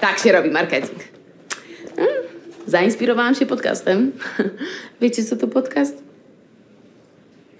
[0.00, 0.98] Tak się robi marketing.
[1.96, 2.14] Hmm,
[2.66, 4.12] Zainspirowałam się podcastem.
[5.00, 6.02] Wiecie, co to podcast?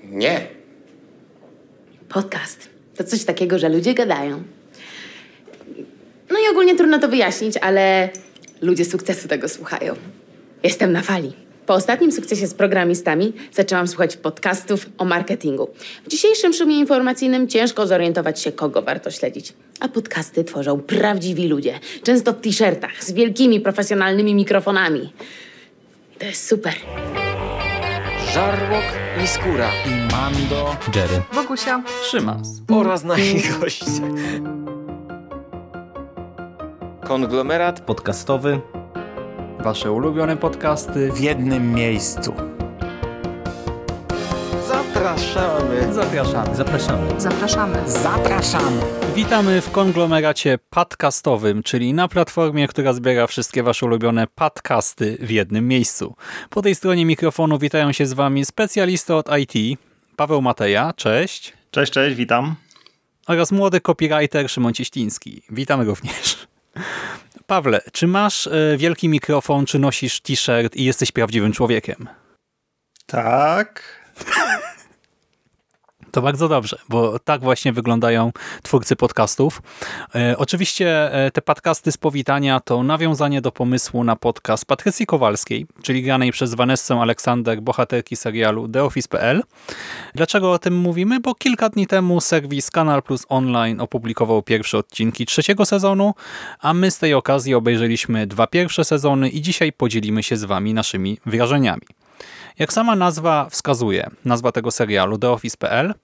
[0.04, 0.47] Nie.
[2.09, 2.69] Podcast.
[2.97, 4.43] To coś takiego, że ludzie gadają.
[6.31, 8.09] No i ogólnie trudno to wyjaśnić, ale
[8.61, 9.95] ludzie sukcesu tego słuchają.
[10.62, 11.47] Jestem na fali.
[11.69, 15.68] Po ostatnim sukcesie z programistami zaczęłam słuchać podcastów o marketingu.
[16.05, 19.53] W dzisiejszym szumie informacyjnym ciężko zorientować się, kogo warto śledzić.
[19.81, 25.12] A podcasty tworzą prawdziwi ludzie, często w t-shirtach, z wielkimi profesjonalnymi mikrofonami.
[26.17, 26.73] I to jest super.
[28.35, 28.85] Żarłok
[29.25, 29.71] i skóra.
[29.87, 31.23] i Mando, Jerry.
[31.35, 31.82] Bogusia.
[32.11, 32.48] Szymas.
[32.73, 33.87] Oraz nasi goście.
[37.05, 38.61] Konglomerat Podcastowy.
[39.61, 41.12] Wasze ulubione podcasty.
[41.12, 42.35] w jednym miejscu.
[44.69, 45.95] zapraszamy.
[45.95, 46.57] Zapraszamy.
[46.57, 47.21] Zapraszamy.
[47.21, 47.89] Zapraszamy.
[47.91, 48.81] Zapraszamy!
[49.15, 55.69] Witamy w konglomeracie podcastowym, czyli na platformie, która zbiera wszystkie wasze ulubione podcasty w jednym
[55.69, 56.14] miejscu.
[56.51, 59.79] Po tej stronie mikrofonu witają się z wami specjalista od IT,
[60.17, 61.53] Paweł Mateja, cześć.
[61.70, 62.55] Cześć, cześć, witam.
[63.27, 65.42] Oraz młody copywriter Szymon Cieśliński.
[65.51, 66.48] Witamy również.
[67.49, 72.09] Pawle, czy masz e, wielki mikrofon, czy nosisz t-shirt i jesteś prawdziwym człowiekiem?
[73.07, 73.83] Tak.
[76.12, 79.62] To bardzo dobrze, bo tak właśnie wyglądają twórcy podcastów.
[80.14, 85.67] E, oczywiście e, te podcasty z powitania to nawiązanie do pomysłu na podcast Patrycji Kowalskiej,
[85.83, 89.42] czyli granej przez Vanessę Aleksander, bohaterki serialu The Office.pl.
[90.14, 91.20] Dlaczego o tym mówimy?
[91.20, 96.14] Bo kilka dni temu serwis Kanal Plus Online opublikował pierwsze odcinki trzeciego sezonu,
[96.61, 100.75] a my z tej okazji obejrzeliśmy dwa pierwsze sezony i dzisiaj podzielimy się z wami
[100.75, 102.08] naszymi wrażeniami.
[102.58, 105.94] Jak sama nazwa wskazuje, nazwa tego serialu The Office.pl,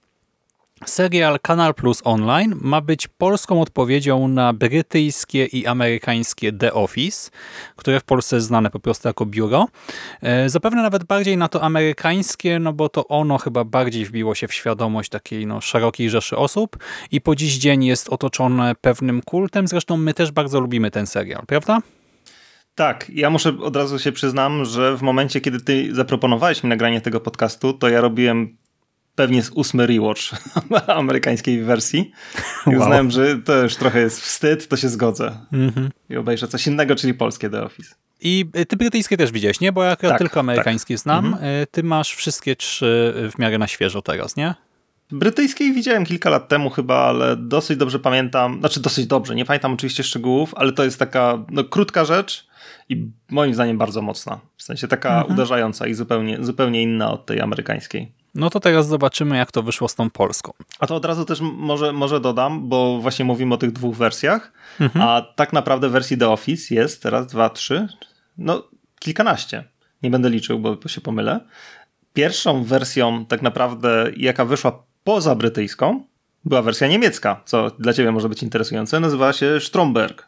[0.85, 7.31] serial Kanal Plus Online ma być polską odpowiedzią na brytyjskie i amerykańskie The Office,
[7.75, 9.67] które w Polsce jest znane po prostu jako biuro.
[10.21, 14.47] E, Zapewne nawet bardziej na to amerykańskie, no bo to ono chyba bardziej wbiło się
[14.47, 16.77] w świadomość takiej no, szerokiej rzeszy osób
[17.11, 19.67] i po dziś dzień jest otoczone pewnym kultem.
[19.67, 21.79] Zresztą my też bardzo lubimy ten serial, prawda?
[22.75, 27.01] Tak, ja muszę od razu się przyznam, że w momencie, kiedy ty zaproponowałeś mi nagranie
[27.01, 28.57] tego podcastu, to ja robiłem
[29.15, 30.21] pewnie z ósmy rewatch
[30.87, 32.11] amerykańskiej wersji.
[32.67, 32.79] I Wow.
[32.79, 35.37] uznałem, że to już trochę jest wstyd, to się zgodzę.
[35.53, 35.89] Mhm.
[36.09, 37.95] I obejrzę coś innego, czyli polskie The Office.
[38.21, 39.71] I y, ty brytyjskie też widziałeś, nie?
[39.71, 41.25] Bo ja Tak, tylko amerykańskie znam.
[41.25, 41.43] Mhm.
[41.45, 44.55] Y, Ty masz wszystkie trzy w miarę na świeżo teraz, nie?
[45.11, 49.73] Brytyjskiej widziałem kilka lat temu chyba, ale dosyć dobrze pamiętam, znaczy dosyć dobrze, nie pamiętam
[49.73, 52.47] oczywiście szczegółów, ale to jest taka no, krótka rzecz
[52.89, 54.39] i moim zdaniem bardzo mocna.
[54.57, 58.11] W sensie taka uderzająca i zupełnie, zupełnie inna od tej amerykańskiej.
[58.35, 60.53] No to teraz zobaczymy, jak to wyszło z tą polską.
[60.79, 64.51] A to od razu też może, może dodam, bo właśnie mówimy o tych dwóch wersjach,
[64.99, 67.87] a tak naprawdę wersji The Office jest teraz dwa, trzy,
[68.37, 68.63] no
[68.99, 69.63] kilkanaście.
[70.03, 71.39] Nie będę liczył, bo, bo się pomylę.
[72.13, 76.03] Pierwszą wersją tak naprawdę, jaka wyszła poza brytyjską,
[76.45, 80.27] była wersja niemiecka, co dla ciebie może być interesujące, nazywała się Stromberg.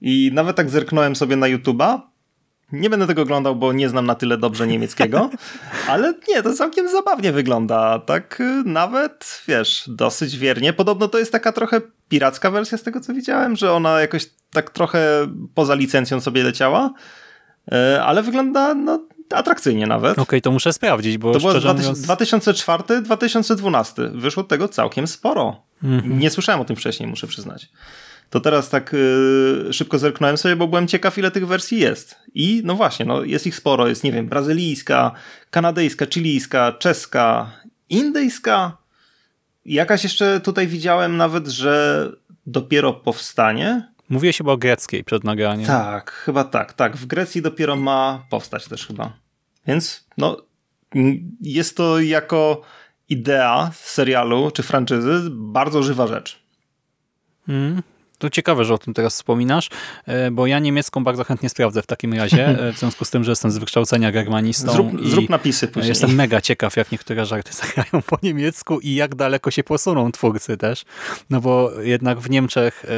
[0.00, 2.00] I nawet tak zerknąłem sobie na YouTube'a,
[2.72, 5.30] nie będę tego oglądał, bo nie znam na tyle dobrze niemieckiego,
[5.88, 7.98] ale nie, to całkiem zabawnie wygląda.
[7.98, 10.72] Tak y, nawet, wiesz, dosyć wiernie.
[10.72, 14.70] Podobno to jest taka trochę piracka wersja z tego, co widziałem, że ona jakoś tak
[14.70, 16.92] trochę poza licencją sobie leciała,
[17.72, 20.18] y, ale wygląda no, atrakcyjnie nawet.
[20.18, 22.06] Okej, to muszę sprawdzić, bo To było szczerze mówiąc...
[22.06, 24.20] 2004-2012.
[24.20, 25.62] Wyszło tego całkiem sporo.
[26.04, 27.68] Nie słyszałem o tym wcześniej, muszę przyznać.
[28.30, 32.16] To teraz tak y, szybko zerknąłem sobie, bo byłem ciekaw, ile tych wersji jest.
[32.34, 33.88] I no właśnie, no, jest ich sporo.
[33.88, 35.12] Jest, nie wiem, brazylijska,
[35.50, 37.50] kanadyjska, chilijska, czeska,
[37.88, 38.76] indyjska.
[39.64, 42.06] Jakaś jeszcze tutaj widziałem nawet, że
[42.46, 43.88] dopiero powstanie.
[44.08, 45.66] Mówiłeś chyba o greckiej przed nagraniem.
[45.66, 46.96] Tak, chyba tak, tak.
[46.96, 49.12] W Grecji dopiero ma powstać też chyba.
[49.66, 50.36] Więc no,
[51.40, 52.62] jest to jako
[53.08, 56.42] idea serialu czy franczyzy bardzo żywa rzecz.
[57.48, 57.82] Mm,
[58.20, 59.68] to ciekawe, że o tym teraz wspominasz,
[60.06, 63.24] e, bo ja niemiecką bardzo chętnie sprawdzę w takim razie, e, w związku z tym,
[63.24, 65.88] że jestem z wykształcenia germanistą Zrób, zrób napisy później.
[65.88, 70.56] jestem mega ciekaw, jak niektóre żarty zagrają po niemiecku i jak daleko się posuną twórcy
[70.56, 70.84] też,
[71.30, 72.88] no bo jednak w Niemczech e,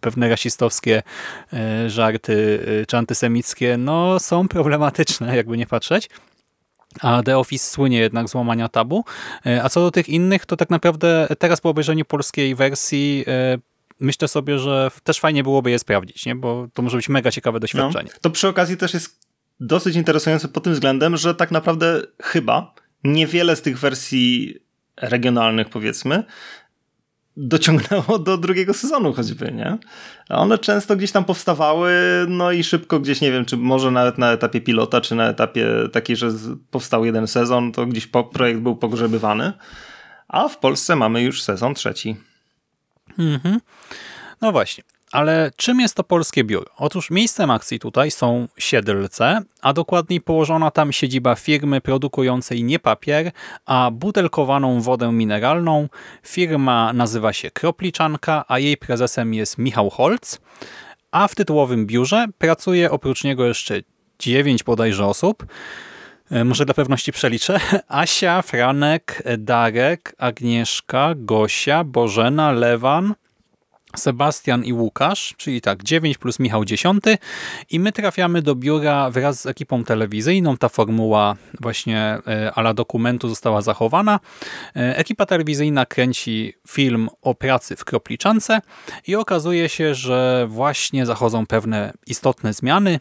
[0.00, 1.02] pewne rasistowskie
[1.86, 6.10] żarty czy antysemickie no są problematyczne, jakby nie patrzeć.
[7.00, 9.04] A The Office słynie jednak z łamania tabu.
[9.62, 13.24] A co do tych innych, to tak naprawdę teraz po obejrzeniu polskiej wersji
[14.00, 16.34] myślę sobie, że też fajnie byłoby je sprawdzić, nie?
[16.34, 18.10] bo to może być mega ciekawe No, doświadczenie.
[18.20, 19.20] to przy okazji też jest
[19.60, 22.74] dosyć interesujące pod tym względem, że tak naprawdę chyba
[23.04, 24.54] niewiele z tych wersji
[24.96, 26.24] regionalnych, powiedzmy,
[27.36, 29.78] dociągnęło do drugiego sezonu choćby, nie?
[30.28, 31.92] A one często gdzieś tam powstawały,
[32.28, 35.66] no i szybko gdzieś, nie wiem, czy może nawet na etapie pilota, czy na etapie
[35.92, 36.30] takiej, że
[36.70, 39.52] powstał jeden sezon, to gdzieś projekt był pogrzebywany.
[40.28, 42.16] A w Polsce mamy już sezon trzeci.
[43.18, 43.60] Mhm.
[44.40, 44.84] No właśnie.
[45.12, 46.70] Ale czym jest to polskie biuro?
[46.76, 53.32] Otóż miejscem akcji tutaj są Siedlce, a dokładniej położona tam siedziba firmy produkującej nie papier,
[53.66, 55.88] a butelkowaną wodę mineralną.
[56.22, 60.38] Firma nazywa się Kropliczanka, a jej prezesem jest Michał Holc.
[61.10, 63.80] A w tytułowym biurze pracuje oprócz niego jeszcze
[64.18, 65.46] dziewięć bodajże osób.
[66.30, 67.60] E, Może dla pewności przeliczę.
[67.88, 73.14] Asia, Franek, Darek, Agnieszka, Gosia, Bożena, Lewan,
[73.96, 77.04] Sebastian i Łukasz, czyli tak 9 plus Michał 10
[77.70, 80.56] i my trafiamy do biura wraz z ekipą telewizyjną.
[80.56, 84.20] Ta formuła właśnie e, ala dokumentu została zachowana.
[84.76, 88.60] E, Ekipa telewizyjna kręci film o pracy w Kropliczance
[89.06, 93.00] i okazuje się, że właśnie zachodzą pewne istotne zmiany,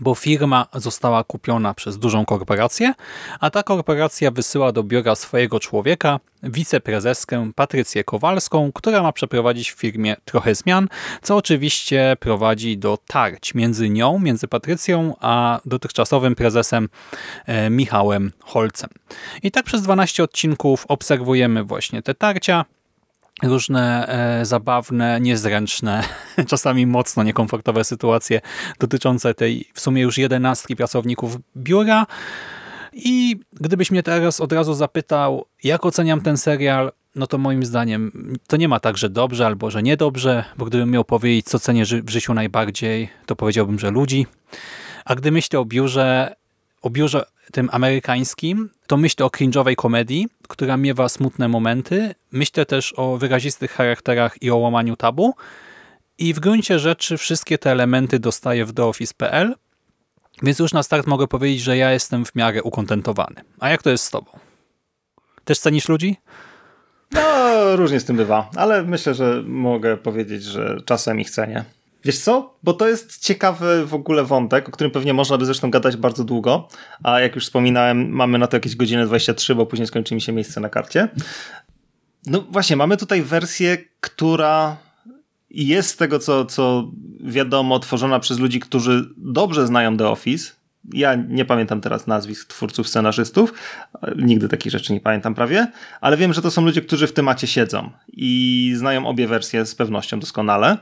[0.00, 2.94] bo firma została kupiona przez dużą korporację,
[3.40, 9.78] a ta korporacja wysyła do biura swojego człowieka, wiceprezeskę Patrycję Kowalską, która ma przeprowadzić w
[9.78, 10.88] firmie trochę zmian,
[11.22, 16.88] co oczywiście prowadzi do tarć między nią, między Patrycją, a dotychczasowym prezesem
[17.46, 18.90] e, Michałem Holcem.
[19.42, 22.64] I tak przez 12 odcinków obserwujemy właśnie te tarcia,
[23.42, 24.08] różne
[24.40, 26.04] e, zabawne, niezręczne,
[26.50, 28.40] czasami mocno niekomfortowe sytuacje
[28.78, 32.06] dotyczące tej w sumie już jedenastki pracowników biura.
[32.92, 38.34] I gdybyś mnie teraz od razu zapytał, jak oceniam ten serial, no to moim zdaniem
[38.46, 41.84] to nie ma tak, że dobrze albo że niedobrze, bo gdybym miał powiedzieć, co cenię
[41.84, 44.26] w życiu najbardziej, to powiedziałbym, że ludzi.
[45.04, 46.36] A gdy myślę o biurze,
[46.82, 52.14] o biurze tym amerykańskim, to myślę o cringe'owej komedii, która miewa smutne momenty.
[52.32, 55.34] Myślę też o wyrazistych charakterach i o łamaniu tabu.
[56.18, 59.54] I w gruncie rzeczy wszystkie te elementy dostaję w TheOffice.pl,
[60.42, 63.40] więc już na start mogę powiedzieć, że ja jestem w miarę ukontentowany.
[63.60, 64.30] A jak to jest z tobą?
[65.44, 66.16] Też cenisz ludzi?
[67.12, 71.64] No, różnie z tym bywa, ale myślę, że mogę powiedzieć, że czasem ich cenię.
[72.04, 72.54] Wiesz co?
[72.62, 76.24] Bo to jest ciekawy w ogóle wątek, o którym pewnie można by zresztą gadać bardzo
[76.24, 76.68] długo,
[77.02, 80.32] a jak już wspominałem, mamy na to jakieś godziny 23, bo później skończy mi się
[80.32, 81.08] miejsce na karcie.
[82.26, 84.76] No właśnie, mamy tutaj wersję, która
[85.50, 86.90] jest z tego, co, co
[87.20, 90.52] wiadomo, tworzona przez ludzi, którzy dobrze znają The Office.
[90.92, 93.54] Ja nie pamiętam teraz nazwisk twórców, scenarzystów.
[94.16, 95.66] Nigdy takich rzeczy nie pamiętam prawie,
[96.00, 99.74] ale wiem, że to są ludzie, którzy w temacie siedzą i znają obie wersje z
[99.74, 100.76] pewnością doskonale.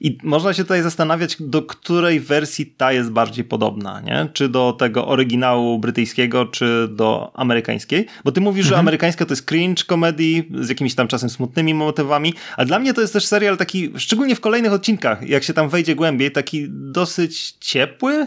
[0.00, 4.28] I można się tutaj zastanawiać, do której wersji ta jest bardziej podobna, nie?
[4.32, 8.06] Czy do tego oryginału brytyjskiego, czy do amerykańskiej.
[8.24, 12.34] Bo ty mówisz, że amerykańska to jest cringe comedy z jakimiś tam czasem smutnymi motywami,
[12.56, 15.68] a dla mnie to jest też serial taki, szczególnie w kolejnych odcinkach, jak się tam
[15.68, 18.26] wejdzie głębiej, taki dosyć ciepły,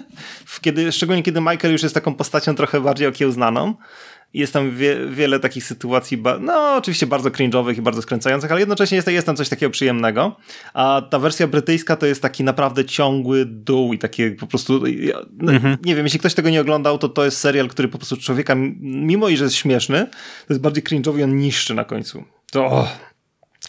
[0.61, 3.73] kiedy, szczególnie kiedy Michael już jest taką postacią trochę bardziej okiełznaną.
[4.33, 8.95] Jest tam wie, wiele takich sytuacji, no oczywiście bardzo cringe'owych i bardzo skręcających, ale jednocześnie
[8.95, 10.35] jest, jest tam coś takiego przyjemnego.
[10.73, 14.83] A ta wersja brytyjska to jest taki naprawdę ciągły dół i takie po prostu,
[15.37, 15.51] no,
[15.83, 18.55] nie wiem, jeśli ktoś tego nie oglądał, to to jest serial, który po prostu człowieka,
[18.79, 20.07] mimo i że jest śmieszny,
[20.47, 22.23] to jest bardziej cringe'owy i on niszczy na końcu.
[22.51, 22.87] To, oh,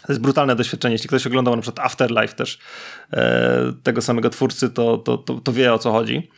[0.01, 0.93] to jest brutalne doświadczenie.
[0.93, 2.59] Jeśli ktoś oglądał na przykład Afterlife też
[3.13, 6.29] e, tego samego twórcy, to, to, to, to wie o co chodzi.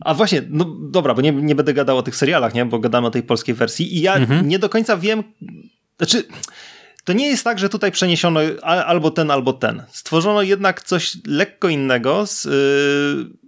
[0.00, 2.64] A właśnie, no dobra, bo nie, nie będę gadał o tych serialach, nie?
[2.64, 5.22] bo gadamy o tej polskiej wersji i ja nie do końca wiem,
[5.98, 6.24] znaczy
[7.04, 9.82] to nie jest tak, że tutaj przeniesiono albo ten, albo ten.
[9.90, 13.38] Stworzono jednak coś lekko innego z, yy,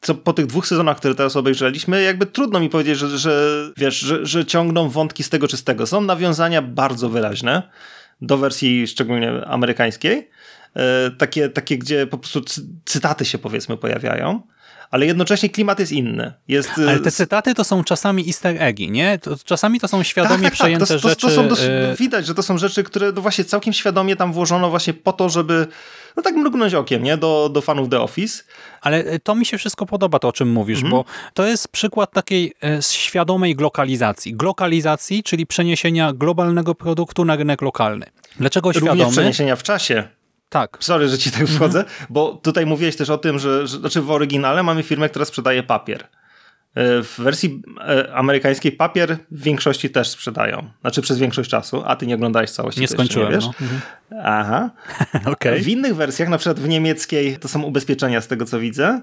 [0.00, 3.98] co po tych dwóch sezonach, które teraz obejrzeliśmy, jakby trudno mi powiedzieć, że, że wiesz,
[3.98, 5.86] że, że ciągną wątki z tego czy z tego.
[5.86, 7.62] Są nawiązania bardzo wyraźne
[8.20, 10.30] do wersji szczególnie amerykańskiej.
[10.76, 14.42] E, takie, takie, gdzie po prostu cy- cytaty się powiedzmy pojawiają,
[14.90, 16.32] ale jednocześnie klimat jest inny.
[16.48, 19.18] Jest, Ale te cytaty to są czasami easter eggi, nie?
[19.18, 21.26] To, czasami to są świadomie tak, przejęte to, to, rzeczy.
[21.26, 24.32] To są dos- y, widać, że to są rzeczy, które no właśnie całkiem świadomie tam
[24.32, 25.66] włożono właśnie po to, żeby
[26.16, 27.16] no tak mrugnąć okiem, nie?
[27.16, 28.42] Do, do fanów The Office.
[28.80, 30.90] Ale e, to mi się wszystko podoba, to o czym mówisz, Mhm.
[30.90, 31.04] bo
[31.34, 34.34] to jest przykład takiej świadomej glokalizacji.
[34.34, 38.06] Glokalizacji, czyli przeniesienia globalnego produktu na rynek lokalny.
[38.40, 39.12] Dlaczego Również świadomy?
[39.12, 40.08] przeniesienia w czasie.
[40.50, 40.76] Tak.
[40.80, 44.10] Sorry, że ci tak wchodzę, bo tutaj mówiłeś też o tym, że, że znaczy w
[44.10, 46.00] oryginale mamy firmę, która sprzedaje papier.
[46.74, 50.70] E, W wersji e, amerykańskiej papier w większości też sprzedają.
[50.80, 52.80] Znaczy przez większość czasu, a ty nie oglądałeś całości.
[52.80, 53.32] Nie skończyłem.
[53.32, 53.44] wiesz.
[53.44, 53.52] no.
[53.60, 53.80] Mhm.
[54.24, 54.70] Aha.
[55.32, 55.62] Okej.
[55.62, 59.00] W innych wersjach, na przykład w niemieckiej, to są ubezpieczenia z tego co widzę.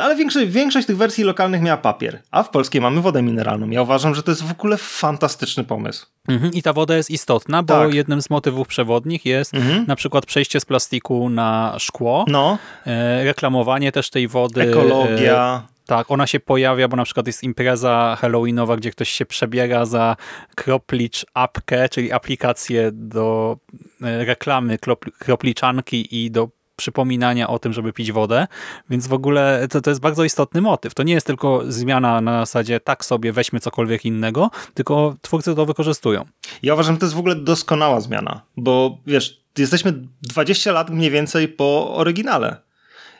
[0.00, 3.70] Ale większość, większość tych wersji lokalnych miała papier, a w polskiej mamy wodę mineralną.
[3.70, 6.06] Ja uważam, że to jest w ogóle fantastyczny pomysł.
[6.28, 6.52] Mhm.
[6.52, 7.94] I ta woda jest istotna, bo Tak.
[7.94, 9.84] jednym z motywów przewodnich jest Mhm.
[9.88, 14.60] na przykład przejście z plastiku na szkło, No, e, reklamowanie też tej wody.
[14.62, 15.62] E, ekologia.
[15.86, 20.16] tak, ona się pojawia, bo na przykład jest impreza halloweenowa, gdzie ktoś się przebiera za
[20.54, 23.56] kroplicz apkę, czyli aplikację do
[24.02, 24.78] e, reklamy
[25.18, 28.46] kropliczanki i do przypominania o tym, żeby pić wodę,
[28.90, 30.94] więc w ogóle to, to jest bardzo istotny motyw.
[30.94, 35.66] To nie jest tylko zmiana na zasadzie tak sobie weźmy cokolwiek innego, tylko twórcy to
[35.66, 36.24] wykorzystują.
[36.62, 41.10] Ja uważam, że to jest w ogóle doskonała zmiana, bo wiesz, jesteśmy 20 lat mniej
[41.10, 42.56] więcej po oryginale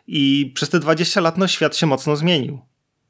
[0.06, 2.60] i przez te 20 lat no, świat się mocno zmienił.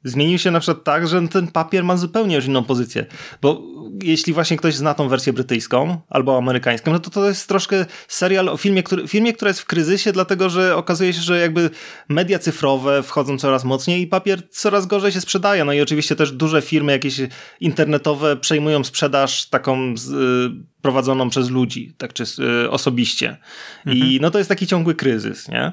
[0.05, 3.05] Zmienił się na przykład tak, że ten papier ma zupełnie już inną pozycję,
[3.41, 3.61] bo
[4.03, 8.49] jeśli właśnie ktoś zna tą wersję brytyjską albo amerykańską, no to to jest troszkę serial
[8.49, 11.69] o filmie, który, filmie, która jest w kryzysie, dlatego że okazuje się, że jakby
[12.09, 15.65] media cyfrowe wchodzą coraz mocniej i papier coraz gorzej się sprzedaje.
[15.65, 17.21] No i oczywiście też duże firmy jakieś
[17.59, 22.23] internetowe przejmują sprzedaż taką z, y, prowadzoną przez ludzi, tak czy
[22.63, 23.37] y, osobiście.
[23.85, 25.71] I no to jest taki ciągły kryzys, nie?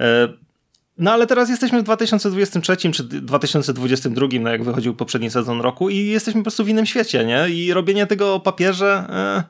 [0.00, 0.28] E,
[0.98, 6.06] no ale teraz jesteśmy w 2023 czy 2022, no jak wychodził poprzedni sezon roku i
[6.06, 7.48] jesteśmy po prostu w innym świecie, nie?
[7.48, 9.44] I robienie tego papierze e,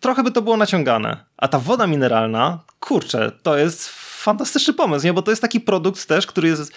[0.00, 1.24] trochę by to było naciągane.
[1.36, 3.88] A ta woda mineralna, kurczę, to jest
[4.22, 5.12] fantastyczny pomysł, nie?
[5.12, 6.72] Bo to jest taki produkt też, który jest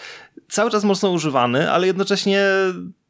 [0.49, 2.45] cały czas mocno używany, ale jednocześnie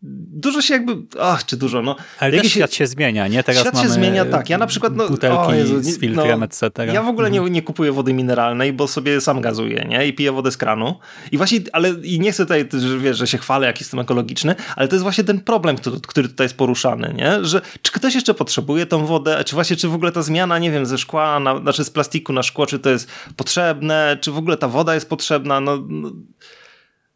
[0.06, 1.96] dużo się jakby, ach, czy dużo, no.
[2.20, 3.44] Ale jakieś też świat się zmienia, nie?
[3.44, 4.50] Teraz Świat się zmienia, tak.
[4.50, 6.70] Ja na przykład, no, butelki Jezu, nie- z filtrem, no, etc.
[6.94, 7.46] Ja w ogóle Mhm.
[7.46, 10.08] nie, nie kupuję wody mineralnej, bo sobie sam gazuję, nie?
[10.08, 11.00] I piję wodę z kranu.
[11.32, 14.56] I właśnie, ale i nie chcę tutaj, że wiesz, że się chwalę, jak jestem ekologiczny,
[14.76, 17.46] ale to jest właśnie ten problem, który, który tutaj jest poruszany, nie?
[17.46, 20.72] Że czy ktoś jeszcze potrzebuje tą wodę, czy właśnie, czy w ogóle ta zmiana, nie
[20.72, 24.38] wiem, ze szkła, na, znaczy z plastiku na szkło, czy to jest potrzebne, czy w
[24.38, 25.78] ogóle ta woda jest potrzebna, no...
[25.90, 26.12] no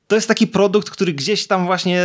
[0.07, 2.03] to jest taki produkt, który gdzieś tam właśnie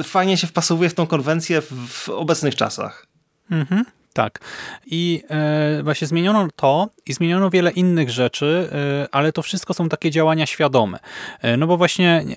[0.00, 3.06] y, fajnie się wpasowuje w tą konwencję w, obecnych czasach.
[3.50, 4.40] Mhm, tak.
[4.86, 9.88] I e, właśnie zmieniono to i zmieniono wiele innych rzeczy, e, ale to wszystko są
[9.88, 10.98] takie działania świadome.
[11.40, 12.36] E, no bo właśnie nie,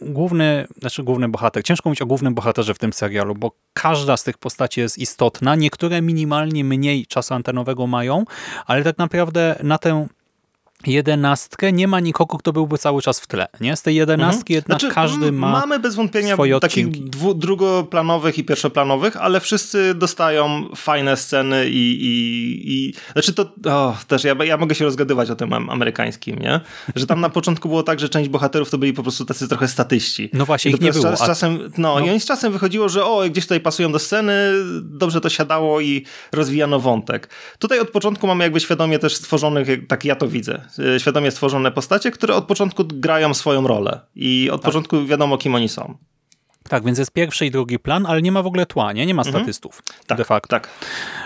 [0.00, 4.24] główny, znaczy główny bohater, ciężko mówić o głównym bohaterze w tym serialu, bo każda z
[4.24, 5.54] tych postaci jest istotna.
[5.54, 8.24] Niektóre minimalnie mniej czasu antenowego mają,
[8.66, 10.06] ale tak naprawdę na tę
[10.86, 13.46] jedenastkę nie ma nikogo, kto byłby cały czas w tle.
[13.60, 13.76] Nie?
[13.76, 19.16] Z tej jedenastki jednak Znaczy, każdy ma Mamy bez wątpienia takich dwu, drugoplanowych i pierwszoplanowych,
[19.16, 21.98] ale wszyscy dostają fajne sceny i.
[22.00, 23.42] i, i znaczy to.
[23.66, 26.60] O, też ja, ja mogę się rozgadywać o tym am- amerykańskim, nie?
[26.96, 29.68] Że tam na początku było tak, że część bohaterów to byli po prostu tacy trochę
[29.68, 30.30] statyści.
[30.32, 32.06] No właśnie, ich nie było, a- czasem, no, no.
[32.06, 34.34] i oni z czasem wychodziło, że o, gdzieś tutaj pasują do sceny,
[34.82, 37.28] dobrze to siadało i rozwijano wątek.
[37.58, 40.62] Tutaj od początku mamy jakby świadomie też stworzonych, jak- tak ja to widzę,
[40.98, 45.68] świadomie stworzone postacie, które od początku grają swoją rolę i od początku wiadomo, kim oni
[45.68, 45.96] są.
[46.68, 49.06] Tak, więc jest pierwszy i drugi plan, ale nie ma w ogóle tła, nie?
[49.06, 50.48] Nie ma statystów Tak, de facto.
[50.48, 50.68] tak.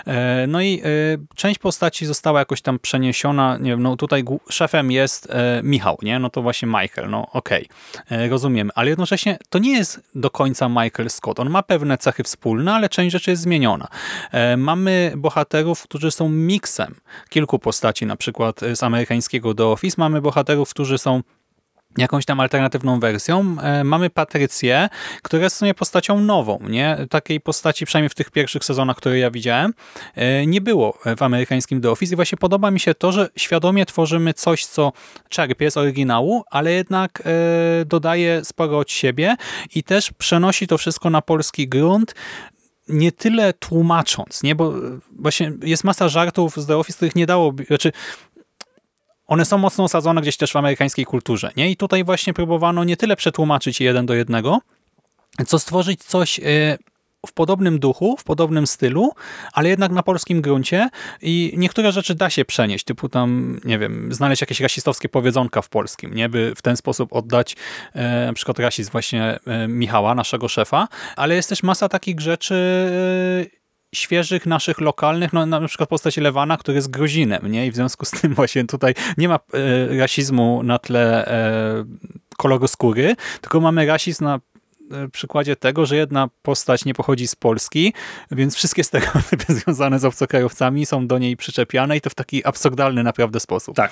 [0.07, 0.85] E, No i e,
[1.35, 6.19] część postaci została jakoś tam przeniesiona, nie wiem, no tutaj szefem jest e, Michał, nie?
[6.19, 7.67] No to właśnie Michael, no okej,
[8.11, 11.39] e, rozumiemy, ale jednocześnie to nie jest do końca Michael Scott.
[11.39, 13.87] On ma pewne cechy wspólne, ale część rzeczy jest zmieniona.
[14.57, 16.95] Mamy bohaterów, którzy są miksem
[17.29, 19.95] kilku postaci, na przykład z amerykańskiego The Office.
[19.97, 21.21] Mamy bohaterów, którzy są
[21.97, 23.55] jakąś tam alternatywną wersją.
[23.61, 24.89] E, Mamy Patrycję,
[25.21, 26.59] która jest w sumie postacią nową.
[26.69, 26.97] Nie?
[27.09, 29.73] Takiej postaci, przynajmniej w tych pierwszych sezonach, które ja widziałem,
[30.15, 33.85] e, nie było w amerykańskim The Office i właśnie podoba mi się to, że świadomie
[33.85, 34.91] tworzymy coś, co
[35.29, 39.35] czerpie z oryginału, ale jednak e, dodaje sporo od siebie
[39.75, 42.15] i też przenosi to wszystko na polski grunt,
[42.87, 44.55] nie tyle tłumacząc, nie?
[44.55, 44.73] bo
[45.19, 47.91] właśnie jest masa żartów z The Office, których nie dało, znaczy
[49.31, 51.51] one są mocno osadzone gdzieś też w amerykańskiej kulturze.
[51.57, 51.71] Nie?
[51.71, 54.59] I tutaj właśnie próbowano nie tyle przetłumaczyć je jeden do jednego,
[55.47, 56.43] co stworzyć coś e,
[57.27, 59.11] w podobnym duchu, w podobnym stylu,
[59.53, 60.89] ale jednak na polskim gruncie
[61.21, 65.69] i niektóre rzeczy da się przenieść, typu tam, nie wiem, znaleźć jakieś rasistowskie powiedzonka w
[65.69, 66.29] polskim, nie?
[66.29, 67.55] by w ten sposób oddać
[67.93, 72.55] e, na przykład rasizm właśnie e, Michała, naszego szefa, ale jest też masa takich rzeczy
[73.55, 73.60] e,
[73.95, 77.67] świeżych, naszych lokalnych, no na przykład postać Lewana, który jest Gruzinem, nie?
[77.67, 81.85] I w związku z tym właśnie tutaj nie ma e, rasizmu na tle e,
[82.37, 84.39] koloru skóry, tylko mamy rasizm na
[84.91, 87.93] e, przykładzie tego, że jedna postać nie pochodzi z Polski,
[88.31, 93.03] więc wszystkie stereotypy związane z obcokrajowcami są do niej przyczepiane i to w taki absurdalny
[93.03, 93.75] naprawdę sposób.
[93.75, 93.91] Tak,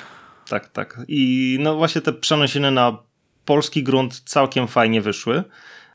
[0.49, 1.01] tak, tak.
[1.07, 2.97] I no właśnie te przenosiny na
[3.45, 5.43] polski grunt całkiem fajnie wyszły.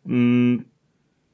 [0.06, 0.64] Mm,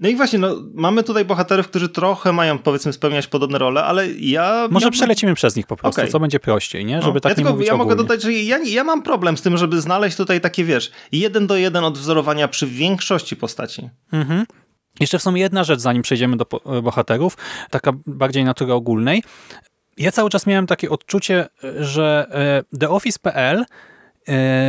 [0.01, 4.09] No i właśnie, no, mamy tutaj bohaterów, którzy trochę mają, powiedzmy, spełniać podobne role, ale
[4.13, 4.69] ja...
[4.71, 6.13] Może ja, przelecimy przez nich po prostu, Okej.
[6.13, 7.03] co będzie prościej, nie?
[7.03, 8.09] Żeby no, tak ja nie tylko, mówić Ja mogę ogólnie.
[8.09, 11.57] dodać, że ja, ja mam problem z tym, żeby znaleźć tutaj takie, wiesz, jeden do
[11.57, 13.91] jeden odwzorowania przy większości postaci.
[14.13, 14.47] Mhm.
[15.01, 17.37] Jeszcze w sumie jedna rzecz, zanim przejdziemy do e, bohaterów,
[17.71, 19.23] taka bardziej natury ogólnej.
[19.97, 22.27] Ja cały czas miałem takie odczucie, e, że
[22.73, 23.65] e, The Office.pl e,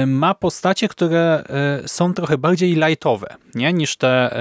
[0.08, 1.44] ma postacie, które
[1.84, 3.74] e, są trochę bardziej lightowe nie?
[3.74, 4.36] niż te e,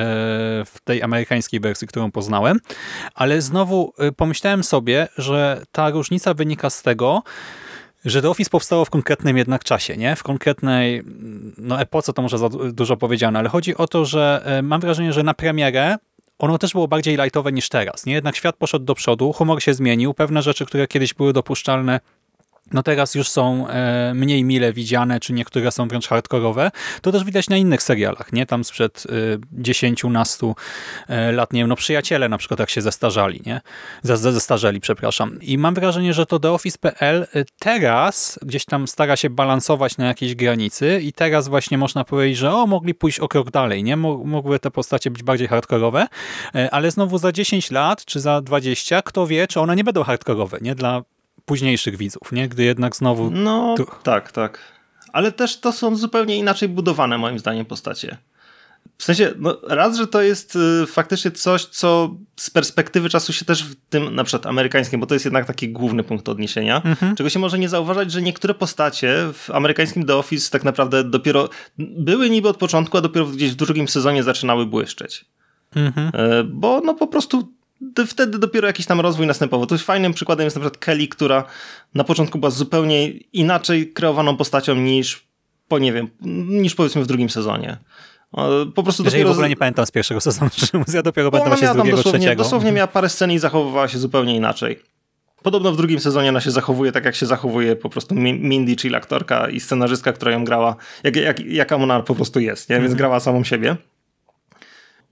[0.65, 2.59] w tej amerykańskiej wersji, którą poznałem.
[3.15, 7.23] Ale znowu e, pomyślałem sobie, że ta różnica wynika z tego,
[8.05, 10.17] że The Office powstało w konkretnym jednak czasie, nie?
[10.17, 11.03] W konkretnej
[11.59, 14.81] no, epoce to może za du- dużo powiedziane, ale chodzi o to, że e, mam
[14.81, 15.97] wrażenie, że na premierę
[16.39, 18.07] ono też było bardziej lightowe niż teraz.
[18.07, 18.13] Nie?
[18.15, 22.01] Jednak świat poszedł do przodu, humor się zmienił, pewne rzeczy, które kiedyś były dopuszczalne,
[22.73, 26.71] no teraz już są e, mniej mile widziane, czy niektóre są wręcz hardkorowe.
[27.03, 28.47] To też widać na innych serialach, nie?
[28.47, 29.13] Tam sprzed e,
[29.53, 30.55] 10, nastu
[31.09, 33.61] e, lat, nie wiem, no przyjaciele na przykład jak się zestarzali, nie?
[34.03, 35.39] Ze- ze- Zestarzeli, przepraszam.
[35.43, 40.07] I mam wrażenie, że to The Office.pl e, teraz gdzieś tam stara się balansować na
[40.07, 43.97] jakiejś granicy i teraz właśnie można powiedzieć, że o, mogli pójść o krok dalej, nie?
[43.97, 46.07] Mo- Mogły te postacie być bardziej hardkorowe,
[46.55, 50.03] e, ale znowu za 10 lat, czy za 20, kto wie, czy one nie będą
[50.05, 50.75] hardkorowe, nie?
[50.75, 51.03] Dla
[51.45, 52.49] późniejszych widzów, nie?
[52.49, 53.31] Gdy jednak znowu...
[53.31, 54.59] No, Tu- tak, tak.
[55.13, 58.17] Ale też to są zupełnie inaczej budowane, moim zdaniem, postacie.
[58.99, 63.45] W sensie, no, raz, że to jest y, faktycznie coś, co z perspektywy czasu się
[63.45, 66.83] też w tym, na przykład amerykańskim, bo to jest jednak taki główny punkt odniesienia,
[67.17, 71.49] czego się może nie zauważać, że niektóre postacie w amerykańskim The Office tak naprawdę dopiero
[71.79, 75.25] były niby od początku, a dopiero gdzieś w drugim sezonie zaczynały błyszczeć.
[75.77, 76.11] Mhm.
[76.15, 77.53] E, Bo no po prostu
[78.07, 79.67] wtedy dopiero jakiś tam rozwój następował.
[79.67, 81.45] To jest fajnym przykładem jest na przykład Kelly, która
[81.95, 85.27] na początku była zupełnie inaczej kreowaną postacią niż,
[85.69, 86.09] po nie wiem,
[86.49, 87.77] niż powiedzmy w drugim sezonie.
[88.75, 89.31] Po prostu Jeżeli w dopiero...
[89.31, 90.51] ogóle nie pamiętam z pierwszego sezonu,
[90.95, 92.43] ja dopiero pamiętam właśnie z drugiego, dosłownie, trzeciego.
[92.43, 94.83] dosłownie miała parę scen i zachowywała się zupełnie inaczej.
[95.43, 98.77] Podobno w drugim sezonie ona się zachowuje tak, jak się zachowuje po prostu Min- Mindy,
[98.77, 102.81] czyli aktorka i scenarzystka, która ją grała, jak, jak, jaka ona po prostu jest, nie?
[102.81, 103.77] więc grała samą siebie.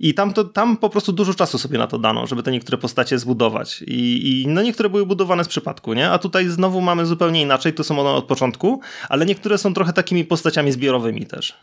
[0.00, 2.78] I tam, to, tam po prostu dużo czasu sobie na to dano, żeby te niektóre
[2.78, 3.82] postacie zbudować.
[3.86, 6.10] I, I no niektóre były budowane z przypadku, nie?
[6.10, 9.92] A tutaj znowu mamy zupełnie inaczej, to są one od początku, ale niektóre są trochę
[9.92, 11.58] takimi postaciami zbiorowymi też.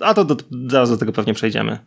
[0.00, 0.36] A to do,
[0.68, 1.78] zaraz do tego pewnie przejdziemy.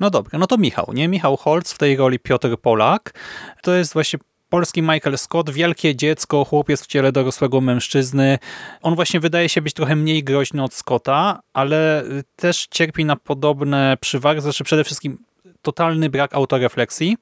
[0.00, 1.08] No dobra, no to Michał, nie?
[1.08, 3.14] Michał Holz w tej roli Piotr Polak.
[3.62, 4.18] To jest właśnie
[4.52, 8.38] polski Michael Scott, wielkie dziecko, chłopiec w ciele dorosłego mężczyzny.
[8.82, 13.16] On właśnie wydaje się być trochę mniej groźny od Scotta, ale y, też cierpi na
[13.16, 15.18] podobne przywary, znaczy przede wszystkim
[15.62, 17.16] totalny brak autorefleksji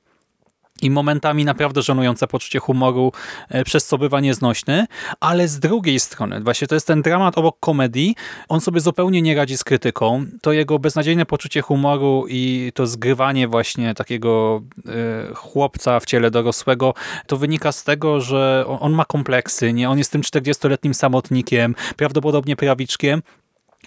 [0.83, 3.13] i momentami naprawdę żenujące poczucie humoru,
[3.49, 4.87] e, przez co bywa nieznośny,
[5.21, 8.15] ale z drugiej strony, właśnie to jest ten dramat obok komedii,
[8.49, 10.27] on sobie zupełnie nie radzi z krytyką.
[10.43, 16.95] To jego beznadziejne poczucie humoru i to zgrywanie właśnie takiego e, chłopca w ciele dorosłego,
[17.27, 19.91] to wynika z tego, że on, ma kompleksy, nie?
[19.91, 23.23] On jest tym 40-letnim samotnikiem, prawdopodobnie prawiczkiem,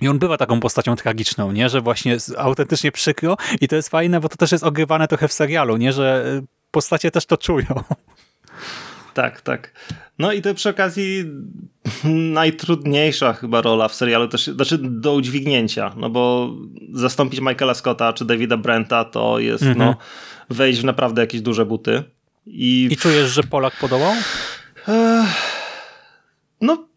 [0.02, 1.70] i on bywa taką postacią tragiczną, nie?
[1.70, 5.34] że właśnie autentycznie przykro i to jest fajne, bo to też jest ogrywane trochę w
[5.34, 5.94] serialu, nie?
[5.94, 7.66] że y, postacie też to czują.
[9.14, 9.72] Tak, tak.
[10.20, 11.26] No i to przy okazji
[12.34, 16.50] najtrudniejsza chyba rola w serialu, też, znaczy do udźwignięcia, no bo
[16.94, 19.78] zastąpić Michaela Scotta czy Davida Brenta to jest Mhm.
[19.80, 19.96] no,
[20.50, 22.04] wejść w naprawdę jakieś duże buty.
[22.46, 24.14] I, I czujesz, że Polak podołał?
[26.62, 26.88] no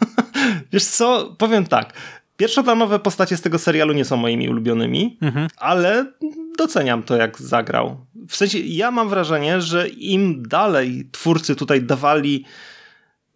[0.72, 1.92] wiesz co, powiem tak.
[2.36, 5.48] Pierwszoplanowe postacie z tego serialu nie są moimi ulubionymi, Mhm.
[5.56, 6.12] ale
[6.58, 8.06] doceniam to, jak zagrał.
[8.28, 12.44] W sensie, ja mam wrażenie, że im dalej twórcy tutaj dawali,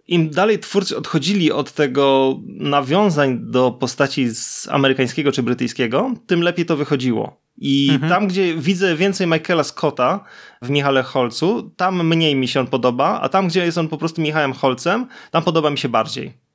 [0.09, 6.67] im dalej twórcy odchodzili od tego nawiązań do postaci z amerykańskiego czy brytyjskiego, tym lepiej
[6.67, 7.41] to wychodziło.
[7.59, 10.25] I tam, gdzie widzę więcej Michaela Scotta
[10.63, 13.99] w Michale Holcu, tam mniej mi się on podoba, a tam, gdzie jest on po
[13.99, 16.46] prostu Michałem Holcem, tam podoba mi się bardziej.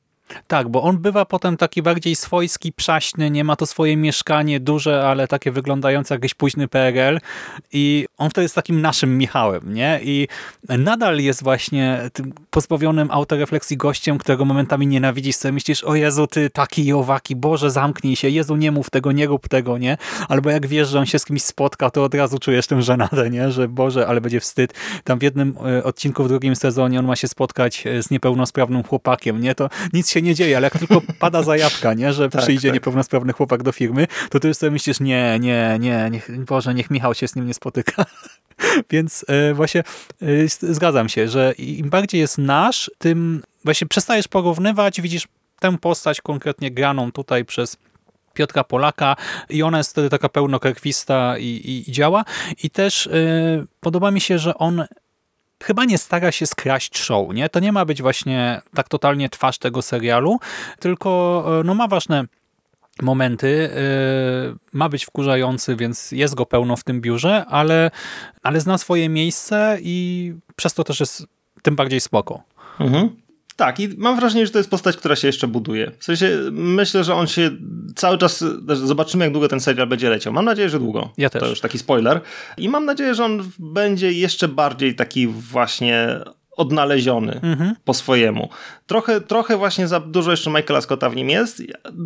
[0.47, 5.07] Tak, bo on bywa potem taki bardziej swojski, przaśny, nie ma to swoje mieszkanie duże,
[5.07, 7.19] ale takie wyglądające jak jakiś późny PRL
[7.73, 9.99] i on wtedy jest takim naszym Michałem, nie?
[10.03, 10.27] I
[10.69, 16.49] nadal jest właśnie tym pozbawionym autorefleksji gościem, którego momentami nienawidzisz, sobie myślisz, o Jezu, ty
[16.49, 19.97] taki i owaki, Boże, zamknij się, Jezu, nie mów tego, nie rób tego, nie?
[20.29, 23.29] Albo jak wiesz, że on się z kimś spotka, to od razu czujesz tę żenadę,
[23.29, 23.51] nie?
[23.51, 24.73] Że Boże, ale będzie wstyd.
[25.03, 28.83] Tam w jednym e, odcinku w drugim sezonie on ma się spotkać e, z niepełnosprawnym
[28.83, 29.55] chłopakiem, nie?
[29.55, 32.13] To nic się nie dzieje, ale jak tylko pada zajawka, nie?
[32.13, 32.73] Że Tak, przyjdzie tak.
[32.73, 36.89] niepełnosprawny chłopak do firmy, to ty już sobie myślisz, nie, nie, nie, niech, Boże, niech
[36.91, 38.05] Michał się z nim nie spotyka.
[38.91, 39.83] Więc e, właśnie
[40.21, 40.25] e,
[40.73, 45.27] zgadzam się, że im bardziej jest nasz, tym właśnie przestajesz porównywać, widzisz
[45.59, 47.77] tę postać konkretnie graną tutaj przez
[48.33, 49.15] Piotra Polaka
[49.49, 52.25] i ona jest wtedy taka pełnokrwista i, i, i działa.
[52.63, 54.85] I też y, podoba mi się, że on
[55.63, 57.49] chyba nie stara się skraść show, nie?
[57.49, 60.39] To nie ma być właśnie tak totalnie twarz tego serialu,
[60.79, 62.25] tylko y, no ma ważne
[63.01, 67.91] momenty, y, ma być wkurzający, więc jest go pełno w tym biurze, ale,
[68.43, 71.27] ale zna swoje miejsce i przez to też jest
[71.61, 72.43] tym bardziej spoko.
[72.79, 73.20] Mhm.
[73.61, 75.91] Tak, i mam wrażenie, że to jest postać, która się jeszcze buduje.
[75.99, 77.51] W sensie myślę, że on się
[77.95, 78.43] cały czas.
[78.67, 80.33] Zobaczymy, jak długo ten serial będzie leciał.
[80.33, 81.09] Mam nadzieję, że długo.
[81.17, 81.41] Ja też.
[81.41, 82.21] To już taki spoiler.
[82.57, 86.19] I mam nadzieję, że on będzie jeszcze bardziej taki właśnie
[86.57, 87.75] odnaleziony Mhm.
[87.85, 88.49] po swojemu.
[88.87, 91.63] Trochę, trochę właśnie za dużo jeszcze Michaela Scotta w nim jest.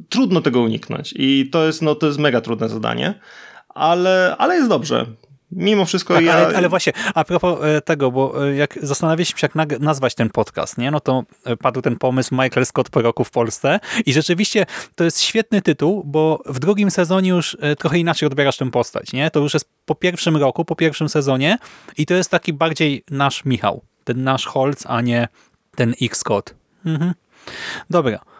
[0.09, 1.13] Trudno tego uniknąć.
[1.17, 3.19] I to jest, no, to jest mega trudne zadanie.
[3.69, 5.05] Ale, ale jest dobrze.
[5.55, 6.33] Mimo wszystko Tak, ja...
[6.33, 10.29] ale, ale właśnie, a propos e, tego, bo e, jak zastanawialiśmy się, jak nazwać ten
[10.29, 10.91] podcast, nie?
[10.91, 14.65] no to e, padł ten pomysł Michael Scott po roku w Polsce i rzeczywiście
[14.95, 19.31] to jest świetny tytuł, bo w drugim sezonie już trochę inaczej odbierasz tę postać, nie?
[19.31, 21.57] To już jest po pierwszym roku, po pierwszym sezonie
[21.97, 25.27] i to jest taki bardziej nasz Michał, ten nasz Holz, a nie
[25.75, 26.55] ten X Scott.
[26.85, 27.13] Mhm.
[27.89, 28.34] Dobra.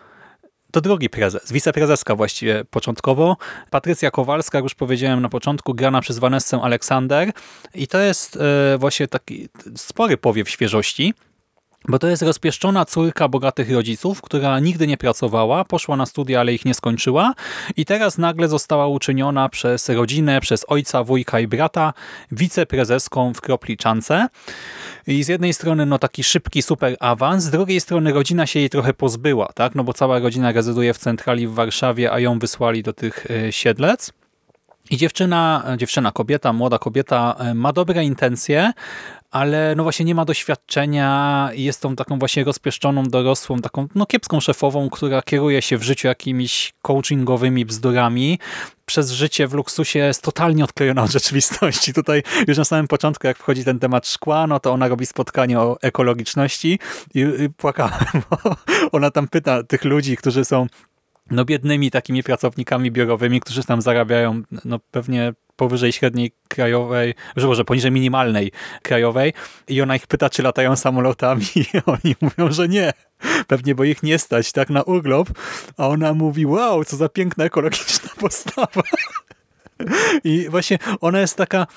[0.75, 3.37] To drugi prezes, wiceprezeska właściwie początkowo.
[3.69, 7.31] Patrycja Kowalska, jak już powiedziałem na początku, grana przez Vanessę Aleksander
[7.73, 11.13] i to jest e, właśnie taki spory powiew świeżości,
[11.87, 16.53] bo to jest rozpieszczona córka bogatych rodziców, która nigdy nie pracowała, poszła na studia, ale
[16.53, 17.33] ich nie skończyła
[17.77, 21.93] i teraz nagle została uczyniona przez rodzinę, przez ojca, wujka i brata
[22.31, 24.27] wiceprezeską w Kropliczance.
[25.07, 28.69] I z jednej strony no taki szybki super awans, z drugiej strony rodzina się jej
[28.69, 29.75] trochę pozbyła, tak?
[29.75, 33.51] no bo cała rodzina rezyduje w centrali w Warszawie, a ją wysłali do tych e,
[33.51, 34.24] siedlec.
[34.89, 38.71] I dziewczyna, dziewczyna, kobieta, młoda kobieta e, ma dobre intencje,
[39.31, 44.05] ale no właśnie nie ma doświadczenia i jest tą taką właśnie rozpieszczoną, dorosłą, taką no
[44.05, 48.39] kiepską szefową, która kieruje się w życiu jakimiś coachingowymi bzdurami.
[48.85, 51.93] Przez życie w luksusie jest totalnie odklejona od rzeczywistości.
[51.93, 55.59] Tutaj już na samym początku, jak wchodzi ten temat szkła, no to ona robi spotkanie
[55.59, 56.79] o ekologiczności
[57.13, 58.05] i, i płakałem,
[58.91, 60.67] ona tam pyta tych ludzi, którzy są
[61.31, 67.65] no biednymi takimi pracownikami biurowymi, którzy tam zarabiają no pewnie powyżej średniej krajowej, że może
[67.65, 69.33] poniżej minimalnej krajowej
[69.67, 72.91] i ona ich pyta, czy latają samolotami i oni mówią, że nie.
[73.47, 75.29] Pewnie, bo ich nie stać tak na urlop,
[75.77, 78.81] a ona mówi, wow, co za piękna ekologiczna postawa.
[80.23, 81.67] I właśnie ona jest taka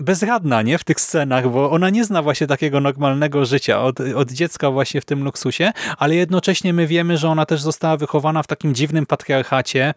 [0.00, 4.32] bezradna nie w tych scenach, bo ona nie zna właśnie takiego normalnego życia od, od
[4.32, 8.46] dziecka właśnie w tym luksusie, ale jednocześnie my wiemy, że ona też została wychowana w
[8.46, 9.94] takim dziwnym patriarchacie,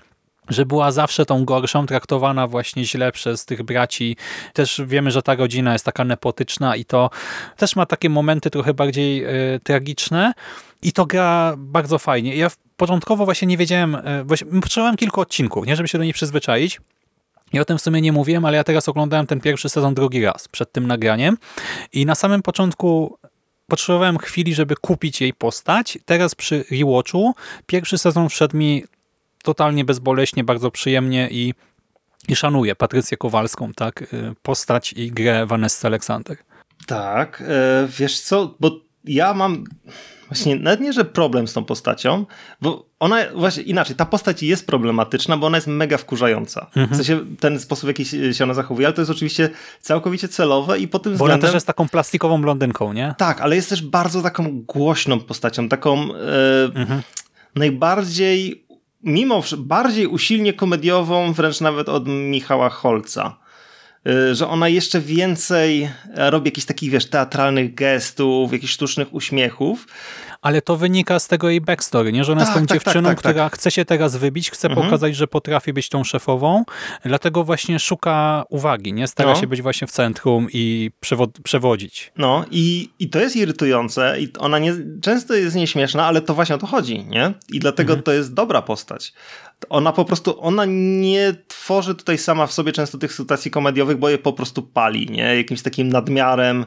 [0.50, 4.18] że była zawsze tą gorszą, traktowana właśnie źle przez tych braci.
[4.54, 7.10] Też wiemy, że ta rodzina jest taka nepotyczna i to
[7.58, 10.34] też ma takie momenty trochę bardziej y, tragiczne
[10.82, 12.36] i to gra bardzo fajnie.
[12.36, 16.14] Ja początkowo właśnie nie wiedziałem, y, właśnie potrzebowałem kilku odcinków, nie żeby się do niej
[16.14, 16.80] przyzwyczaić,
[17.54, 20.26] ja o tym w sumie nie mówiłem, ale ja teraz oglądałem ten pierwszy sezon drugi
[20.26, 21.38] raz przed tym nagraniem
[21.94, 23.18] i na samym początku
[23.68, 26.00] potrzebowałem chwili, żeby kupić jej postać.
[26.06, 27.36] Teraz przy rewatchu
[27.66, 28.84] pierwszy sezon wszedł mi
[29.44, 31.54] totalnie bezboleśnie, bardzo przyjemnie i,
[32.28, 36.38] i szanuję Patrycję Kowalską, tak, postać i grę Vanessa Aleksander.
[36.88, 38.72] Tak, e, wiesz co, bo
[39.04, 39.64] ja mam
[40.30, 42.26] właśnie nawet nie, że problem z tą postacią,
[42.62, 46.66] bo ona właśnie inaczej, ta postać jest problematyczna, bo ona jest mega wkurzająca.
[46.66, 46.88] Mhm.
[46.90, 49.50] W sensie ten sposób, w jaki się ona zachowuje, ale to jest oczywiście
[49.82, 51.48] całkowicie celowe i po tym Bo ona względem...
[51.48, 53.16] też jest taką plastikową blondynką, nie?
[53.18, 57.02] Tak, ale jest też bardzo taką głośną postacią, taką e, Mhm.
[57.56, 58.66] najbardziej,
[59.04, 63.38] mimo bardziej usilnie komediową, wręcz nawet od Michała Holca.
[64.08, 69.88] E, Że ona jeszcze więcej robi jakichś takich, wiesz, teatralnych gestów, jakichś sztucznych uśmiechów.
[70.42, 72.24] Ale to wynika z tego jej backstory, nie?
[72.24, 73.32] że ona jest Tak, tą tak, dziewczyną, tak, tak, tak.
[73.34, 74.88] która chce się teraz wybić, chce Mhm.
[74.88, 76.64] pokazać, że potrafi być tą szefową,
[77.06, 79.08] dlatego właśnie szuka uwagi, nie?
[79.08, 79.40] Stara No.
[79.40, 82.12] się być właśnie w centrum i przewo- przewodzić.
[82.18, 86.56] No i, i to jest irytujące i ona nie, często jest nieśmieszna, ale to właśnie
[86.56, 87.34] o to chodzi, nie?
[87.54, 89.14] I dlatego to jest dobra postać.
[89.70, 94.10] Ona po prostu, ona nie tworzy tutaj sama w sobie często tych sytuacji komediowych, bo
[94.10, 95.36] je po prostu pali, nie?
[95.38, 96.66] Jakimś takim nadmiarem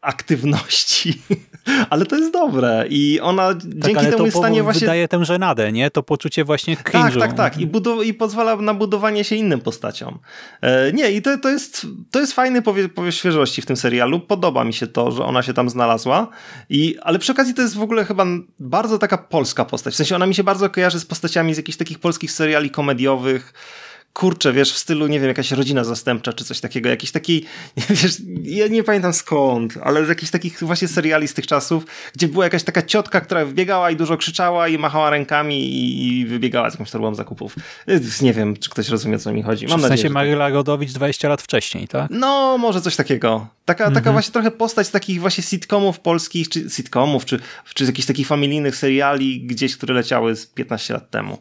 [0.00, 1.14] aktywności.
[1.90, 4.80] ale to jest dobre i ona Tak, dzięki temu to jest w stanie właśnie...
[4.80, 5.90] wydaje tę żenadę, nie?
[5.90, 7.18] To poczucie właśnie Tak, cringe'u.
[7.18, 7.58] tak, tak.
[7.58, 10.18] I, budu- I pozwala na budowanie się innym postaciom.
[10.60, 14.20] E, nie, i to, to, jest, to jest fajny powie, powie świeżości w tym serialu.
[14.20, 16.28] Podoba mi się to, że ona się tam znalazła.
[16.70, 18.26] I, ale przy okazji to jest w ogóle chyba
[18.58, 19.94] bardzo taka polska postać.
[19.94, 23.52] W sensie ona mi się bardzo kojarzy z postaciami z jakichś takich polskich seriali komediowych,
[24.12, 27.44] kurczę, wiesz, w stylu, nie wiem, jakaś rodzina zastępcza, czy coś takiego, jakiś taki,
[27.90, 32.28] wiesz, ja nie pamiętam skąd, ale z jakichś takich właśnie seriali z tych czasów, gdzie
[32.28, 36.70] była jakaś taka ciotka, która wybiegała i dużo krzyczała i machała rękami i, i wybiegała
[36.70, 37.54] z jakąś torbą zakupów.
[38.22, 39.66] Nie wiem, czy ktoś rozumie, o co mi chodzi.
[39.66, 40.12] Mam w nadzieję, sensie tak.
[40.12, 42.10] Maryla Rodowicz 20 lat wcześniej, tak?
[42.10, 43.46] No, może coś takiego.
[43.64, 43.94] Taka, Mhm.
[43.94, 47.40] taka właśnie trochę postać z takich właśnie sitcomów polskich, czy sitcomów, czy,
[47.74, 51.38] czy z jakichś takich familijnych seriali gdzieś, które leciały z 15 lat temu.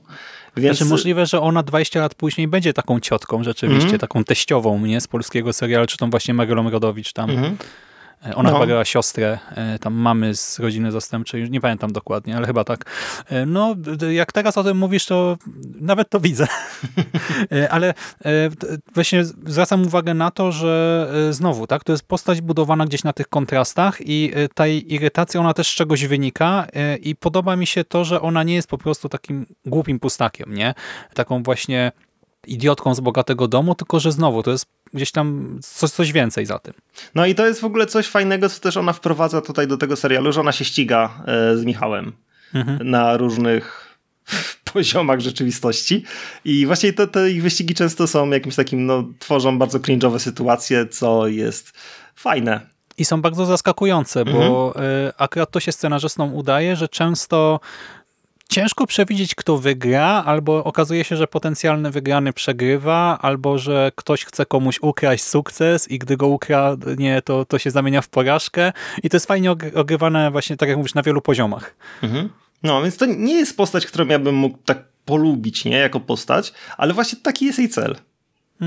[0.58, 4.00] Więc Znaczy możliwe, że ona 20 lat później będzie taką ciotką rzeczywiście, Mhm.
[4.00, 5.02] taką teściową, nie?
[5.02, 7.30] Z polskiego serialu, czy tą właśnie Marylą Rodowicz tam.
[7.30, 7.54] Mhm.
[7.54, 7.89] E,
[8.36, 8.56] Ona No.
[8.56, 12.64] chyba grała siostrę e, tam mamy z rodziny zastępczej, już nie pamiętam dokładnie, ale chyba
[12.64, 12.86] tak.
[13.30, 13.76] E, No,
[14.12, 15.38] jak teraz o tym mówisz, to
[15.82, 16.48] nawet to widzę.
[17.52, 17.94] E, ale e,
[18.96, 23.14] właśnie zwracam uwagę na to, że e, znowu, tak, to jest postać budowana gdzieś na
[23.14, 27.68] tych kontrastach i e, ta irytacja, ona też z czegoś wynika e, i podoba mi
[27.68, 30.74] się to, że ona nie jest po prostu takim głupim pustakiem, nie?
[31.14, 31.92] Taką właśnie
[32.48, 36.60] idiotką z bogatego domu, tylko że znowu to jest gdzieś tam coś, coś więcej za
[36.60, 36.74] tym.
[37.16, 39.96] No i to jest w ogóle coś fajnego, co też ona wprowadza tutaj do tego
[39.96, 42.14] serialu, że ona się ściga e, z Michałem
[42.54, 42.90] Mhm.
[42.90, 43.96] na różnych
[44.74, 46.04] poziomach rzeczywistości.
[46.46, 50.88] I właśnie te, te ich wyścigi często są jakimś takim, no, tworzą bardzo cringe'owe sytuacje,
[50.88, 51.72] co jest
[52.16, 52.62] fajne.
[52.98, 54.74] I są bardzo zaskakujące, bo
[55.08, 57.60] y, akurat to się scenarzystom udaje, że często
[58.50, 64.46] ciężko przewidzieć, kto wygra, albo okazuje się, że potencjalny wygrany przegrywa, albo że ktoś chce
[64.46, 68.74] komuś ukraść sukces i gdy go ukradnie, to, to się zamienia w porażkę.
[69.04, 71.76] I to jest fajnie ogry- ogrywane właśnie, tak jak mówisz, na wielu poziomach.
[72.64, 76.54] No, więc to nie jest postać, którą ja bym mógł tak polubić, nie, jako postać,
[76.78, 77.96] ale właśnie taki jest jej cel.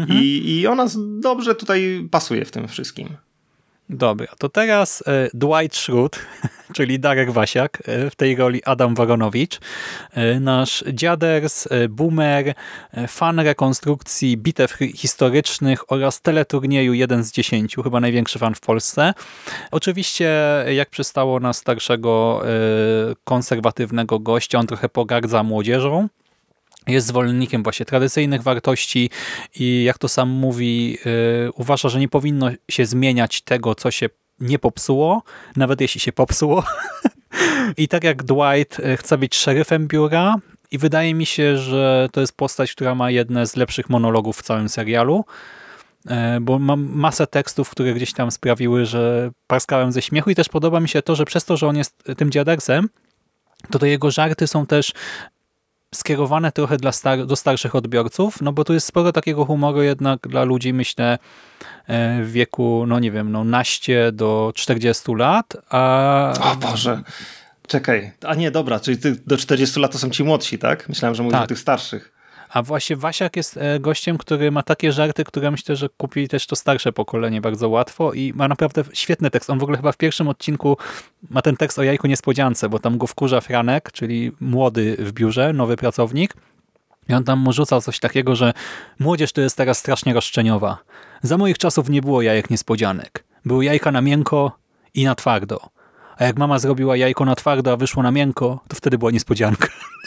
[0.09, 0.87] I, I ona
[1.21, 3.09] dobrze tutaj pasuje w tym wszystkim.
[3.89, 6.19] Dobra, to teraz e, Dwight Schrute,
[6.77, 9.61] czyli Darek Wasiak, e, w tej roli Adam Waronowicz,
[10.13, 12.55] e, nasz dziaders, boomer,
[13.09, 19.15] fan rekonstrukcji bitew hi- historycznych oraz teleturnieju 1 z 10, chyba największy fan w Polsce.
[19.71, 20.31] Oczywiście,
[20.69, 22.43] jak przystało na starszego,
[23.25, 26.09] konserwatywnego gościa, on trochę pogardza młodzieżą,
[26.87, 29.11] jest zwolennikiem właśnie tradycyjnych wartości
[29.55, 34.09] i jak to sam mówi, yy, uważa, że nie powinno się zmieniać tego, co się
[34.41, 35.23] nie popsuło,
[35.57, 36.65] nawet jeśli się popsuło.
[37.77, 40.37] I tak jak Dwight y, chce być szeryfem biura
[40.71, 44.43] i wydaje mi się, że to jest postać, która ma jedne z lepszych monologów w
[44.43, 45.25] całym serialu,
[46.07, 50.49] e, bo mam masę tekstów, które gdzieś tam sprawiły, że parskałem ze śmiechu i też
[50.49, 52.89] podoba mi się to, że przez to, że on jest tym dziadersem,
[53.71, 54.93] to te jego żarty są też
[55.95, 60.21] skierowane trochę dla star do starszych odbiorców, no bo tu jest sporo takiego humoru jednak
[60.29, 61.19] dla ludzi, myślę,
[61.87, 67.03] e, w wieku, no nie wiem, no naście do 40 lat, a O Boże.
[67.67, 68.13] Czekaj.
[68.27, 70.89] A nie, dobra, czyli ty do 40 lat to są ci młodsi, tak?
[70.89, 71.45] Myślałem, że mówisz Tak.
[71.45, 72.12] o tych starszych.
[72.53, 76.47] A właśnie Wasiak jest e, gościem, który ma takie żarty, które myślę, że kupi też
[76.47, 79.51] to starsze pokolenie bardzo łatwo i ma naprawdę świetny tekst.
[79.51, 80.77] On w ogóle chyba w pierwszym odcinku
[81.31, 85.53] ma ten tekst o jajku niespodziance, bo tam go wkurza Franek, czyli młody w biurze,
[85.53, 86.35] nowy pracownik.
[87.09, 88.53] I on tam mu rzuca coś takiego, że
[88.99, 90.79] młodzież to jest teraz strasznie roszczeniowa.
[91.23, 93.25] Za moich czasów nie było jajek niespodzianek.
[93.45, 94.53] Były jajka na miękko
[94.95, 95.61] i na twardo.
[96.17, 99.69] A jak mama zrobiła jajko na twardo, a wyszło na miękko, to wtedy była niespodzianka.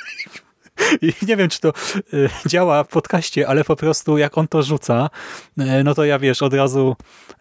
[1.28, 1.74] Nie wiem, czy to
[2.13, 5.10] y, działa w podcaście, ale po prostu jak on to rzuca,
[5.60, 6.95] y, no to ja wiesz, od razu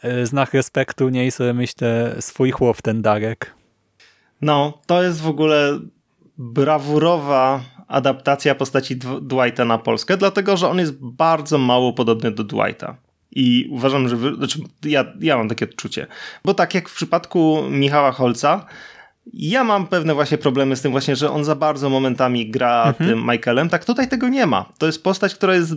[0.04, 3.54] y, znak respektu, nie i sobie myślę, swój chłop ten Darek.
[4.40, 5.78] No, to jest w ogóle
[6.38, 12.44] brawurowa adaptacja postaci Dw- Dwighta na Polskę, dlatego że on jest bardzo mało podobny do
[12.44, 12.96] Dwighta.
[13.30, 14.16] I uważam, że.
[14.16, 14.34] Wy...
[14.34, 16.06] Znaczy, ja, ja mam takie odczucie.
[16.44, 18.66] Bo tak jak w przypadku Michała Holca,
[19.32, 23.26] ja mam pewne właśnie problemy z tym właśnie, że on za bardzo momentami gra tym
[23.30, 23.68] Michaelem.
[23.68, 24.68] Tak tutaj tego nie ma.
[24.78, 25.72] To jest postać, która jest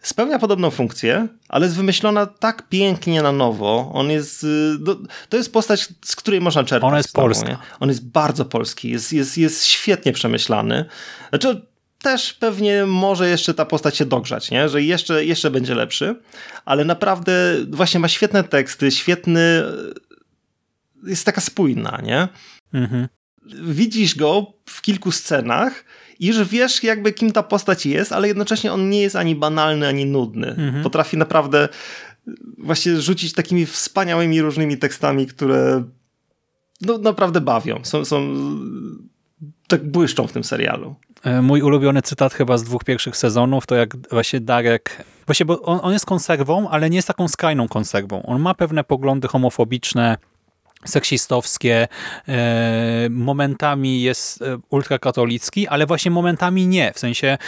[0.00, 3.90] spełnia podobną funkcję, ale jest wymyślona tak pięknie na nowo.
[3.94, 4.44] On jest.
[4.44, 4.48] y,
[5.28, 6.88] To jest postać, z której można czerpać.
[6.88, 7.48] Ona jest znowu, polska.
[7.48, 7.56] nie?
[7.80, 10.84] On jest bardzo polski, jest, jest, jest świetnie przemyślany.
[11.28, 11.60] Znaczy,
[12.02, 14.68] też pewnie może jeszcze ta postać się dogrzać, nie?
[14.68, 16.16] że jeszcze, jeszcze będzie lepszy,
[16.64, 17.32] ale naprawdę
[17.70, 19.62] właśnie ma świetne teksty, świetny.
[21.06, 22.28] Jest taka spójna, nie?
[22.72, 23.08] Mhm.
[23.62, 25.84] widzisz go w kilku scenach
[26.18, 29.88] i już wiesz jakby kim ta postać jest, ale jednocześnie on nie jest ani banalny,
[29.88, 30.48] ani nudny.
[30.48, 30.82] Mhm.
[30.82, 31.68] Potrafi naprawdę
[32.58, 35.84] właśnie rzucić takimi wspaniałymi różnymi tekstami, które
[36.80, 37.80] no, naprawdę bawią.
[37.82, 38.34] Są, są
[39.68, 40.94] tak błyszczą w tym serialu.
[41.22, 45.62] E, Mój ulubiony cytat chyba z dwóch pierwszych sezonów to jak właśnie Darek, właśnie bo
[45.62, 48.22] on, on jest konserwą, ale nie jest taką skrajną konserwą.
[48.22, 50.16] On ma pewne poglądy homofobiczne,
[50.84, 51.88] seksistowskie,
[52.28, 56.92] e, momentami jest e, ultrakatolicki, ale właśnie momentami nie.
[56.92, 57.38] W sensie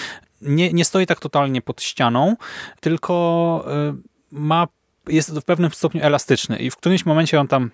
[0.41, 2.37] nie, nie stoi tak totalnie pod ścianą,
[2.81, 4.69] tylko y, ma,
[5.09, 7.71] jest w pewnym stopniu elastyczny i w którymś momencie on tam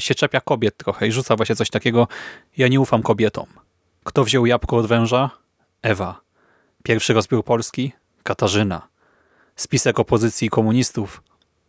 [0.00, 2.08] się czepia kobiet trochę i rzuca właśnie coś takiego,
[2.56, 3.46] ja nie ufam kobietom.
[4.04, 5.30] Kto wziął jabłko od węża?
[5.82, 6.20] Ewa.
[6.82, 7.92] Pierwszy rozbiór Polski?
[8.22, 8.88] Katarzyna.
[9.56, 11.22] Spisek opozycji komunistów?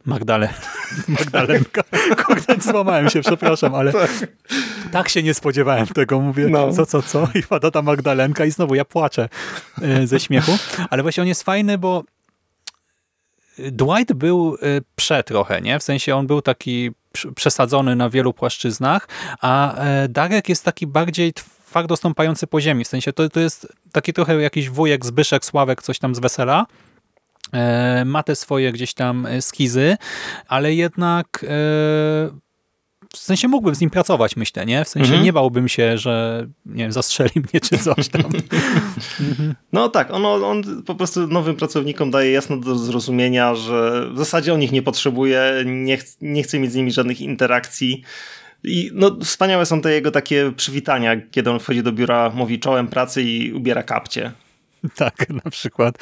[0.09, 0.49] Magdale...
[1.07, 1.81] Magdalenka.
[2.25, 3.93] Kurde, złamałem się, przepraszam, ale
[4.91, 6.19] tak się nie spodziewałem tego.
[6.19, 6.73] Mówię, No.
[6.73, 7.27] co, co, co?
[7.35, 9.29] I pada ta Magdalenka i znowu ja płaczę
[9.81, 10.51] e, ze śmiechu.
[10.89, 12.03] Ale właśnie on jest fajny, bo
[13.57, 15.79] Dwight był e, prze trochę, nie?
[15.79, 16.91] W sensie on był taki
[17.35, 19.07] przesadzony na wielu płaszczyznach,
[19.41, 22.83] a e, Darek jest taki bardziej twardo stąpający po ziemi.
[22.85, 26.65] W sensie to, to jest taki trochę jakiś wujek, Zbyszek, Sławek, coś tam z wesela.
[27.53, 29.97] E, Ma te swoje gdzieś tam e, skizy,
[30.47, 31.47] ale jednak e,
[33.13, 34.85] w sensie mógłbym z nim pracować, myślę, nie?
[34.85, 35.23] W sensie Mhm.
[35.23, 38.23] nie bałbym się, że nie wiem, zastrzeli mnie czy coś tam.
[39.73, 44.53] No tak, on, on po prostu nowym pracownikom daje jasno do zrozumienia, że w zasadzie
[44.53, 48.03] on ich nie potrzebuje, nie, ch nie chce mieć z nimi żadnych interakcji.
[48.63, 52.87] I no, wspaniałe są te jego takie przywitania, kiedy on wchodzi do biura, mówi czołem
[52.87, 54.31] pracy i ubiera kapcie.
[54.95, 55.95] Tak, na przykład.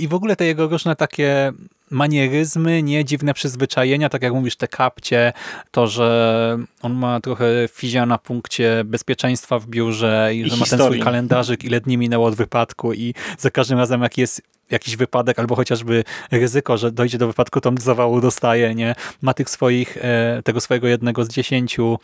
[0.00, 1.52] I w ogóle te jego różne takie
[1.90, 5.32] manieryzmy, nie dziwne przyzwyczajenia, tak jak mówisz, te kapcie,
[5.70, 10.56] to, że on ma trochę fizia na punkcie bezpieczeństwa w biurze i, I że ma
[10.56, 11.02] ten swój historii.
[11.02, 15.56] kalendarzyk, ile dni minęło od wypadku i za każdym razem jak jest jakiś wypadek albo
[15.56, 18.94] chociażby ryzyko, że dojdzie do wypadku, to on zawału dostaje, nie?
[19.22, 21.98] Ma tych swoich, e, tego swojego jednego z dziesięciu,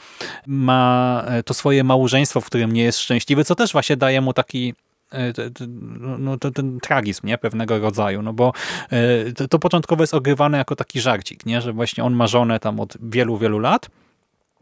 [0.47, 4.33] ma e, to swoje małżeństwo, w którym nie jest szczęśliwy, co też właśnie daje mu
[4.33, 4.75] taki
[6.19, 7.39] no, to, ten tragizm nie?
[7.39, 8.53] pewnego rodzaju, no bo
[8.91, 11.61] e, to, to początkowo jest ogrywane jako taki żarcik, nie?
[11.61, 13.89] że właśnie on ma żonę tam od wielu, wielu lat,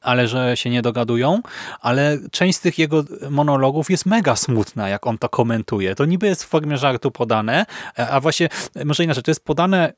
[0.05, 1.41] ale że się nie dogadują,
[1.81, 5.95] ale część z tych jego monologów jest mega smutna, jak on to komentuje.
[5.95, 7.67] To niby jest w formie żartu podane,
[7.99, 9.93] e, a właśnie, e, może inaczej, to jest podane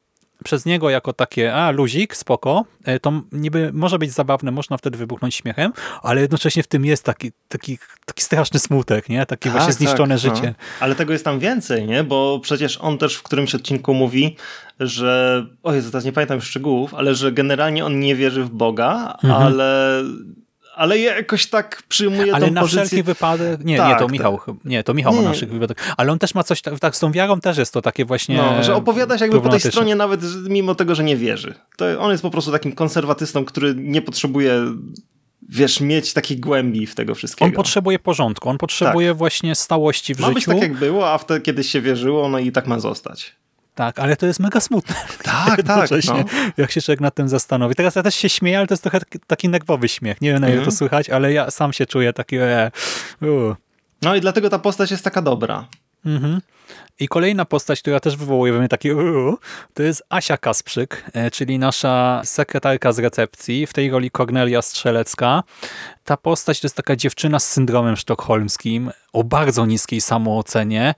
[0.45, 4.99] przez niego jako takie, a luzik, spoko, e, to niby może być zabawne, można wtedy
[4.99, 5.73] wybuchnąć śmiechem,
[6.03, 9.27] ale jednocześnie w tym jest taki, taki, taki straszny smutek, nie?
[9.27, 10.47] Takie właśnie zniszczone tak, życie.
[10.47, 10.65] No.
[10.81, 12.05] Ale tego jest tam więcej, nie?
[12.05, 14.37] Bo przecież on też w którymś odcinku mówi,
[14.81, 19.17] że, o Jezu, teraz nie pamiętam szczegółów, ale że generalnie on nie wierzy w Boga,
[19.23, 19.43] Mhm.
[19.43, 20.03] ale,
[20.77, 22.87] ale jakoś tak przyjmuje Ale tą na pozycję.
[22.87, 25.27] wszelki wypadek, nie, nie, Tak, to Michał, chyba- nie, to Michał ma Nie.
[25.29, 27.73] na wszelki wypadek, ale on też ma coś, tak, tak z tą wiarą też jest
[27.73, 31.05] to takie właśnie No, że opowiada się jakby po tej stronie nawet mimo tego, że
[31.05, 31.55] nie wierzy.
[31.77, 34.63] To on jest po prostu takim konserwatystą, który nie potrzebuje
[35.49, 37.47] wiesz, mieć takiej głębi w tego wszystkiego.
[37.47, 40.51] On potrzebuje porządku, on potrzebuje właśnie stałości w Ma być życiu.
[40.51, 43.37] tak jak było, a wtedy kiedyś się wierzyło, no i tak ma zostać.
[43.77, 44.95] Tak, ale to jest mega smutne.
[45.23, 45.91] Tak, tak.
[46.07, 46.25] No.
[46.57, 47.75] Jak się człowiek nad tym zastanowi.
[47.75, 50.21] Teraz ja też się śmieję, ale to jest trochę taki- nerwowy śmiech.
[50.21, 50.71] Nie wiem, na ile Mhm.
[50.71, 52.37] to słychać, ale ja sam się czuję taki...
[52.37, 52.71] E,
[54.03, 55.69] no i dlatego ta postać jest taka dobra.
[56.07, 56.41] Mhm.
[57.01, 59.39] I kolejna postać, która też wywołuje we mnie taki uuu,
[59.75, 65.43] to jest Asia Kasprzyk, e, czyli nasza sekretarka z recepcji, w tej roli Kornelia Strzelecka.
[66.05, 70.95] Ta postać to jest taka dziewczyna z syndromem sztokholmskim, o bardzo niskiej samoocenie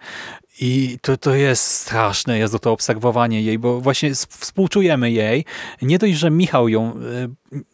[0.61, 5.45] i to, to jest straszne, jest to obserwowanie jej, bo właśnie współczujemy jej.
[5.83, 6.95] Nie dość, że Michał ją e,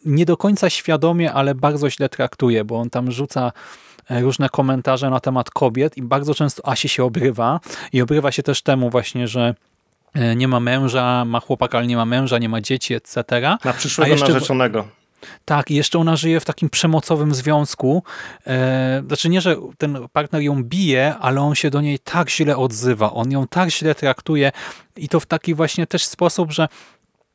[0.05, 3.51] nie do końca świadomie, ale bardzo źle traktuje, bo on tam rzuca
[4.09, 7.59] e, różne komentarze na temat kobiet i bardzo często Asi się obrywa
[7.93, 9.55] i obrywa się też temu właśnie, że
[10.13, 13.23] e, nie ma męża, ma chłopaka, ale nie ma męża, nie ma dzieci, etc.
[13.65, 14.87] Na przyszłego jeszcze narzeczonego.
[15.45, 18.03] Tak, i jeszcze ona żyje w takim przemocowym związku.
[18.47, 22.57] E, znaczy nie, że ten partner ją bije, ale on się do niej tak źle
[22.57, 24.51] odzywa, on ją tak źle traktuje
[24.95, 26.67] i to w taki właśnie też sposób, że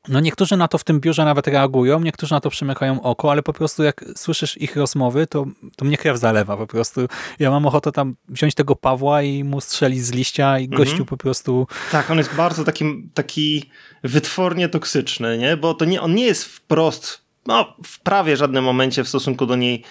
[0.09, 3.43] no niektórzy na to w tym biurze nawet reagują, niektórzy na to przymykają oko, ale
[3.43, 7.01] po prostu jak słyszysz ich rozmowy, to, to mnie krew zalewa po prostu.
[7.38, 11.16] Ja mam ochotę tam wziąć tego Pawła i mu strzelić z liścia i gościu po
[11.16, 11.66] prostu...
[11.93, 13.71] Tak, on jest bardzo taki, taki
[14.05, 15.57] wytwornie toksyczny, nie?
[15.57, 19.57] Bo to nie, on nie jest wprost, no w prawie żadnym momencie w stosunku do
[19.57, 19.85] niej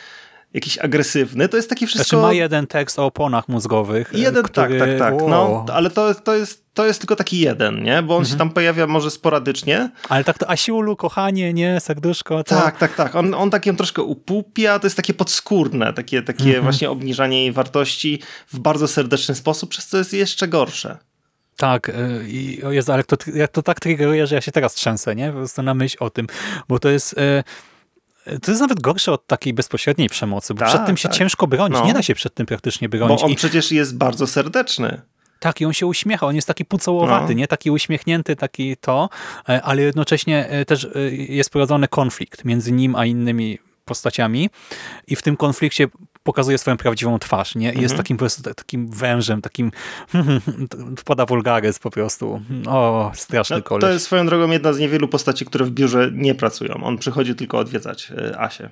[0.53, 1.49] jakiś agresywny.
[1.49, 2.09] To jest taki wszystko...
[2.09, 4.11] Znaczy ma jeden tekst o oponach mózgowych.
[4.13, 5.13] Jeden, który, tak, tak, tak.
[5.21, 5.29] Wow.
[5.29, 8.01] No, ale to, to, jest, to jest tylko taki jeden, nie?
[8.01, 8.25] Bo on Mhm.
[8.31, 9.89] się tam pojawia może sporadycznie.
[10.09, 12.43] Ale tak to Asiulu, kochanie, nie, serduszko.
[12.43, 12.55] To...
[12.55, 13.15] Tak, tak, tak.
[13.15, 16.63] On, on tak ją troszkę upupia, to jest takie podskórne, takie, takie Mhm.
[16.63, 20.97] właśnie obniżanie jej wartości w bardzo serdeczny sposób, przez co jest jeszcze gorsze.
[21.59, 21.93] Tak, y,
[22.27, 25.27] i o Jezu, ale to, jak to tak triggeruje, że ja się teraz trzęsę, nie?
[25.31, 26.27] Po prostu na myśl o tym,
[26.67, 27.15] bo to jest...
[28.27, 31.17] y, To jest nawet gorsze od takiej bezpośredniej przemocy, bo Tak, przed tym się tak.
[31.17, 31.79] ciężko bronić.
[31.79, 31.85] No.
[31.85, 33.23] Nie da się przed tym praktycznie Bo bronić.
[33.23, 35.01] on I przecież jest bardzo serdeczny.
[35.39, 37.33] tak, i on się uśmiecha, on jest taki pucołowaty, No.
[37.33, 37.47] nie?
[37.47, 39.09] Taki uśmiechnięty, taki to,
[39.49, 44.49] e, ale jednocześnie e, też e, jest prowadzony konflikt między nim a innymi postaciami
[45.07, 45.87] i w tym konflikcie
[46.29, 47.73] pokazuje swoją prawdziwą twarz, nie?
[47.73, 49.71] I jest takim po prostu ta- takim wężem, takim
[51.01, 52.41] wpada wulgaryzm po prostu.
[52.67, 53.81] O, straszny No, koleś.
[53.81, 56.83] to jest swoją drogą jedna z niewielu postaci, które w biurze nie pracują.
[56.83, 58.69] On przychodzi tylko odwiedzać y, Asię.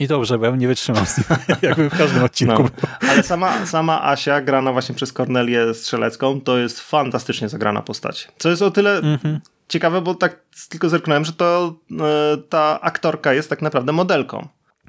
[0.00, 1.20] I dobrze, bo ja nie wytrzymał z
[1.62, 2.62] jakby w każdym odcinku.
[2.62, 2.88] No.
[3.10, 8.28] Ale sama, sama Asia, grana właśnie przez Kornelię Strzelecką, to jest fantastycznie zagrana postać.
[8.38, 9.40] Co jest o tyle Mhm.
[9.68, 14.48] ciekawe, bo tak tylko zerknąłem, że to e, ta aktorka jest tak naprawdę modelką.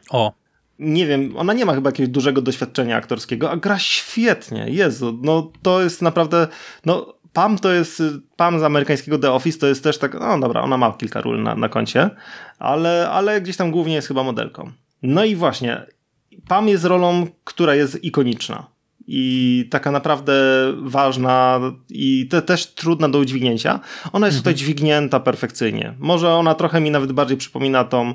[0.09, 0.33] O,
[0.79, 4.65] Nie wiem, ona nie ma chyba jakiegoś dużego doświadczenia aktorskiego, a gra świetnie.
[4.69, 6.47] Jezu, no to jest naprawdę,
[6.85, 8.03] no Pam to jest,
[8.35, 11.43] Pam z amerykańskiego The Office to jest też tak, no dobra, ona ma kilka ról
[11.43, 12.09] na, na koncie,
[12.59, 14.71] ale, ale gdzieś tam głównie jest chyba modelką.
[15.03, 15.85] No i właśnie,
[16.47, 18.75] Pam jest rolą, która jest ikoniczna
[19.07, 20.33] i taka naprawdę
[20.81, 21.59] ważna
[21.89, 23.79] i te, też trudna do udźwignięcia.
[24.13, 25.93] Ona jest tutaj dźwignięta perfekcyjnie.
[25.99, 28.13] Może ona trochę mi nawet bardziej przypomina tą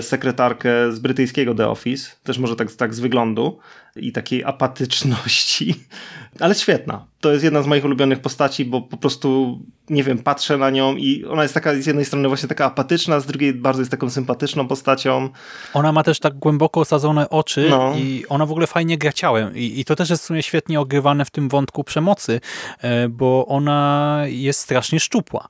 [0.00, 3.58] sekretarkę z brytyjskiego The Office, też może tak, tak z wyglądu
[3.96, 5.74] i takiej apatyczności,
[6.40, 7.06] ale świetna.
[7.20, 9.58] To jest jedna z moich ulubionych postaci, bo po prostu,
[9.90, 13.20] nie wiem, patrzę na nią i ona jest taka z jednej strony właśnie taka apatyczna,
[13.20, 15.28] z drugiej bardzo jest taką sympatyczną postacią.
[15.74, 17.94] Ona ma też tak głęboko osadzone oczy No.
[17.96, 19.56] i ona w ogóle fajnie gra ciałem.
[19.56, 22.40] I, I to też jest w sumie świetnie ogrywane w tym wątku przemocy,
[22.78, 25.48] e, bo ona jest strasznie szczupła.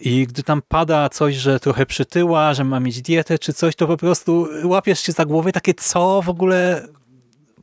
[0.00, 3.86] I gdy tam pada coś, że trochę przytyła, że ma mieć dietę czy coś, to
[3.86, 6.88] po prostu łapiesz się za głowę takie co w ogóle...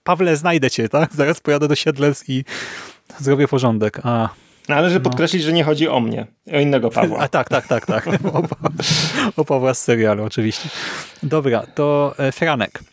[0.04, 1.14] Pawle, znajdę cię, tak?
[1.16, 2.44] Zaraz pojadę do Siedlec i
[3.20, 4.00] zrobię porządek.
[4.04, 4.30] A,
[4.70, 7.20] Należy podkreślić, że nie chodzi o mnie, o innego Pawła.
[7.24, 8.08] a tak, tak, tak, tak.
[8.34, 10.70] O, o Pawła z serialu, oczywiście.
[11.24, 12.84] Dobra, to e, Franek.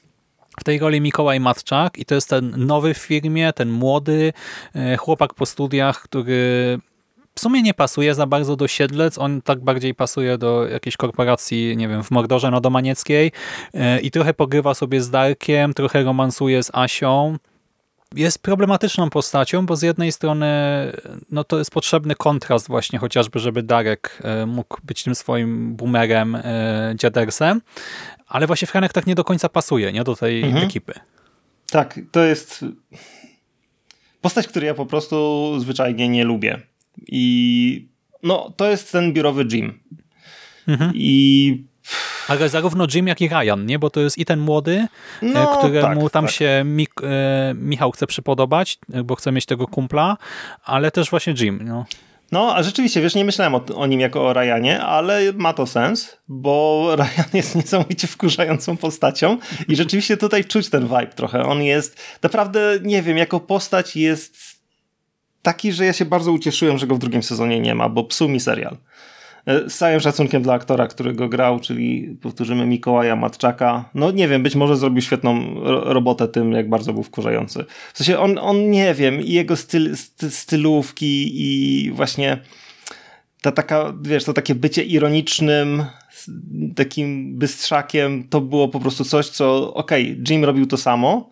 [0.60, 4.32] W tej roli Mikołaj Matczak i to jest ten nowy w firmie, ten młody
[4.74, 6.78] e, chłopak po studiach, który
[7.34, 11.76] w sumie nie pasuje za bardzo do Siedlec, on tak bardziej pasuje do jakiejś korporacji,
[11.76, 13.32] nie wiem, w Mordorze Nodomanieckiej
[13.74, 17.36] e, i trochę pogrywa sobie z Darkiem, trochę romansuje z Asią.
[18.14, 20.46] Jest problematyczną postacią, bo z jednej strony
[21.30, 26.34] no to jest potrzebny kontrast właśnie chociażby, żeby Darek e, mógł być tym swoim boomerem,
[26.34, 26.42] e,
[26.96, 27.60] dziadersem,
[28.28, 30.64] ale właśnie Franek tak nie do końca pasuje nie do tej Mhm.
[30.64, 30.92] ekipy.
[31.70, 32.64] Tak, to jest
[34.20, 36.60] postać, której ja po prostu zwyczajnie nie lubię.
[37.08, 37.88] I
[38.22, 39.80] no, to jest ten biurowy Jim.
[40.68, 40.92] Mhm.
[40.94, 41.64] I
[42.28, 43.78] Ale zarówno Jim, jak i Ryan, nie?
[43.78, 44.86] bo to jest i ten młody,
[45.22, 46.34] No, e, któremu tak, tam tak.
[46.34, 50.16] się Mik e, Michał chce przypodobać, e, bo chce mieć tego kumpla,
[50.64, 51.60] ale też właśnie Jim.
[51.64, 51.84] No.
[52.32, 55.66] No, a rzeczywiście, wiesz, nie myślałem o, o nim jako o Ryanie, ale ma to
[55.66, 59.38] sens, bo Ryan jest niesamowicie wkurzającą postacią
[59.68, 61.44] i rzeczywiście tutaj czuć ten vibe trochę.
[61.44, 64.36] On jest, naprawdę, nie wiem, jako postać jest
[65.42, 68.28] taki, że ja się bardzo ucieszyłem, że go w drugim sezonie nie ma, bo psuł
[68.28, 68.76] mi serial.
[69.46, 73.90] E, Z całym szacunkiem dla aktora, który go grał, czyli powtórzymy Mikołaja Matczaka.
[73.94, 77.64] No nie wiem, być może zrobił świetną ro- robotę tym, jak bardzo był wkurzający.
[77.94, 82.38] W sensie on, on nie wiem, i jego styl, sty, stylówki i właśnie
[83.42, 85.84] ta taka, wiesz, to takie bycie ironicznym,
[86.76, 91.30] takim bystrzakiem, to było po prostu coś, co okej, Jim robił to samo,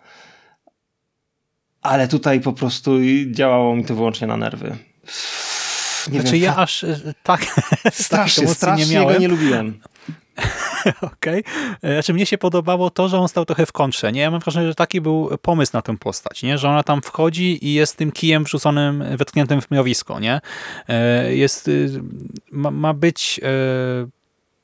[1.82, 2.92] ale tutaj po prostu
[3.30, 4.76] działało mi to wyłącznie na nerwy.
[6.12, 7.40] Nie Znaczy wiem, ja aż e, tak
[7.92, 9.14] strasznie, strasznie nie miałem.
[9.14, 9.80] go nie lubiłem.
[11.00, 11.40] Okej.
[11.40, 11.92] Okay.
[11.92, 14.12] Znaczy mnie się podobało to, że on stał trochę w kontrze.
[14.12, 14.20] Nie?
[14.20, 16.58] Ja mam wrażenie, że taki był pomysł na tę postać, nie?
[16.58, 20.20] że ona tam wchodzi i jest tym kijem wrzuconym, wetkniętym w mrowisko.
[20.20, 20.40] Nie?
[20.88, 22.02] E, Jest, y,
[22.50, 24.08] ma, ma być e,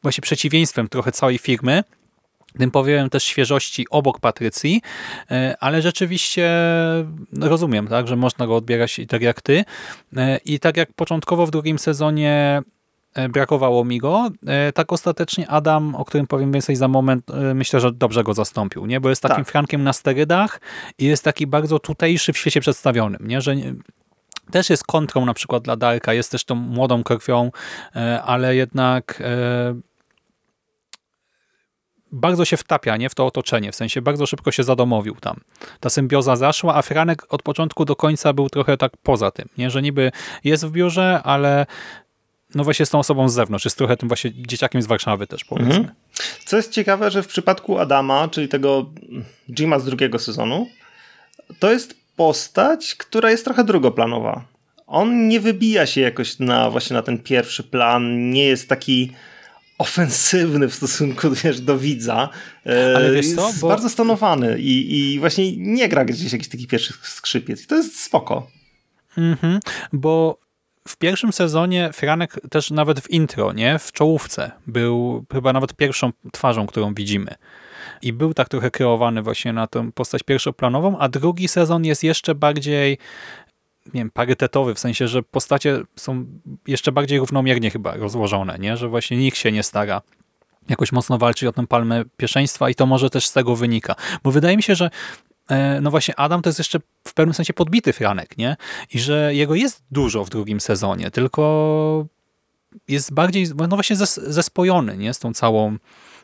[0.03, 1.85] właśnie przeciwieństwem trochę całej firmy,
[2.59, 4.83] tym powiem też świeżości obok Patrycji,
[5.31, 6.51] e, ale rzeczywiście
[7.33, 9.65] no, rozumiem, tak, że można go odbierać tak jak ty.
[10.17, 12.63] E, I tak jak początkowo w drugim sezonie
[13.15, 14.29] e, brakowało mi go,
[14.75, 19.01] tak ostatecznie Adam, o którym powiem więcej za moment, myślę, że dobrze go zastąpił, nie?
[19.01, 19.53] bo jest takim Tak.
[19.53, 20.61] Frankiem na sterydach
[20.99, 23.41] i jest taki bardzo tutejszy w świecie przedstawionym, nie?
[23.41, 23.55] że
[24.51, 27.51] też jest kontrą na przykład dla Darka, jest też tą młodą krwią,
[28.25, 29.23] ale jednak
[32.17, 35.41] bardzo się wtapia nie, w to otoczenie, w sensie bardzo szybko się zadomowił tam.
[35.81, 39.71] Ta symbioza zaszła, a Franek od początku do końca był trochę tak poza tym, nie?
[39.71, 40.13] że niby
[40.45, 41.67] jest w biurze, ale
[42.55, 45.45] no właśnie z tą osobą z zewnątrz, jest trochę tym właśnie dzieciakiem z Warszawy też
[45.45, 45.75] powiedzmy.
[45.75, 45.95] Mhm.
[46.45, 48.87] Co jest ciekawe, że w przypadku Adama, czyli tego
[49.51, 50.69] Jima z drugiego sezonu,
[51.59, 54.45] to jest postać, która jest trochę drugoplanowa.
[54.87, 59.13] On nie wybija się jakoś na właśnie na ten pierwszy plan, nie jest taki
[59.79, 62.29] ofensywny w stosunku wiesz, do widza.
[62.67, 66.51] E, Ale wiesz co, Jest bo- bardzo stanowany i, i właśnie nie gra gdzieś jakichś
[66.51, 67.65] takich pierwszych skrzypiec.
[67.65, 68.47] I to jest spoko.
[69.19, 69.61] Mhm,
[69.93, 70.39] bo
[70.89, 76.11] w pierwszym sezonie Franek też nawet w intro, nie, w czołówce był chyba nawet pierwszą
[76.33, 77.35] twarzą, którą widzimy.
[78.03, 82.35] i był tak trochę kreowany właśnie na tę postać pierwszoplanową, a drugi sezon jest jeszcze
[82.35, 82.99] bardziej
[83.87, 86.27] nie wiem, parytetowy, w sensie, że postacie są
[86.67, 88.77] jeszcze bardziej równomiernie chyba rozłożone, nie?
[88.77, 90.03] że właśnie nikt się nie stara
[90.69, 93.95] jakoś mocno walczyć o tę palmę pierwszeństwa i to może też z tego wynika.
[94.23, 94.91] Bo wydaje mi się, że
[95.49, 96.79] e, no właśnie Adam to jest jeszcze
[97.09, 98.57] w pewnym sensie podbity Franek, nie?
[98.95, 102.07] I że jego jest dużo w drugim sezonie, tylko
[102.89, 105.15] jest bardziej, no właśnie zespojony, nie?
[105.15, 105.77] Z tą całą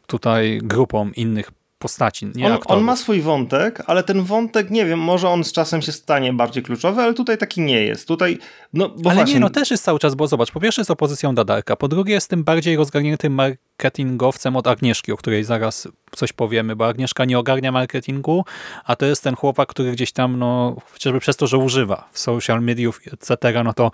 [0.07, 1.51] tutaj grupą innych
[1.83, 2.79] postaci, nie on, aktorów.
[2.79, 6.33] on ma swój wątek, ale ten wątek, nie wiem, może on z czasem się stanie
[6.33, 8.09] bardziej kluczowy, ale tutaj taki nie jest.
[8.09, 8.39] Tutaj,
[8.73, 9.35] no, bo ale właśnie...
[9.35, 12.15] nie, no też jest cały czas, bo zobacz, po pierwsze jest opozycją Dadarka, po drugie
[12.15, 17.39] jest tym bardziej rozgarniętym marketingowcem od Agnieszki, o której zaraz coś powiemy, bo Agnieszka nie
[17.39, 18.45] ogarnia marketingu,
[18.85, 22.19] a to jest ten chłopak, który gdzieś tam, no, chociażby przez to, że używa w
[22.19, 23.91] social mediów, etc., no to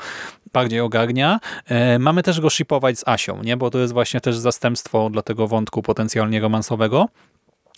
[0.53, 1.41] bardziej ogarnia.
[1.67, 3.57] E, mamy też go shipować z Asią, nie?
[3.57, 7.09] bo to jest właśnie też zastępstwo dla tego wątku potencjalnie romansowego.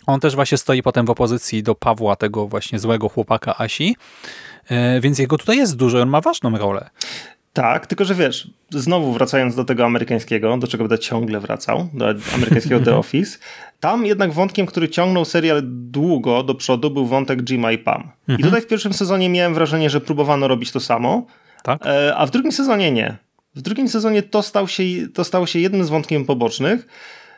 [0.07, 3.95] On też właśnie stoi potem w opozycji do Pawła, tego właśnie złego chłopaka Asi,
[4.69, 6.89] e, więc jego tutaj jest dużo on ma ważną rolę.
[7.53, 12.05] Tak, tylko że wiesz, znowu wracając do tego amerykańskiego, do czego będę ciągle wracał, do
[12.35, 13.37] amerykańskiego The Office,
[13.79, 18.01] tam jednak wątkiem, który ciągnął serial długo do przodu, był wątek Jima i Pam.
[18.27, 18.43] I Mhm.
[18.49, 21.25] tutaj w pierwszym sezonie miałem wrażenie, że próbowano robić to samo,
[21.63, 21.85] Tak?
[21.85, 23.17] e, a w drugim sezonie nie.
[23.55, 24.83] W drugim sezonie to, stał się,
[25.13, 26.87] to stało się jednym z wątkiem pobocznych,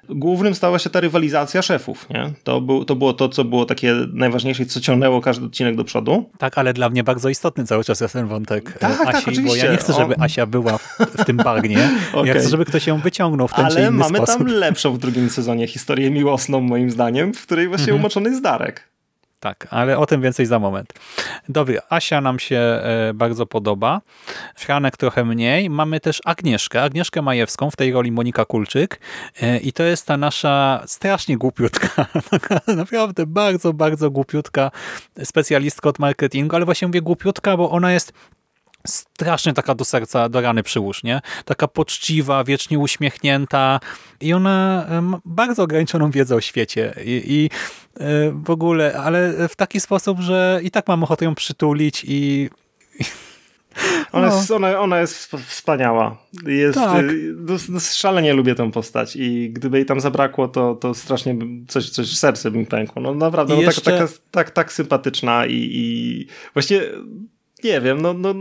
[0.09, 2.09] głównym stała się ta rywalizacja szefów.
[2.09, 2.31] Nie?
[2.43, 6.29] To, był, to było to, co było takie najważniejsze, co ciągnęło każdy odcinek do przodu.
[6.37, 9.25] Tak, ale dla mnie bardzo istotny cały czas jest ten wątek Tak, e, tak, Asi,
[9.25, 9.65] bo oczywiście.
[9.65, 11.89] ja nie chcę, żeby On- Asia była w, w tym bagnie.
[12.13, 12.27] Okej.
[12.33, 14.37] Ja chcę, żeby ktoś ją wyciągnął w ten czy Ale inny mamy sposób.
[14.37, 18.89] tam lepszą w drugim sezonie historię miłosną, moim zdaniem, w której właśnie umoczony jest Darek.
[19.43, 20.93] Tak, ale o tym więcej za moment.
[21.49, 24.01] Dobra, Asia nam się e, bardzo podoba.
[24.55, 25.69] Franek trochę mniej.
[25.69, 28.99] Mamy też Agnieszkę, Agnieszkę Majewską, w tej roli Monika Kulczyk.
[29.41, 32.05] E, I to jest ta nasza strasznie głupiutka,
[32.67, 34.71] naprawdę bardzo, bardzo głupiutka
[35.23, 38.13] specjalistka od marketingu, ale właśnie mówię głupiutka, bo ona jest
[38.87, 41.21] strasznie taka do serca, do rany przyłóż, nie?
[41.45, 43.79] Taka poczciwa, wiecznie uśmiechnięta
[44.21, 47.49] i ona e, ma bardzo ograniczoną wiedzę o świecie i, i
[47.99, 52.49] e, w ogóle, ale w taki sposób, że i tak mam ochotę ją przytulić i
[54.11, 54.35] Ona, No.
[54.35, 56.17] jest, ona, ona jest wsp- wspaniała.
[56.45, 57.03] Jest, Tak.
[57.05, 61.35] y, no, no, szalenie lubię tę postać i gdyby jej tam zabrakło, to, to strasznie
[61.67, 63.01] coś, coś w serce mi pękło.
[63.01, 66.81] No naprawdę, no, jeszcze- tak, taka, tak, tak sympatyczna i, i właśnie
[67.63, 68.33] nie wiem, no, no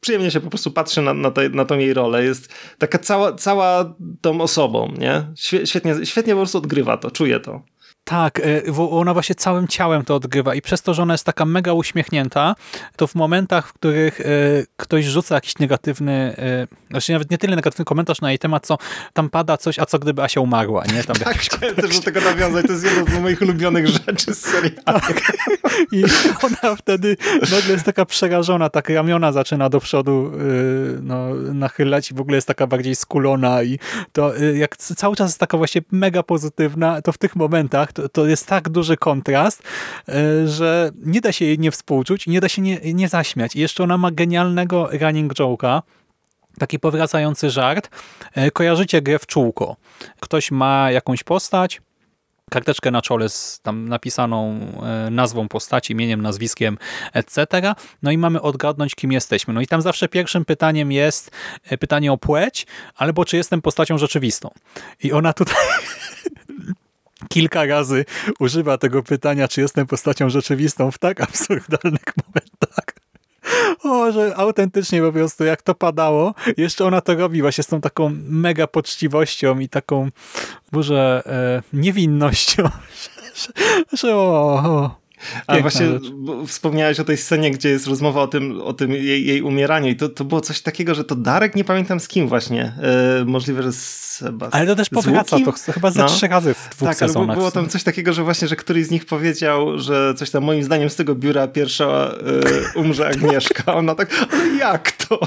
[0.00, 2.24] przyjemnie się po prostu patrzy na, na, te, na tą jej rolę.
[2.24, 5.26] Jest taka cała, cała tą osobą, nie?
[5.36, 7.62] Świe- Świetnie, świetnie po prostu odgrywa to, czuje to.
[8.04, 11.24] Tak, e, bo ona właśnie całym ciałem to odgrywa i przez to, że ona jest
[11.24, 12.54] taka mega uśmiechnięta,
[12.96, 14.24] to w momentach, w których e,
[14.76, 18.78] ktoś rzuca jakiś negatywny, e, znaczy nawet nie tyle negatywny komentarz na jej temat, co
[19.12, 21.04] tam pada coś, a co gdyby Asia umarła, nie?
[21.04, 22.66] Tam Tak, chciałem też do tego nawiązać.
[22.66, 25.00] To jest jedna z moich ulubionych rzeczy z serialu.
[25.92, 26.04] I
[26.42, 30.32] ona wtedy nagle jest taka przerażona, tak ramiona zaczyna do przodu
[31.02, 33.78] no, nachylać i w ogóle jest taka bardziej skulona i
[34.12, 38.46] to jak cały czas jest taka właśnie mega pozytywna, to w tych momentach to, jest
[38.46, 39.62] tak duży kontrast,
[40.08, 43.56] yy, że nie da się jej nie współczuć nie da się nie, nie zaśmiać.
[43.56, 45.82] I jeszcze ona ma genialnego running joke'a,
[46.58, 47.90] taki powracający żart.
[48.36, 49.76] Yy, Kojarzycie grę w czółko.
[50.20, 51.80] Ktoś ma jakąś postać,
[52.50, 54.60] karteczkę na czole z tam napisaną
[55.06, 56.78] e, nazwą postaci, imieniem, nazwiskiem,
[57.12, 57.74] etc.
[58.02, 59.54] No i mamy odgadnąć, kim jesteśmy.
[59.54, 61.30] No i tam zawsze pierwszym pytaniem jest
[61.64, 64.50] e, pytanie o płeć, albo czy jestem postacią rzeczywistą.
[65.02, 65.56] I ona tutaj
[67.28, 68.04] kilka razy
[68.38, 72.84] używa tego pytania, czy jestem postacią rzeczywistą w tak absurdalnych momentach.
[73.82, 77.80] O, że autentycznie po prostu jak to padało, jeszcze ona to robi właśnie z tą
[77.80, 80.08] taką mega poczciwością i taką
[80.72, 82.62] może e, niewinnością,
[83.02, 83.52] że, że,
[83.92, 84.99] że o, o.
[85.46, 85.86] A właśnie
[86.46, 89.96] wspomniałeś o tej scenie, gdzie jest rozmowa o tym, o tym jej, jej umieraniu i
[89.96, 92.72] to, to było coś takiego, że to Darek, nie pamiętam z kim właśnie,
[93.20, 94.50] e, możliwe, że z Sebastianem.
[94.52, 96.06] Ale to też powraca, to ch- chyba ze No.
[96.08, 97.26] trzy razy w dwóch Tak, ale sezonach.
[97.26, 100.44] było, było tam coś takiego, że właśnie, że któryś z nich powiedział, że coś tam
[100.44, 102.14] moim zdaniem z tego biura pierwsza
[102.74, 103.74] e, umrze Agnieszka.
[103.74, 105.20] Ona tak, ale jak to?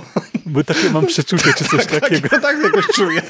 [0.45, 2.29] Bo takie mam przeczucie, czy coś takiego.
[2.29, 3.21] Tak, tak jakoś czuję.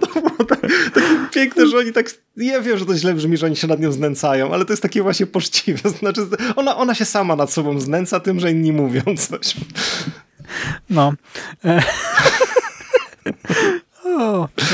[0.00, 0.60] To było tak,
[0.94, 3.80] takie piękne, że oni tak, ja wiem, że to źle brzmi, że oni się nad
[3.80, 5.90] nią znęcają, ale to jest takie właśnie poczciwe.
[6.00, 6.20] Znaczy,
[6.56, 9.56] ona, ona się sama nad sobą znęca tym, że inni mówią coś.
[10.90, 11.12] No.
[11.64, 11.82] E...
[14.04, 14.64] O, to,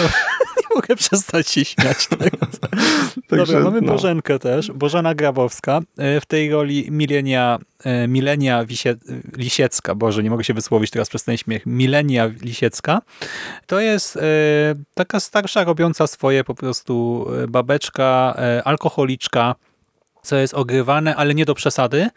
[0.75, 2.61] mogę przestać się śmiać teraz.
[3.29, 3.93] Także, Dobra, mamy no.
[3.93, 8.95] Bożenkę też, Bożena Grabowska, e, w tej roli Milenia, e, Milenia Wisie,
[9.37, 13.03] Lisiecka, Boże, nie mogę się wysłowić teraz przez ten śmiech, Milenia Lisiecka.
[13.67, 14.21] To jest e,
[14.95, 19.55] taka starsza, robiąca swoje po prostu babeczka, alkoholiczka,
[20.23, 22.11] co jest ogrywane, ale nie do przesady.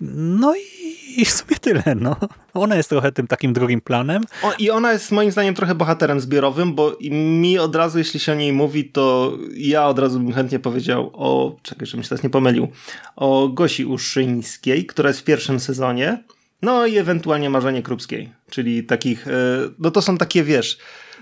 [0.00, 0.86] No i,
[1.16, 1.82] i w sumie tyle.
[2.00, 2.16] No.
[2.54, 4.22] Ona jest trochę tym takim drugim planem.
[4.42, 8.32] O, I ona jest moim zdaniem trochę bohaterem zbiorowym, bo mi od razu, jeśli się
[8.32, 12.22] o niej mówi, to ja od razu bym chętnie powiedział o, czekaj, żebym się teraz
[12.22, 12.68] nie pomylił,
[13.16, 16.22] o Gosi Uszyńskiej, która jest w pierwszym sezonie,
[16.62, 19.30] no i ewentualnie Marzenie Krupskiej, czyli takich, e,
[19.78, 20.78] no to są takie, wiesz,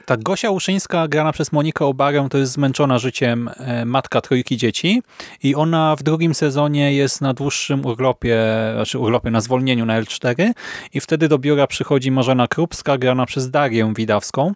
[0.07, 5.03] Tak, Gosia Uszyńska, grana przez Monikę Obarę, to jest zmęczona życiem e, matka trójki dzieci
[5.43, 8.39] i ona w drugim sezonie jest na dłuższym urlopie,
[8.75, 10.53] znaczy urlopie na zwolnieniu na L4
[10.95, 14.55] i wtedy do biura przychodzi Marzena Krupska, grana przez Darię Widawską,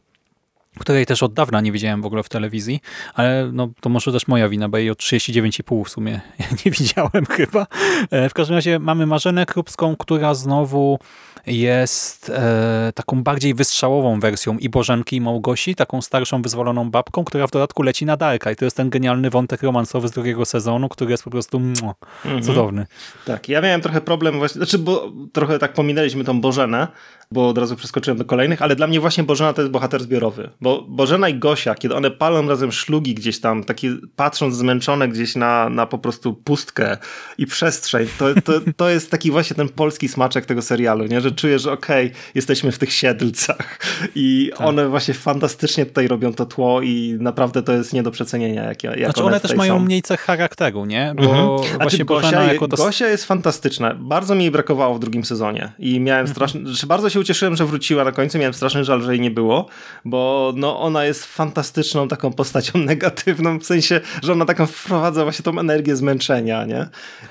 [0.78, 2.80] której też od dawna nie widziałem w ogóle w telewizji,
[3.14, 6.20] ale no, to może też moja wina, bo jej od 39,5 w sumie
[6.64, 7.66] nie widziałem chyba.
[8.10, 10.98] E, W każdym razie mamy Marzenę Krupską, która znowu
[11.46, 17.46] jest e, taką bardziej wystrzałową wersją i Bożenki i Małgosi, taką starszą, wyzwoloną babką, która
[17.46, 20.88] w dodatku leci na Darka i to jest ten genialny wątek romansowy z drugiego sezonu,
[20.88, 21.94] który jest po prostu mua,
[22.42, 22.86] cudowny.
[23.24, 26.88] Tak, ja miałem trochę problem właśnie, znaczy, bo trochę tak pominęliśmy tą Bożenę,
[27.32, 30.50] bo od razu przeskoczyłem do kolejnych, ale dla mnie właśnie Bożena to jest bohater zbiorowy,
[30.60, 35.36] bo Bożena i Gosia, kiedy one palą razem szlugi gdzieś tam, takie patrząc zmęczone gdzieś
[35.36, 36.96] na, na po prostu pustkę
[37.38, 41.20] i przestrzeń, to, to, to jest taki właśnie ten polski smaczek tego serialu, nie?
[41.20, 43.78] że czuję, że okej, jesteśmy w tych siedlcach
[44.14, 44.66] i Tak.
[44.68, 48.82] one właśnie fantastycznie tutaj robią to tło i naprawdę to jest nie do przecenienia, jak,
[48.84, 49.84] jak Znaczy one, one też mają są.
[49.84, 51.12] mniej cech charakteru, nie?
[51.16, 51.48] Bo Mhm.
[51.58, 52.76] właśnie Znaczy, Bożena Gosia, jako to...
[52.76, 53.94] Gosia jest fantastyczna.
[53.94, 56.34] Bardzo mi jej brakowało w drugim sezonie i miałem Mhm.
[56.34, 59.30] straszny, znaczy bardzo się ucieszyłem, że wróciła na końcu, miałem straszny żal, że jej nie
[59.30, 59.68] było,
[60.04, 65.42] bo no, ona jest fantastyczną taką postacią negatywną, w sensie, że ona taką wprowadza właśnie
[65.42, 66.88] tą energię zmęczenia, nie?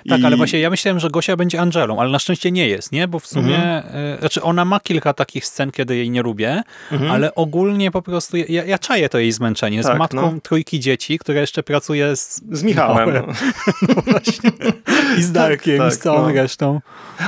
[0.10, 2.92] Tak, I- ale właśnie ja myślałem, że Gosia będzie Angelą, ale na szczęście nie jest,
[2.92, 3.08] nie?
[3.08, 3.96] Bo w sumie, Mhm.
[4.16, 6.62] e, znaczy ona ma kilka takich scen, kiedy jej nie lubię,
[7.12, 9.78] ale ogólnie po prostu ja, ja czaję to jej zmęczenie.
[9.78, 10.42] Jest Tak, matką no.
[10.44, 13.14] trójki dzieci, która jeszcze pracuje z, Z Michałem.
[13.14, 13.34] No.
[13.96, 14.52] no właśnie.
[15.18, 16.34] I z Darkiem, tak, i z całą no.
[16.34, 16.82] resztą.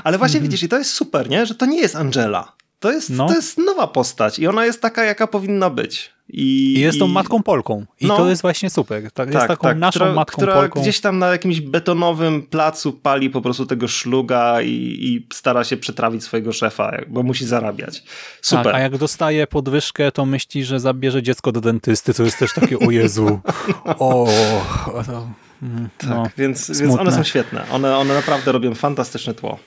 [0.04, 1.46] Ale właśnie widzisz, i to jest super, nie?
[1.46, 2.49] Że to nie jest Angela.
[2.80, 3.28] To jest, No.
[3.28, 6.12] to jest nowa postać i ona jest taka, jaka powinna być.
[6.34, 7.86] I, I jest tą i- matką Polką.
[8.00, 8.18] I No.
[8.18, 9.12] to jest właśnie super.
[9.12, 10.82] Tak, jest taką naszą która, matką która Polką.
[10.82, 15.78] gdzieś tam na jakimś betonowym placu pali po prostu tego szluga i, i stara się
[15.78, 18.04] przetrawić swojego szefa, bo musi zarabiać.
[18.42, 18.64] Super.
[18.66, 22.54] Tak, a jak dostaje podwyżkę, to myśli, że zabierze dziecko do dentysty, to jest też
[22.54, 23.40] takie, o Jezu,
[23.86, 24.28] o,
[25.06, 25.28] to,
[25.64, 27.64] mm, no, tak, więc, więc one są świetne.
[27.72, 29.60] One, one naprawdę robią fantastyczne tło.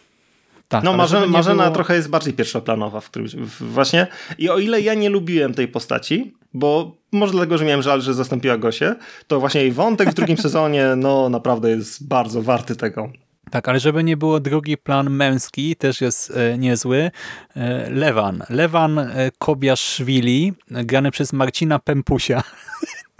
[0.73, 4.07] Tak, No Marzena, nie Marzena było- trochę jest bardziej pierwszoplanowa w którymś, w, właśnie.
[4.39, 8.14] I o ile ja nie lubiłem tej postaci, bo może dlatego, że miałem żal, że
[8.14, 8.95] zastąpiła Gosię,
[9.27, 13.11] to właśnie jej wątek w drugim sezonie, no naprawdę jest bardzo warty tego.
[13.51, 17.11] Tak, ale żeby nie było drugi plan męski, też jest e, niezły.
[17.57, 18.43] E, Lewan.
[18.51, 22.43] Lewan e, Kobiaszwili, e, grany przez Marcina Pempusia.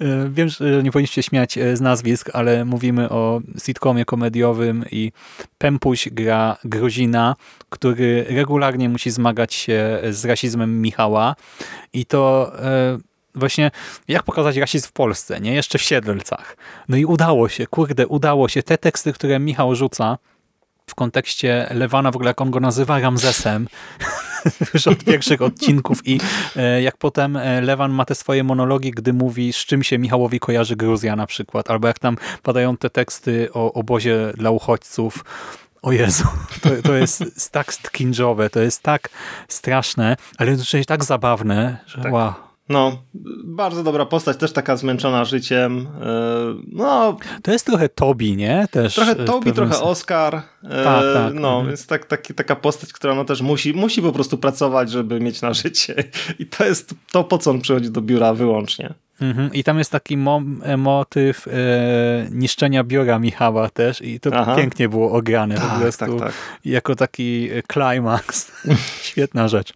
[0.00, 5.12] E, Wiem, że nie powinniście śmiać e, z nazwisk, ale mówimy o sitcomie komediowym i
[5.58, 7.36] Pempuś gra Gruzina,
[7.70, 11.36] który regularnie musi zmagać się z rasizmem Michała
[11.92, 12.98] i to e,
[13.34, 13.70] właśnie
[14.08, 15.54] jak pokazać rasizm w Polsce, nie?
[15.54, 16.56] Jeszcze w Siedlcach.
[16.88, 18.62] No i udało się, kurde, udało się.
[18.62, 20.18] Te teksty, które Michał rzuca
[20.96, 23.68] kontekście Lewana, w ogóle jak on go nazywa Ramzesem,
[24.74, 26.20] już od pierwszych odcinków i
[26.56, 30.40] e, jak potem e, Lewan ma te swoje monologi, gdy mówi, z czym się Michałowi
[30.40, 35.24] kojarzy Gruzja na przykład, albo jak tam padają te teksty o obozie dla uchodźców.
[35.82, 36.24] O Jezu,
[36.62, 39.08] to, to jest tak cringe'owe, to jest tak
[39.48, 42.12] straszne, ale jednocześnie tak zabawne, że Tak.
[42.12, 42.45] wow.
[42.68, 43.02] No,
[43.44, 45.76] bardzo dobra postać, też taka zmęczona życiem.
[46.00, 48.66] Yy, No, To jest trochę Tobi, nie?
[48.70, 49.86] Też trochę e, Tobi, trochę sensie.
[49.88, 50.34] Oscar.
[50.62, 51.34] Yy, Tak, tak.
[51.34, 51.70] No, Mhm.
[51.70, 55.42] jest tak, taki, taka postać, która no też musi, musi po prostu pracować, żeby mieć
[55.42, 55.94] na życie.
[56.38, 58.94] I to jest to, po co on przychodzi do biura wyłącznie.
[59.20, 59.52] Mhm.
[59.52, 61.50] I tam jest taki mo e, motyw e,
[62.30, 64.56] niszczenia biura Michała też i to Aha.
[64.56, 66.32] pięknie było ograne po Tak, prostu tak, tak.
[66.64, 68.52] jako taki e, klimaks.
[69.02, 69.72] Świetna rzecz.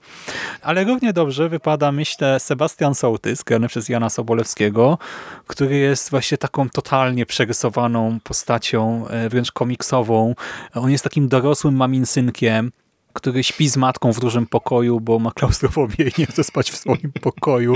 [0.63, 4.99] Ale równie dobrze wypada, myślę, Sebastian Sołtys, grany przez Jana Sobolewskiego,
[5.47, 10.35] który jest właśnie taką totalnie przerysowaną postacią, e, wręcz komiksową.
[10.75, 12.73] On jest takim dorosłym maminsynkiem,
[13.13, 16.77] który śpi z matką w dużym pokoju, bo ma klaustrofobię i nie chce spać w
[16.77, 17.75] swoim pokoju.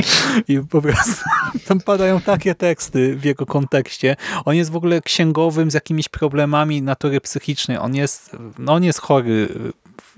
[0.49, 1.23] I po prostu
[1.69, 4.17] tam padają takie teksty w jego kontekście.
[4.45, 7.79] On jest w ogóle księgowym z jakimiś problemami natury psychicznej.
[7.79, 9.49] On jest, no on jest chory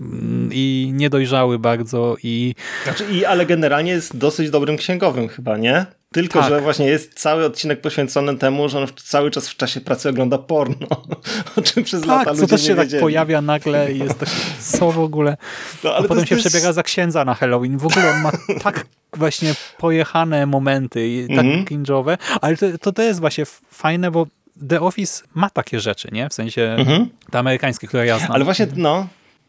[0.01, 2.55] mm, i niedojrzały bardzo i
[2.85, 5.87] Znaczy, i, ale generalnie jest dosyć dobrym księgowym chyba, nie?
[6.13, 6.49] Tylko, Tak.
[6.49, 10.39] że właśnie jest cały odcinek poświęcony temu, że on cały czas w czasie pracy ogląda
[10.39, 10.87] porno,
[11.59, 14.33] o czym przez lata Tak, ludzie co też się tak pojawia nagle i jest takie,
[14.61, 15.37] co w ogóle?
[15.85, 17.79] No, A ale to potem się jest- przebiega za księdza na Halloween.
[17.79, 18.33] W ogóle on ma
[18.65, 18.87] tak
[19.17, 21.65] właśnie pojechane momenty i tak Mhm.
[21.65, 24.27] cringe'owe, ale to, to, to jest właśnie fajne, bo
[24.69, 26.29] The Office ma takie rzeczy, nie?
[26.29, 27.09] W sensie Mhm.
[27.31, 28.33] te amerykańskie, które ja znam.
[28.33, 29.07] Ale właśnie, no,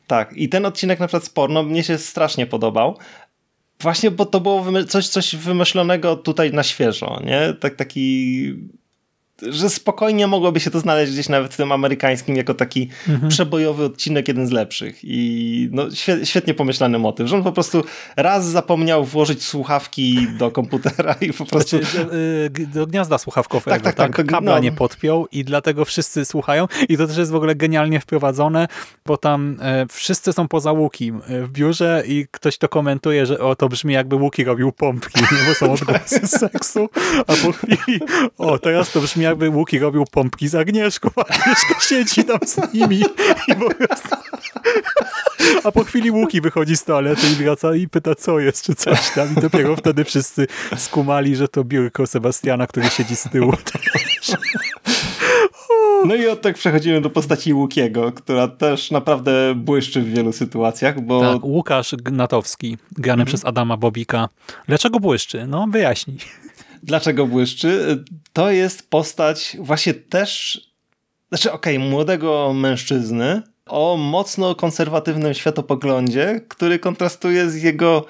[0.08, 0.34] tak.
[0.34, 2.98] I ten odcinek na przykład z porno mnie się strasznie podobał.
[3.82, 7.54] Właśnie, bo to było coś, coś wymyślonego tutaj na świeżo, nie?
[7.54, 8.54] Tak, taki,
[9.42, 13.30] że spokojnie mogłoby się to znaleźć gdzieś nawet w tym amerykańskim jako taki Mhm.
[13.30, 15.00] przebojowy odcinek, jeden z lepszych.
[15.04, 17.84] I no, świe- świetnie pomyślany motyw, że on po prostu
[18.16, 21.78] raz zapomniał włożyć słuchawki do komputera i po prostu...
[21.78, 22.06] Znaczy,
[22.60, 24.60] y, do gniazda słuchawkowego, Tak, tak, tak, to- kabla no.
[24.60, 28.68] nie podpiął i dlatego wszyscy słuchają i to też jest w ogóle genialnie wprowadzone,
[29.06, 33.40] bo tam e, wszyscy są poza Łukim e, w biurze i ktoś to komentuje, że
[33.40, 36.90] o, to brzmi jakby Łuki robił pompki, bo są odgłosy seksu,
[37.28, 38.00] a po chwili
[38.38, 42.74] o, teraz to brzmi jakby Łuki robił pompki z Agnieszką, a Agnieszka siedzi tam z
[42.74, 43.02] nimi
[43.48, 44.16] i po prostu...
[45.64, 49.10] A po chwili Łuki wychodzi z toalety i wraca i pyta, co jest, czy coś
[49.10, 49.28] tam.
[49.38, 50.48] I dopiero wtedy wszyscy
[50.78, 53.54] skumali, że to biurko Sebastiana, który siedzi z tyłu.
[56.06, 61.02] No i od tak przechodzimy do postaci Łukiego, która też naprawdę błyszczy w wielu sytuacjach,
[61.02, 64.30] bo Tak, Łukasz Gnatowski, grany przez Adama Bobika.
[64.68, 65.48] Dlaczego błyszczy?
[65.48, 66.18] No, wyjaśnij.
[66.88, 68.04] Dlaczego błyszczy?
[68.34, 70.62] To jest postać właśnie też,
[71.30, 78.06] znaczy okej, młodego mężczyzny o mocno konserwatywnym światopoglądzie, który kontrastuje z jego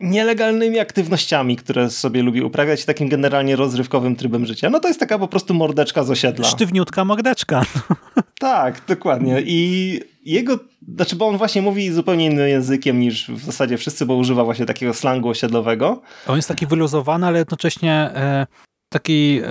[0.00, 4.70] nielegalnymi aktywnościami, które sobie lubi uprawiać takim generalnie rozrywkowym trybem życia.
[4.70, 6.48] No to jest taka po prostu mordeczka z osiedla.
[6.48, 7.62] Sztywniutka mordeczka.
[8.38, 9.42] Tak, dokładnie.
[9.46, 10.58] I jego,
[10.94, 14.66] znaczy, bo on właśnie mówi zupełnie innym językiem niż w zasadzie wszyscy, bo używa właśnie
[14.66, 16.02] takiego slangu osiedlowego.
[16.26, 18.46] On jest taki wyluzowany, ale jednocześnie e,
[18.88, 19.48] taki e,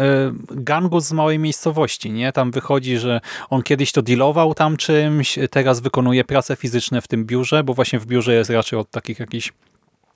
[0.52, 2.32] gangus z małej miejscowości, nie?
[2.32, 7.26] Tam wychodzi, że on kiedyś to dealował tam czymś, teraz wykonuje prace fizyczne w tym
[7.26, 9.54] biurze, bo właśnie w biurze jest raczej od takich jakichś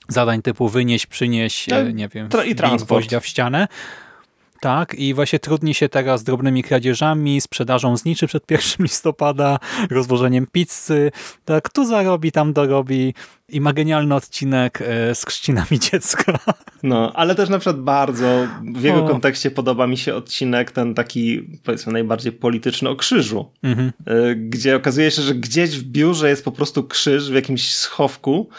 [0.09, 3.15] zadań typu wynieś, przynieś, No, e, nie wiem, i transport.
[3.21, 3.67] w ścianę.
[4.61, 9.59] Tak, i właśnie trudni się teraz drobnymi kradzieżami, sprzedażą zniczy przed 1 listopada,
[9.91, 11.11] rozwożeniem pizzy.
[11.45, 13.13] Tak, tu zarobi, tam dorobi
[13.49, 16.39] i ma genialny odcinek e, z chrzcinami dziecka.
[16.83, 19.07] No, ale też na przykład bardzo w jego O.
[19.07, 23.91] kontekście podoba mi się odcinek ten taki, powiedzmy, najbardziej polityczny o krzyżu, Mhm.
[24.09, 28.49] y, gdzie okazuje się, że gdzieś w biurze jest po prostu krzyż w jakimś schowku.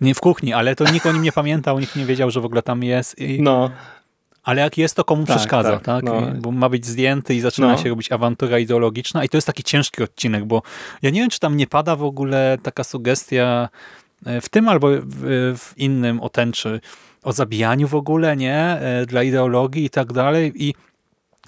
[0.00, 2.44] Nie w kuchni, ale to nikt o nim nie pamiętał, nikt nie wiedział, że w
[2.44, 3.18] ogóle tam jest.
[3.18, 3.70] I, No,
[4.42, 5.82] Ale jak jest, to komu Tak, przeszkadza, tak?
[5.84, 6.22] tak, no.
[6.40, 7.78] Bo ma być zdjęty i zaczyna No.
[7.78, 10.62] się robić awantura ideologiczna i to jest taki ciężki odcinek, bo
[11.02, 13.68] ja nie wiem, czy tam nie pada w ogóle taka sugestia
[14.26, 16.80] e, w tym albo w, w innym o tęczy,
[17.22, 18.56] o zabijaniu w ogóle, nie?
[18.58, 20.52] E, Dla ideologii i tak dalej.
[20.54, 20.74] I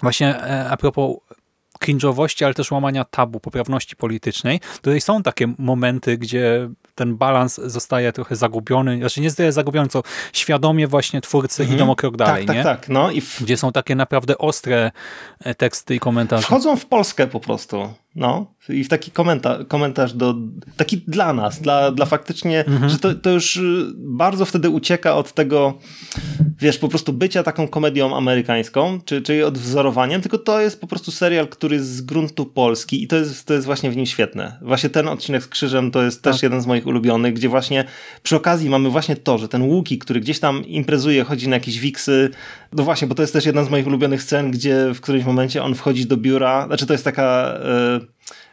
[0.01, 1.15] właśnie e, a propos
[1.83, 4.59] cringe'owości, ale też łamania tabu, poprawności politycznej.
[4.81, 10.03] Tutaj są takie momenty, gdzie ten balans zostaje trochę zagubiony, znaczy nie zostaje zagubiony, co
[10.33, 12.63] świadomie właśnie twórcy idą o krok dalej, tak, nie?
[12.63, 12.89] tak, tak.
[12.89, 14.91] No i w, Gdzie są takie naprawdę ostre
[15.39, 16.43] e, teksty i komentarze.
[16.43, 17.93] wchodzą w Polskę po prostu.
[18.15, 20.35] No, i w taki komenta komentarz do,
[20.77, 22.89] taki dla nas, dla, dla faktycznie, Mhm.
[22.89, 25.73] że to, to już y, bardzo wtedy ucieka od tego,
[26.59, 31.11] wiesz, po prostu bycia taką komedią amerykańską, czy, czyli odwzorowaniem, tylko to jest po prostu
[31.11, 34.57] serial, który jest z gruntu Polski i to jest, to jest właśnie w nim świetne.
[34.61, 36.33] Właśnie ten odcinek z Krzyżem to jest Tak.
[36.33, 37.85] też jeden z moich ulubionych, gdzie właśnie
[38.23, 41.79] przy okazji mamy właśnie to, że ten Łuki, który gdzieś tam imprezuje, chodzi na jakieś
[41.79, 42.29] wiksy,
[42.75, 45.63] no właśnie, bo to jest też jedna z moich ulubionych scen, gdzie w którymś momencie
[45.63, 47.99] on wchodzi do biura, znaczy to jest taka e,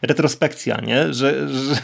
[0.02, 1.14] retrospekcja, nie?
[1.14, 1.76] Że, że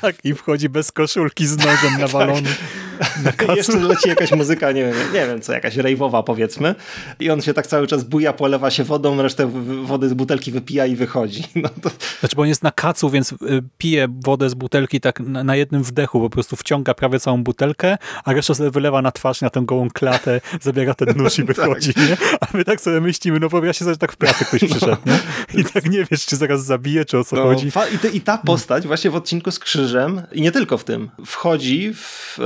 [0.00, 2.93] Tak, i wchodzi bez koszulki z nożem nawalony na kacu.
[3.56, 6.74] jeszcze leci jakaś muzyka, nie wiem, nie wiem co, jakaś rejwowa powiedzmy
[7.20, 9.50] i on się tak cały czas buja, polewa się wodą, resztę
[9.84, 11.44] wody z butelki wypija i wychodzi.
[11.64, 11.90] No to,
[12.20, 13.36] Znaczy, bo on jest na kacu, więc y,
[13.78, 18.32] pije wodę z butelki tak na, jednym wdechu, po prostu wciąga prawie całą butelkę, a
[18.32, 22.16] resztę sobie wylewa na twarz, na tę gołą klatę, zabiera ten nóż i wychodzi, nie?
[22.40, 25.18] A my tak sobie myślimy, no wyobraź się, że tak w pracy ktoś przyszedł, nie?
[25.60, 27.68] I tak nie wiesz, czy zaraz zabije, czy o co no, chodzi.
[27.94, 31.10] i, te, I ta postać właśnie w odcinku z krzyżem i nie tylko w tym,
[31.26, 32.38] wchodzi w...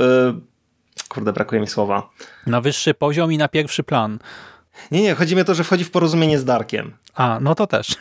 [1.07, 2.09] Kurde, brakuje mi słowa.
[2.47, 4.19] Na wyższy poziom i na pierwszy plan.
[4.91, 6.93] Nie, nie, chodzi mi o to, że wchodzi w porozumienie z Darkiem.
[7.15, 7.87] A, no to też.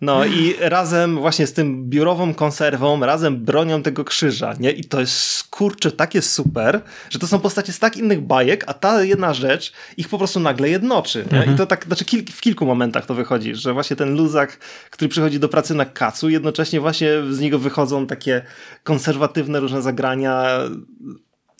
[0.00, 4.70] No i razem właśnie z tym biurową konserwą, razem bronią tego krzyża, nie?
[4.70, 8.74] I to jest, kurczę, takie super, że to są postacie z tak innych bajek, a
[8.74, 11.52] ta jedna rzecz ich po prostu nagle jednoczy, nie?
[11.52, 14.58] I to tak, znaczy kil, w kilku momentach to wychodzi, że właśnie ten luzak,
[14.90, 18.42] który przychodzi do pracy na kacu, jednocześnie właśnie z niego wychodzą takie
[18.84, 20.58] konserwatywne różne zagrania,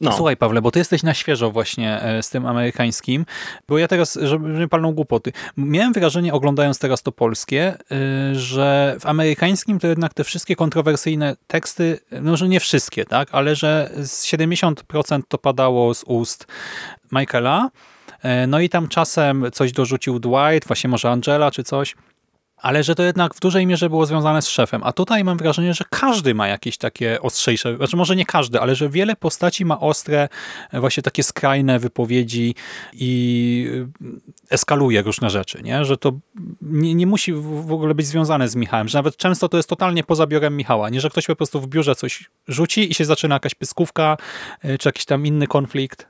[0.00, 0.12] No.
[0.12, 3.26] Słuchaj, Pawle, bo ty jesteś na świeżo właśnie e, z tym amerykańskim,
[3.68, 8.96] bo ja teraz, żeby nie palną głupoty, miałem wrażenie, oglądając teraz to polskie, e, że
[9.00, 13.90] w amerykańskim to jednak te wszystkie kontrowersyjne teksty, no że nie wszystkie, tak, ale że
[13.96, 16.46] z 70% to padało z ust
[17.12, 17.70] Michaela,
[18.22, 21.94] e, no i tam czasem coś dorzucił Dwight, właśnie może Angela czy coś,
[22.62, 24.80] ale że to jednak w dużej mierze było związane z szefem.
[24.84, 28.74] A tutaj mam wrażenie, że każdy ma jakieś takie ostrzejsze, znaczy może nie każdy, ale
[28.74, 30.28] że wiele postaci ma ostre,
[30.72, 32.54] e, właśnie takie skrajne wypowiedzi
[32.92, 33.70] i
[34.02, 35.84] e, eskaluje różne rzeczy, nie?
[35.84, 36.12] że to
[36.62, 40.04] nie, nie musi w ogóle być związane z Michałem, że nawet często to jest totalnie
[40.04, 43.34] poza biurem Michała, nie, że ktoś po prostu w biurze coś rzuci i się zaczyna
[43.34, 44.16] jakaś pyskówka,
[44.62, 46.06] e, czy jakiś tam inny konflikt.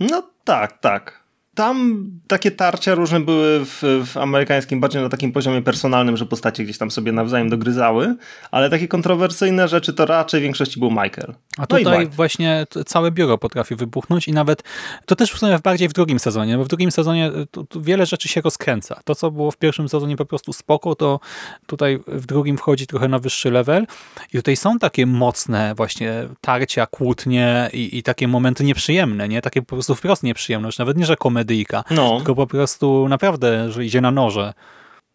[0.00, 1.23] No tak, tak.
[1.54, 6.64] Tam takie tarcia różne były w, w, amerykańskim, bardziej na takim poziomie personalnym, że postacie
[6.64, 8.16] gdzieś tam sobie nawzajem dogryzały,
[8.50, 11.34] ale takie kontrowersyjne rzeczy to raczej w większości był Michael.
[11.58, 14.62] A no tutaj właśnie całe biuro potrafi wybuchnąć i nawet
[15.06, 17.30] to też w sumie bardziej w drugim sezonie, bo w drugim sezonie
[17.68, 19.00] tu wiele rzeczy się rozkręca.
[19.04, 21.20] To, co było w pierwszym sezonie po prostu spoko, to
[21.66, 23.86] tutaj w drugim wchodzi trochę na wyższy level
[24.32, 29.42] i tutaj są takie mocne właśnie tarcia, kłótnie i, i takie momenty nieprzyjemne, nie?
[29.42, 32.16] Takie po prostu wprost nieprzyjemne, już nawet nie, że komedia komedyjka, no.
[32.16, 34.54] tylko po prostu naprawdę, że idzie na noże.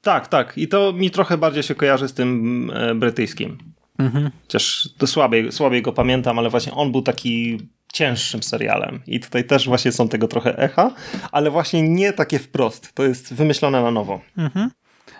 [0.01, 0.57] Tak, tak.
[0.57, 3.57] I to mi trochę bardziej się kojarzy z tym e, brytyjskim.
[3.97, 4.31] Mhm.
[4.41, 7.57] Chociaż to słabiej, słabiej go pamiętam, ale właśnie on był taki
[7.93, 8.99] cięższym serialem.
[9.07, 10.91] I tutaj też właśnie są tego trochę echa,
[11.31, 12.93] ale właśnie nie takie wprost.
[12.93, 14.21] To jest wymyślone na nowo.
[14.37, 14.69] Mhm.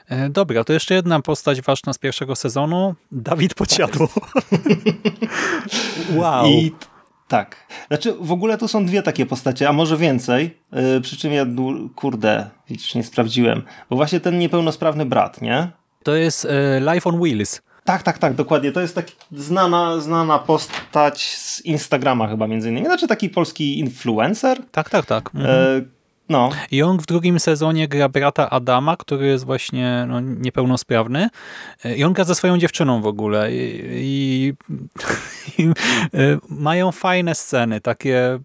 [0.10, 2.96] E, dobra, to jeszcze jedna postać ważna z pierwszego sezonu.
[3.12, 4.10] Dawid Podsiadło.
[6.22, 6.48] wow.
[6.48, 6.72] I
[7.30, 7.56] tak.
[7.88, 10.58] Znaczy, w ogóle tu są dwie takie postacie, a może więcej.
[10.72, 11.46] Yy, przy czym ja,
[11.96, 13.64] kurde, widzisz, nie sprawdziłem.
[13.90, 15.68] Bo właśnie ten niepełnosprawny brat, nie?
[16.04, 17.62] To jest yy, Life on Wheels.
[17.84, 18.72] Tak, tak, tak, dokładnie.
[18.72, 22.86] To jest taki znana, znana postać z Instagrama chyba między innymi.
[22.86, 24.58] Znaczy taki polski influencer.
[24.72, 25.30] Tak, tak, tak.
[25.36, 25.76] Mhm.
[25.76, 25.99] Yy,
[26.30, 26.50] no.
[26.72, 31.30] I on w drugim sezonie gra brata Adama, który jest właśnie no, niepełnosprawny.
[31.96, 33.52] I on gra ze swoją dziewczyną w ogóle.
[33.52, 34.54] I, i,
[35.58, 38.40] i e, mają fajne sceny, takie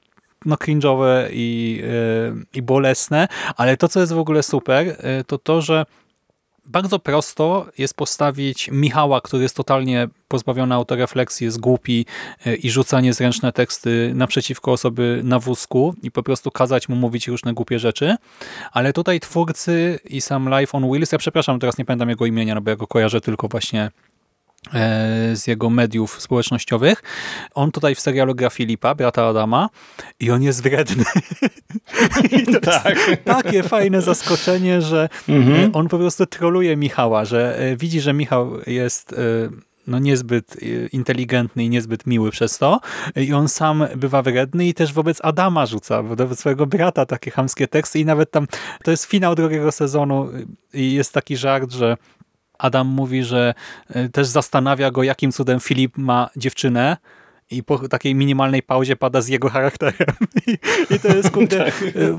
[0.44, 5.38] no cringe'owe i, e, i bolesne, ale to, co jest w ogóle super, e, to
[5.38, 5.86] to, że
[6.66, 12.06] bardzo prosto jest postawić Michała, który jest totalnie pozbawiony autorefleksji, jest głupi
[12.46, 17.28] e, i rzuca niezręczne teksty naprzeciwko osoby na wózku i po prostu kazać mu mówić
[17.28, 18.16] różne głupie rzeczy.
[18.72, 22.54] Ale tutaj twórcy i sam Life on Wheels, ja przepraszam, teraz nie pamiętam jego imienia,
[22.54, 23.90] no bo ja go kojarzę tylko właśnie
[25.34, 27.02] z jego mediów społecznościowych.
[27.54, 29.68] On tutaj w serialu gra Filipa, brata Adama
[30.20, 31.04] i on jest wredny.
[32.52, 33.08] To tak.
[33.08, 35.70] jest takie fajne zaskoczenie, że mhm.
[35.74, 39.16] on po prostu troluje Michała, że e, widzi, że Michał jest e,
[39.86, 40.56] no niezbyt
[40.92, 42.80] inteligentny i niezbyt miły przez to
[43.16, 47.68] i on sam bywa wredny i też wobec Adama rzuca, wobec swojego brata takie chamskie
[47.68, 48.46] teksty i nawet tam,
[48.84, 50.28] to jest finał drugiego sezonu
[50.74, 51.96] i jest taki żart, że
[52.58, 53.54] Adam mówi, że
[53.88, 56.96] e, też zastanawia go, jakim cudem Filip ma dziewczynę,
[57.50, 60.16] i po takiej minimalnej pauzie pada z jego charakterem.
[60.46, 60.58] I,
[60.94, 61.82] i to jest kurde, tak.
[61.82, 62.18] E,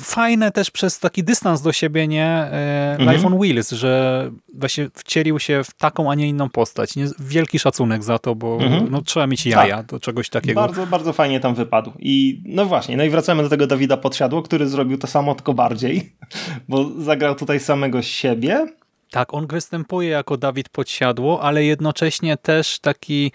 [0.00, 2.26] fajne też przez taki dystans do siebie, nie?
[2.26, 3.16] E, mhm.
[3.16, 6.96] Life on Wheels, że właśnie wcielił się w taką, a nie inną postać.
[6.96, 7.06] Nie?
[7.18, 8.86] Wielki szacunek za to, bo mhm.
[8.90, 9.86] no, trzeba mieć jaja tak.
[9.86, 10.60] do czegoś takiego.
[10.60, 11.92] Bardzo, bardzo fajnie tam wypadł.
[11.98, 15.54] I no właśnie, no i wracamy do tego Dawida Podsiadło, który zrobił to samo, tylko
[15.54, 16.12] bardziej,
[16.68, 18.66] bo zagrał tutaj samego siebie,
[19.14, 23.32] tak, on występuje jako Dawid Podsiadło, ale jednocześnie też taki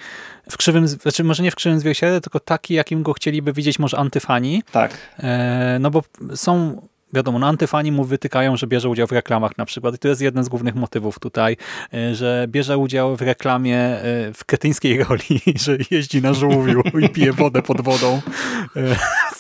[0.51, 3.97] w krzywym, znaczy może nie w krzywym zwierciadle, tylko taki, jakim go chcieliby widzieć może
[3.97, 4.63] antyfani.
[4.71, 4.97] Tak.
[5.19, 6.03] E, no bo
[6.35, 6.81] są
[7.13, 9.95] wiadomo, no antyfani mu wytykają, że bierze udział w reklamach na przykład.
[9.95, 11.57] I to jest jeden z głównych motywów tutaj,
[11.93, 14.01] e, że bierze udział w reklamie e,
[14.33, 18.21] w kretyńskiej roli, że jeździ na żółwiu i pije wodę pod wodą.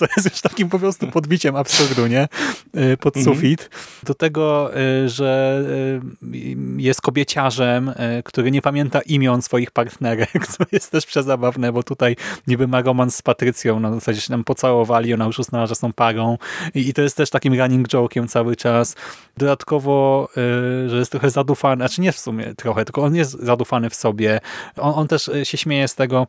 [0.01, 2.27] E, co jest już takim po prostu podbiciem absurdu, nie?
[2.99, 3.35] Pod mhm.
[3.35, 3.69] sufit.
[4.03, 4.71] Do tego,
[5.05, 5.63] że
[6.77, 7.93] jest kobieciarzem,
[8.25, 12.15] który nie pamięta imion swoich partnerek, co jest też przezabawne, bo tutaj
[12.47, 15.93] niby ma romans z Patrycją, na zasadzie się nam pocałowali, ona już uznała, że są
[15.93, 16.37] parą
[16.75, 18.95] i to jest też takim running joke'iem cały czas.
[19.37, 20.29] Dodatkowo,
[20.87, 24.39] że jest trochę zadufany, znaczy nie w sumie trochę, tylko on jest zadufany w sobie.
[24.77, 26.27] On, on też się śmieje z tego,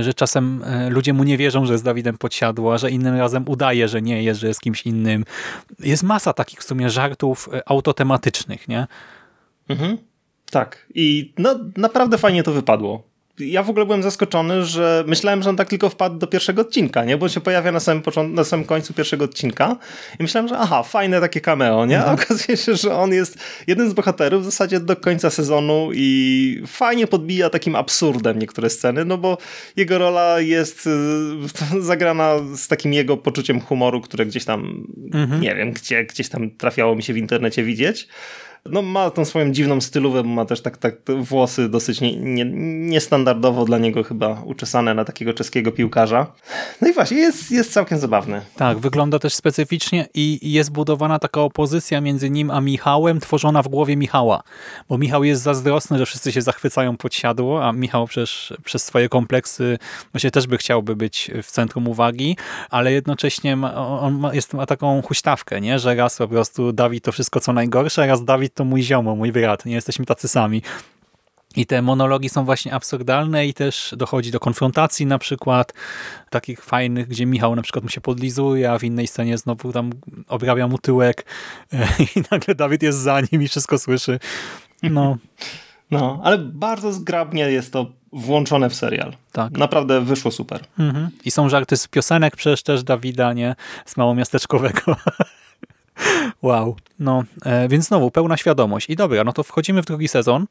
[0.00, 3.88] że czasem ludzie mu nie wierzą, że jest Dawidem Podsiadło, a że innym razem udaje,
[3.88, 5.24] że nie jest, że jest kimś innym.
[5.78, 8.86] Jest masa takich w sumie żartów autotematycznych, nie?
[9.68, 9.98] Mhm.
[10.50, 10.86] Tak.
[10.94, 13.09] I no, naprawdę fajnie to wypadło.
[13.38, 17.04] Ja w ogóle byłem zaskoczony, że myślałem, że on tak tylko wpadł do pierwszego odcinka,
[17.04, 17.16] nie?
[17.16, 19.76] Bo on się pojawia na samym, początku, na samym końcu pierwszego odcinka
[20.18, 22.00] i myślałem, że aha, fajne takie cameo, nie?
[22.00, 26.62] A okazuje się, że on jest jeden z bohaterów w zasadzie do końca sezonu i
[26.66, 29.38] fajnie podbija takim absurdem niektóre sceny, no bo
[29.76, 34.86] jego rola jest y, zagrana z takim jego poczuciem humoru, które gdzieś tam,
[35.40, 38.08] nie wiem, gdzie, gdzieś tam trafiało mi się w internecie widzieć.
[38.66, 42.44] No ma tą swoją dziwną stylówę, bo ma też tak, tak włosy dosyć nie, nie,
[42.90, 46.26] niestandardowo dla niego chyba uczesane na takiego czeskiego piłkarza.
[46.80, 48.40] No i właśnie, jest, jest całkiem zabawny.
[48.56, 53.68] Tak, wygląda też specyficznie i jest budowana taka opozycja między nim a Michałem, tworzona w
[53.68, 54.42] głowie Michała.
[54.88, 59.08] Bo Michał jest zazdrosny, że wszyscy się zachwycają pod siadło, a Michał przez, przez swoje
[59.08, 59.78] kompleksy
[60.12, 62.36] właśnie też by chciałby być w centrum uwagi,
[62.70, 65.78] ale jednocześnie ma, on ma, jest, ma taką huśtawkę, nie?
[65.78, 69.32] że raz po prostu Dawid to wszystko co najgorsze, raz Dawid to mój ziomo, mój
[69.32, 70.62] brat, nie jesteśmy tacy sami.
[71.56, 75.72] I te monologi są właśnie absurdalne i też dochodzi do konfrontacji na przykład
[76.30, 79.90] takich fajnych, gdzie Michał na przykład mu się podlizuje, a w innej scenie znowu tam
[80.28, 81.24] obrabia mu tyłek
[82.16, 84.18] i nagle Dawid jest za nim i wszystko słyszy.
[84.82, 85.16] No.
[85.90, 89.12] No, ale bardzo zgrabnie jest to włączone w serial.
[89.32, 89.52] Tak.
[89.52, 90.60] Naprawdę wyszło super.
[90.78, 91.10] Mhm.
[91.24, 93.54] I są żarty z piosenek przecież też Dawida, nie?
[93.86, 94.96] Z małomiasteczkowego.
[96.42, 96.76] wow.
[96.98, 98.90] No, e, więc znowu pełna świadomość.
[98.90, 100.46] I dobra, no to wchodzimy w drugi sezon.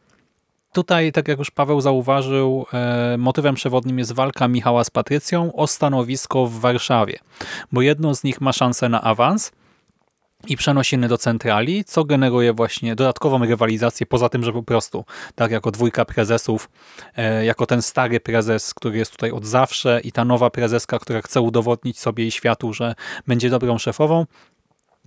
[0.74, 5.68] Tutaj, tak jak już Paweł zauważył, e, motywem przewodnim jest walka Michała z Patrycją o
[5.68, 7.20] stanowisko w Warszawie,
[7.72, 9.52] bo jedno z nich ma szansę na awans
[10.47, 15.52] i przenosiny do centrali, co generuje właśnie dodatkową rywalizację, poza tym, że po prostu, tak
[15.52, 16.70] jako dwójka prezesów,
[17.16, 21.22] e, jako ten stary prezes, który jest tutaj od zawsze i ta nowa prezeska, która
[21.22, 22.95] chce udowodnić sobie i światu, że
[23.28, 24.26] będzie dobrą szefową,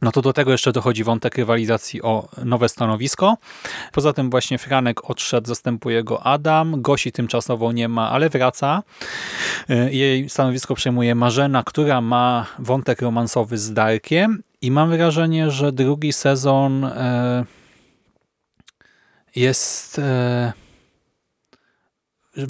[0.02, 3.36] no to do tego jeszcze dochodzi wątek rywalizacji o nowe stanowisko.
[3.92, 6.82] Poza tym właśnie Franek odszedł, zastępuje go Adam.
[6.82, 8.82] Gosi tymczasowo nie ma, ale wraca.
[9.68, 15.72] E, jej stanowisko przejmuje Marzena, która ma wątek romansowy z Darkiem i mam wrażenie, że
[15.72, 17.44] drugi sezon e,
[19.36, 20.52] jest e,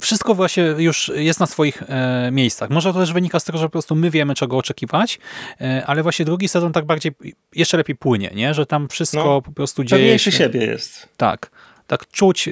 [0.01, 2.69] wszystko właśnie już jest na swoich e, miejscach.
[2.69, 5.19] Może to też wynika z tego, że po prostu my wiemy, czego oczekiwać,
[5.61, 7.11] e, ale właśnie drugi sezon tak bardziej,
[7.55, 8.53] jeszcze lepiej płynie, nie?
[8.53, 10.31] że tam wszystko no, po prostu dzieje się.
[10.31, 11.09] siebie jest.
[11.17, 11.51] Tak.
[11.87, 12.51] Tak czuć e,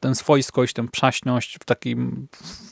[0.00, 2.28] tę swojskość, tę przaśność w takim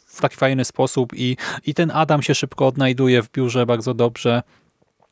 [0.06, 1.36] w taki fajny sposób i,
[1.66, 4.42] i ten Adam się szybko odnajduje w biurze bardzo dobrze.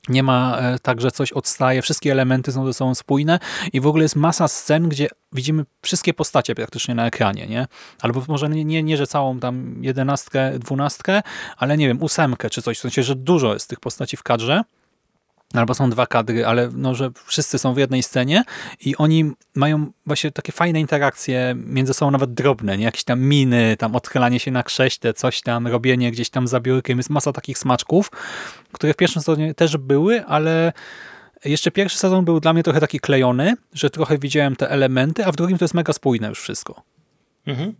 [0.09, 3.39] Nie ma e, tak, że coś odstaje, wszystkie elementy są ze sobą spójne
[3.73, 7.67] i w ogóle jest masa scen, gdzie widzimy wszystkie postacie praktycznie na ekranie, nie?
[8.03, 11.23] Albo może nie, nie, nie że całą tam jedenastkę, dwunastkę,
[11.57, 14.63] ale nie wiem, ósemkę czy coś, w sensie, że dużo jest tych postaci w kadrze
[15.61, 18.45] albo są dwa kadry, ale no, że wszyscy są w jednej scenie
[18.81, 22.85] i oni mają właśnie takie fajne interakcje między sobą, nawet drobne, nie?
[22.85, 26.99] jakieś tam miny, tam odchylanie się na krześle, coś tam, robienie gdzieś tam za biurkiem,
[26.99, 28.11] jest masa takich smaczków,
[28.73, 30.73] które w pierwszym sezonie też były, ale
[31.45, 35.33] jeszcze pierwszy sezon był dla mnie trochę taki klejony, że trochę widziałem te elementy, a
[35.33, 36.83] w drugim to jest mega spójne już wszystko.
[37.47, 37.75] Mhm.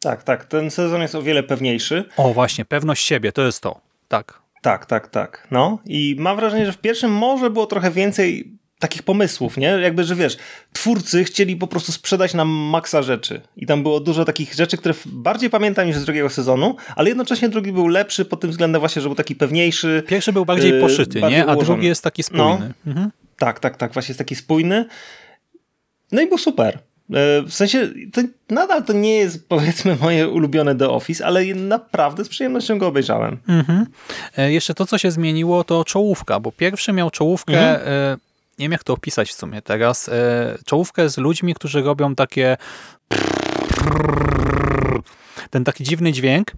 [0.00, 0.44] Tak, tak.
[0.44, 2.04] Ten sezon jest o wiele pewniejszy.
[2.16, 3.80] O, właśnie, pewność siebie, to jest to.
[4.08, 4.39] Tak.
[4.60, 5.48] Tak, tak, tak.
[5.50, 9.66] No i mam wrażenie, że w pierwszym może było trochę więcej takich pomysłów, nie?
[9.66, 10.36] Jakby, że wiesz,
[10.72, 13.40] twórcy chcieli po prostu sprzedać nam maksa rzeczy.
[13.56, 17.48] I tam było dużo takich rzeczy, które bardziej pamiętam niż z drugiego sezonu, ale jednocześnie
[17.48, 20.02] drugi był lepszy pod tym względem właśnie, że był taki pewniejszy.
[20.06, 21.46] Pierwszy był bardziej yy, poszyty, bardziej nie?
[21.46, 21.66] A ułożony.
[21.66, 22.72] drugi jest taki spójny.
[22.84, 22.90] No.
[22.90, 23.10] Mhm.
[23.38, 23.92] Tak, tak, tak.
[23.92, 24.84] Właśnie jest taki spójny.
[26.12, 26.78] No i był super.
[27.14, 32.24] E, w sensie, to nadal to nie jest powiedzmy moje ulubione The Office, ale naprawdę
[32.24, 33.38] z przyjemnością go obejrzałem.
[33.48, 33.86] Mhm.
[34.36, 37.88] E, jeszcze to, co się zmieniło, to czołówka, bo pierwszy miał czołówkę, mhm.
[37.88, 38.16] E,
[38.58, 40.10] nie wiem jak to opisać w sumie teraz,
[40.64, 42.56] czołówkę z ludźmi, którzy robią takie
[45.50, 46.52] ten taki dziwny dźwięk,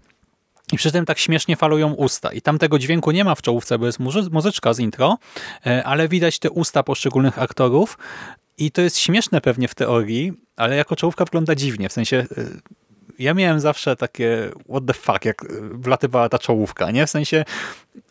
[0.73, 2.33] i przy tym tak śmiesznie falują usta.
[2.33, 3.99] I tam tego dźwięku nie ma w czołówce, bo jest
[4.31, 5.19] muzyczka z intro,
[5.85, 7.99] ale widać te usta poszczególnych aktorów.
[8.59, 11.89] I to jest śmieszne pewnie w teorii, ale jako czołówka wygląda dziwnie.
[11.89, 12.61] W sensie y,
[13.19, 17.07] ja miałem zawsze takie what the fuck, jak wlatywała ta czołówka, nie?
[17.07, 17.45] W sensie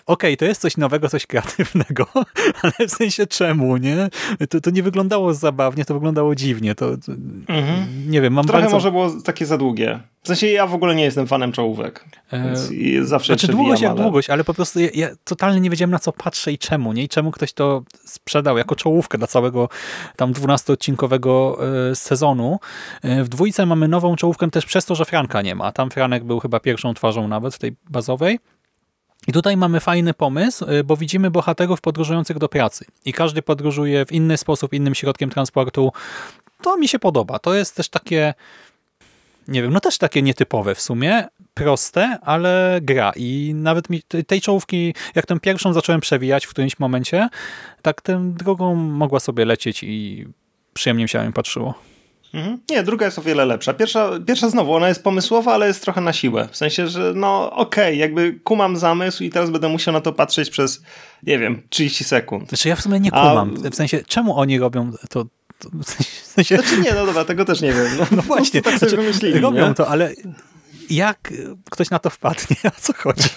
[0.06, 2.08] okej, okay, to jest coś nowego, coś kreatywnego,
[2.62, 4.10] ale w sensie czemu, nie?
[4.50, 6.76] To, to nie wyglądało zabawnie, to wyglądało dziwnie.
[6.76, 7.12] To, to
[7.48, 7.88] mhm.
[8.08, 8.76] Nie wiem, mam Trochę bardzo...
[8.76, 10.00] może było takie za długie.
[10.24, 12.06] W sensie ja w ogóle nie jestem fanem czołówek.
[12.32, 14.02] Eee, zawsze znaczy długość jak ale...
[14.02, 17.04] długość, ale po prostu ja, ja, totalnie nie wiedziałem na co patrzę i czemu, nie?
[17.04, 19.70] I czemu ktoś to sprzedał jako czołówkę dla całego
[20.16, 21.56] tam 12-odcinkowego
[21.92, 22.60] e, sezonu.
[23.02, 25.72] E, w dwójce mamy nową czołówkę też przez to, że Franka nie ma.
[25.72, 28.40] Tam Franek był chyba pierwszą twarzą nawet w tej bazowej.
[29.28, 34.06] I tutaj mamy fajny pomysł, y, bo widzimy bohaterów podróżujących do pracy i każdy podróżuje
[34.06, 35.92] w inny sposób, innym środkiem transportu.
[36.62, 37.40] To mi się podoba.
[37.40, 38.34] To jest też takie
[39.48, 44.42] nie wiem, no też takie nietypowe w sumie, proste, ale gra i nawet mi tej
[44.42, 47.30] czołówki, jak tę pierwszą zacząłem przewijać w którymś momencie,
[47.82, 50.28] tak tę drugą mogła sobie lecieć i
[50.74, 51.74] przyjemnie mi się na nią patrzyło.
[52.34, 52.60] Mhm.
[52.70, 53.74] Nie, druga jest o wiele lepsza.
[53.74, 56.48] Pierwsza, pierwsza znowu, ona jest pomysłowa, ale jest trochę na siłę.
[56.52, 60.14] W sensie, że no okej, okay, jakby kumam zamysł i teraz będę musiał na to
[60.14, 60.82] patrzeć przez,
[61.24, 62.50] nie wiem, 30 sekund.
[62.50, 63.56] Znaczy ja w sumie nie kumam.
[63.66, 63.70] A...
[63.70, 65.26] W sensie, czemu oni robią to
[65.84, 66.58] w sensie...
[66.58, 67.88] Znaczy nie, no dobra, tego też nie wiem.
[68.00, 69.74] No, no właśnie, tak sobie znaczy, robią nie?
[69.74, 70.14] to, ale
[70.96, 71.34] jak
[71.72, 73.30] ktoś na to wpadnie, o co chodzi?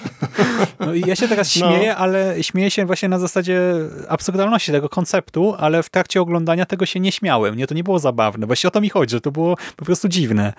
[0.80, 1.66] No i ja się teraz no.
[1.68, 1.96] śmieję, no.
[1.96, 3.60] ale śmieję się właśnie na zasadzie
[4.08, 7.56] absurdalności tego konceptu, ale w trakcie oglądania tego się nie śmiałem.
[7.56, 8.46] Nie, to nie było zabawne.
[8.46, 10.52] Właśnie o to mi chodzi, że to było po prostu dziwne.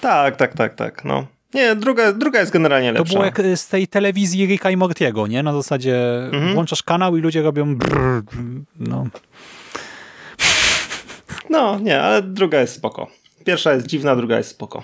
[0.00, 1.04] Tak, tak, tak, tak.
[1.04, 1.26] No.
[1.54, 3.04] Nie, druga, druga jest generalnie lepsza.
[3.04, 5.42] To było jak z tej telewizji Ricka i Mortiego, nie?
[5.42, 6.54] Na zasadzie mhm.
[6.54, 8.22] włączasz kanał i ludzie robią brrr,
[8.78, 9.06] no.
[11.50, 13.10] No, nie, ale druga jest spoko.
[13.44, 14.82] Pierwsza jest dziwna, druga jest spoko.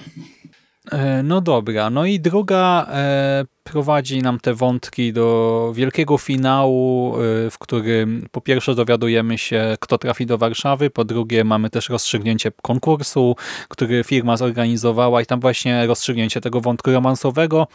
[0.93, 7.51] E, no dobra, no i druga e, prowadzi nam te wątki do wielkiego finału, e,
[7.51, 12.53] w którym po pierwsze dowiadujemy się, kto trafi do Warszawy, po drugie mamy też rozstrzygnięcie
[12.63, 13.37] konkursu,
[13.69, 17.67] który firma zorganizowała i tam właśnie rozstrzygnięcie tego wątku romansowego.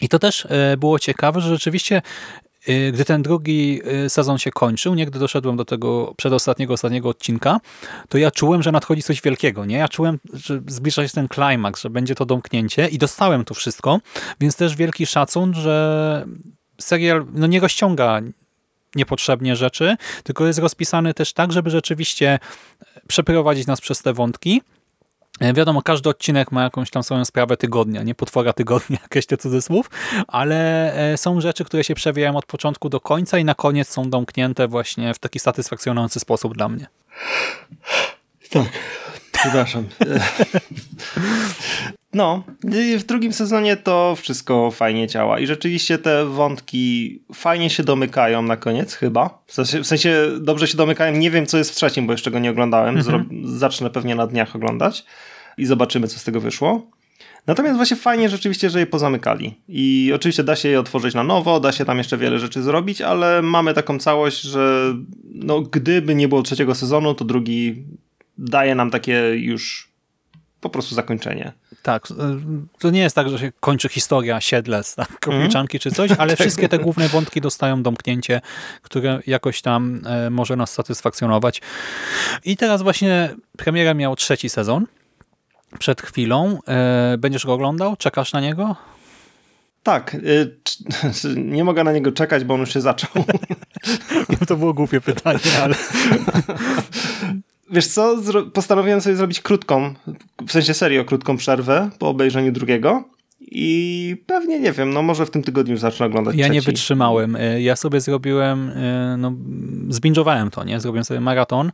[0.00, 0.46] I to też
[0.78, 2.02] było ciekawe, że rzeczywiście
[2.92, 7.60] gdy ten drugi y, sezon się kończył, nie, gdy doszedłem do tego przedostatniego, ostatniego odcinka,
[8.08, 9.64] to ja czułem, że nadchodzi coś wielkiego.
[9.64, 9.76] Nie?
[9.76, 14.00] Ja czułem, że zbliża się ten klimaks, że będzie to domknięcie i dostałem to wszystko,
[14.40, 16.26] więc też wielki szacun, że
[16.80, 18.20] serial no, nie rozciąga
[18.94, 22.38] niepotrzebnie rzeczy, tylko jest rozpisany też tak, żeby rzeczywiście
[23.08, 24.79] przeprowadzić nas przez te wątki, E,
[25.40, 29.90] wiadomo, każdy odcinek ma jakąś tam swoją sprawę tygodnia, nie potwora tygodnia, jakieś te cudzysłów,
[30.28, 34.10] ale e, są rzeczy, które się przewijają od początku do końca i na koniec są
[34.10, 36.86] domknięte właśnie w taki satysfakcjonujący sposób dla mnie.
[38.50, 38.66] Tak,
[39.40, 39.84] przepraszam.
[42.12, 42.42] No,
[42.98, 48.56] w drugim sezonie to wszystko fajnie działa i rzeczywiście te wątki fajnie się domykają na
[48.56, 49.42] koniec chyba.
[49.82, 51.16] W sensie dobrze się domykają.
[51.16, 52.96] Nie wiem, co jest w trzecim, bo jeszcze go nie oglądałem.
[52.96, 53.28] Mhm.
[53.44, 55.04] Zacznę pewnie na dniach oglądać
[55.58, 56.90] i zobaczymy, co z tego wyszło.
[57.46, 59.54] Natomiast właśnie fajnie rzeczywiście, że je pozamykali.
[59.68, 63.00] I oczywiście da się je otworzyć na nowo, da się tam jeszcze wiele rzeczy zrobić,
[63.00, 64.94] ale mamy taką całość, że
[65.34, 67.84] no, gdyby nie było trzeciego sezonu, to drugi
[68.38, 69.90] daje nam takie już
[70.60, 71.52] po prostu zakończenie.
[71.82, 72.06] Tak,
[72.78, 75.80] to nie jest tak, że się kończy historia siedlec, tak, kropliczanki mm.
[75.80, 76.40] czy coś, ale tak.
[76.40, 78.40] wszystkie te główne wątki dostają domknięcie,
[78.82, 81.60] które jakoś tam e, może nas satysfakcjonować.
[82.44, 84.86] I teraz właśnie premiera miał trzeci sezon
[85.78, 86.58] przed chwilą.
[86.68, 87.96] E, będziesz go oglądał?
[87.96, 88.76] Czekasz na niego?
[89.82, 90.16] Tak.
[91.36, 93.10] Nie mogę na niego czekać, bo on już się zaczął.
[94.48, 95.74] to było głupie pytanie, ale...
[97.70, 98.16] Wiesz co?
[98.52, 99.94] Postanowiłem sobie zrobić krótką,
[100.46, 103.04] w sensie serio krótką przerwę po obejrzeniu drugiego.
[103.52, 106.54] I pewnie, nie wiem, no może w tym tygodniu zacznę oglądać Ja trzeci.
[106.54, 107.36] nie wytrzymałem.
[107.36, 109.32] Y, ja sobie zrobiłem, y, no
[109.88, 110.80] zbingowałem to, nie?
[110.80, 111.72] Zrobiłem sobie maraton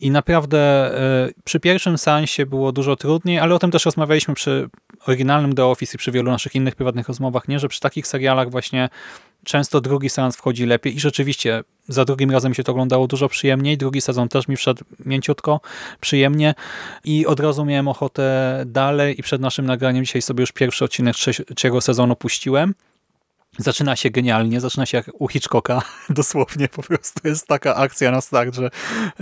[0.00, 0.90] i naprawdę
[1.28, 4.68] y, przy pierwszym seansie było dużo trudniej, ale o tym też rozmawialiśmy przy
[5.06, 7.58] oryginalnym The Office i przy wielu naszych innych prywatnych rozmowach, nie?
[7.58, 8.88] Że przy takich serialach właśnie
[9.48, 13.78] często drugi seans wchodzi lepiej i rzeczywiście za drugim razem się to oglądało dużo przyjemniej.
[13.78, 15.60] Drugi sezon też mi wszedł mięciutko,
[16.00, 16.54] przyjemnie
[17.04, 21.14] i od razu miałem ochotę dalej i przed naszym nagraniem dzisiaj sobie już pierwszy odcinek
[21.14, 22.74] trzeciego sezonu puściłem.
[23.58, 28.20] Zaczyna się genialnie, zaczyna się jak u Hitchcocka, dosłownie po prostu jest taka akcja na
[28.20, 28.70] start, że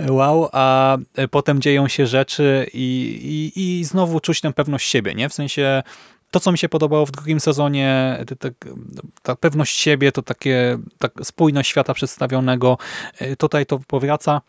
[0.09, 0.97] wow, a
[1.31, 5.29] potem dzieją się rzeczy i, i, i znowu czuć tę pewność siebie, nie?
[5.29, 5.83] W sensie
[6.31, 8.49] to, co mi się podobało w drugim sezonie, ta,
[9.23, 12.77] ta pewność siebie, to takie ta spójność świata przedstawionego,
[13.19, 14.41] e, tutaj to powraca.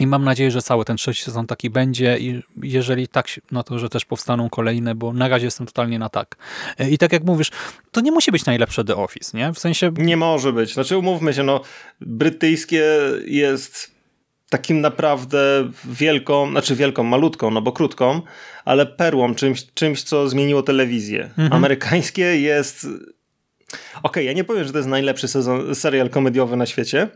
[0.00, 3.78] I mam nadzieję, że cały ten trzeci sezon taki będzie i jeżeli tak, no to,
[3.78, 6.36] że też powstaną kolejne, bo na razie jestem totalnie na tak.
[6.78, 7.50] E, I tak jak mówisz,
[7.90, 9.52] to nie musi być najlepsze The Office, nie?
[9.52, 9.92] W sensie...
[9.96, 10.74] Nie może być.
[10.74, 11.60] Znaczy umówmy się, no
[12.00, 12.84] brytyjskie
[13.26, 13.92] jest
[14.52, 18.22] takim naprawdę wielką, znaczy wielką, malutką, no bo krótką,
[18.64, 21.24] ale perłą, czymś, czymś co zmieniło telewizję.
[21.24, 21.52] Mhm.
[21.52, 22.86] Amerykańskie jest...
[22.86, 27.08] Okej, okay, ja nie powiem, że to jest najlepszy sezon, serial komediowy na świecie,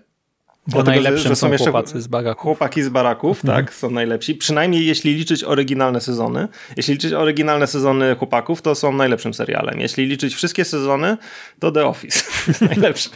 [0.67, 2.43] bo najlepszym że są, są jeszcze chłopacy z baraków.
[2.43, 3.65] Chłopaki z baraków, mhm.
[3.65, 4.35] tak, są najlepsi.
[4.35, 6.49] Przynajmniej jeśli liczyć oryginalne sezony.
[6.77, 9.81] Jeśli liczyć oryginalne sezony chłopaków, to są najlepszym serialem.
[9.81, 11.17] Jeśli liczyć wszystkie sezony,
[11.59, 13.13] to The Office jest najlepszym.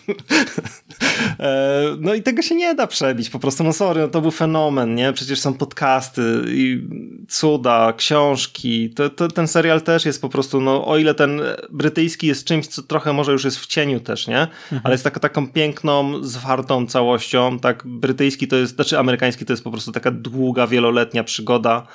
[1.40, 3.30] E, no i tego się nie da przebić.
[3.30, 5.12] Po prostu, no sorry, no to był fenomen, nie?
[5.12, 6.82] Przecież są podcasty i
[7.28, 8.90] cuda, książki.
[8.90, 11.40] To, to, ten serial też jest po prostu, no o ile ten
[11.70, 14.40] brytyjski jest czymś, co trochę może już jest w cieniu też, nie?
[14.40, 14.80] Mhm.
[14.84, 19.64] Ale jest taka, taką piękną, zwartą całością tak brytyjski to jest, znaczy amerykański to jest
[19.64, 21.86] po prostu taka długa, wieloletnia przygoda,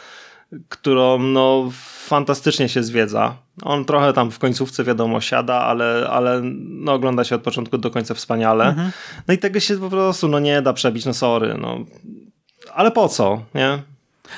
[0.69, 1.69] którą no
[2.05, 3.35] fantastycznie się zwiedza.
[3.63, 7.91] On trochę tam w końcówce wiadomo siada, ale, ale no, ogląda się od początku do
[7.91, 8.65] końca wspaniale.
[8.65, 8.91] Mhm.
[9.27, 11.55] No i tego się po prostu no, nie da przebić, no sorry.
[11.61, 11.85] No.
[12.73, 13.94] Ale po co, nie?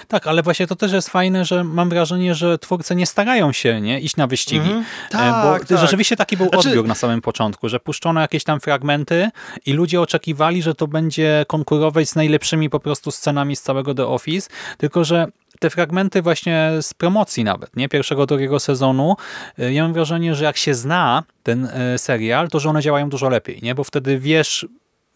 [0.08, 3.82] Tak, ale właśnie to też jest fajne, że mam wrażenie, że twórcy nie starają się
[3.82, 4.70] nie, iść na wyścigi.
[4.72, 5.80] E, Tak, bo tak.
[5.80, 9.30] rzeczywiście taki był Znaczy- odbiór na samym początku, że puszczono jakieś tam fragmenty
[9.66, 14.08] i ludzie oczekiwali, że to będzie konkurować z najlepszymi po prostu scenami z całego The
[14.08, 15.28] Office, tylko że
[15.60, 19.16] te fragmenty właśnie z promocji nawet, nie pierwszego, drugiego sezonu,
[19.60, 23.10] e, ja mam wrażenie, że jak się zna ten e, serial, to że one działają
[23.10, 23.76] dużo lepiej, nie?
[23.76, 24.66] bo wtedy wiesz,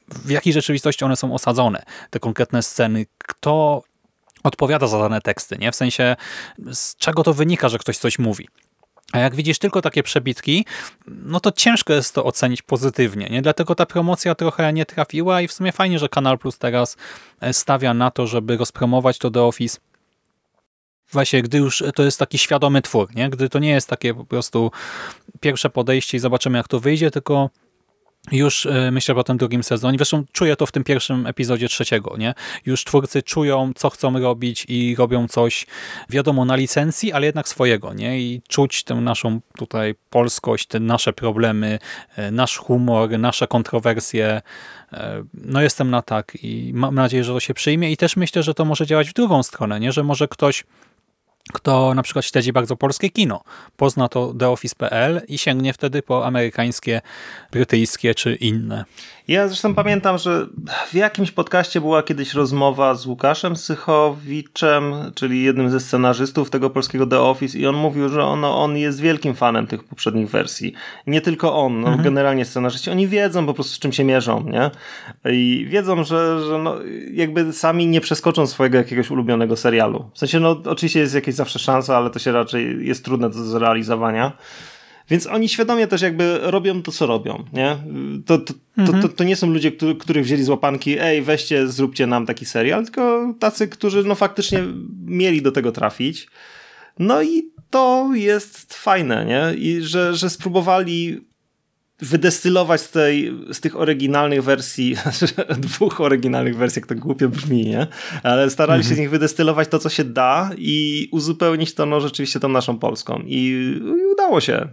[0.08, 3.84] w jakiej rzeczywistości one są osadzone, te konkretne sceny, kto
[4.44, 5.72] odpowiada za dane teksty, nie?
[5.72, 6.16] W sensie,
[6.74, 8.48] z czego to wynika, że ktoś coś mówi.
[9.12, 10.66] A jak widzisz tylko takie przebitki,
[11.08, 13.42] no to ciężko jest to ocenić pozytywnie, nie?
[13.42, 16.98] Dlatego ta promocja trochę nie trafiła i w sumie fajnie, że Kanal Plus teraz
[17.42, 19.80] e, stawia na to, żeby rozpromować to The Office.
[21.12, 23.30] Właśnie, gdy już to jest taki świadomy twór, nie?
[23.30, 24.72] Gdy to nie jest takie po prostu
[25.40, 27.50] pierwsze podejście i zobaczymy jak to wyjdzie, tylko
[28.32, 29.98] już e, myślę o tym drugim sezonie.
[29.98, 32.18] Zresztą czuję to w tym pierwszym epizodzie trzeciego.
[32.18, 32.34] Nie?
[32.66, 35.66] Już twórcy czują, co chcą robić i robią coś,
[36.10, 37.94] wiadomo, na licencji, ale jednak swojego.
[37.94, 38.20] Nie?
[38.20, 41.80] I czuć tę naszą tutaj polskość, te nasze problemy,
[42.16, 44.42] e, nasz humor, nasze kontrowersje.
[44.94, 48.44] E, No jestem na tak i mam nadzieję, że to się przyjmie i też myślę,
[48.44, 49.92] że to może działać w drugą stronę, nie?
[49.92, 50.64] że może ktoś
[51.54, 53.44] kto na przykład śledzi bardzo polskie kino,
[53.78, 57.02] pozna to TheOffice.pl i sięgnie wtedy po amerykańskie,
[57.52, 58.86] brytyjskie czy inne.
[59.32, 60.48] Ja zresztą pamiętam, że
[60.88, 64.84] w jakimś podcaście była kiedyś rozmowa z Łukaszem Sychowiczem,
[65.16, 69.00] czyli jednym ze scenarzystów tego polskiego The Office i on mówił, że ono, on jest
[69.00, 70.74] wielkim fanem tych poprzednich wersji.
[71.08, 74.72] Nie tylko on, no, generalnie scenarzyści, oni wiedzą po prostu z czym się mierzą, nie?
[75.34, 76.76] I wiedzą, że, że no,
[77.14, 80.10] jakby sami nie przeskoczą swojego jakiegoś ulubionego serialu.
[80.14, 83.44] W sensie, no oczywiście jest jakaś zawsze szansa, ale to się raczej jest trudne do
[83.44, 84.32] zrealizowania.
[85.10, 87.78] Więc oni świadomie też jakby robią to, co robią, nie?
[88.26, 88.54] To, to,
[88.86, 92.26] to, to, to nie są ludzie, którzy, których wzięli z łapanki, ej, weźcie, zróbcie nam
[92.26, 94.64] taki serial, tylko tacy, którzy no faktycznie
[95.06, 96.28] mieli do tego trafić.
[97.00, 99.58] No i to jest fajne, nie?
[99.58, 101.22] I że, że spróbowali
[102.02, 104.96] wydestylować z, tej, z tych oryginalnych wersji,
[105.58, 107.88] dwóch oryginalnych wersji, jak to głupio brzmi, nie?
[108.24, 112.40] Ale starali się z nich wydestylować to, co się da i uzupełnić to, no rzeczywiście
[112.40, 113.24] tą naszą polską.
[113.26, 113.38] I,
[114.02, 114.68] i udało się.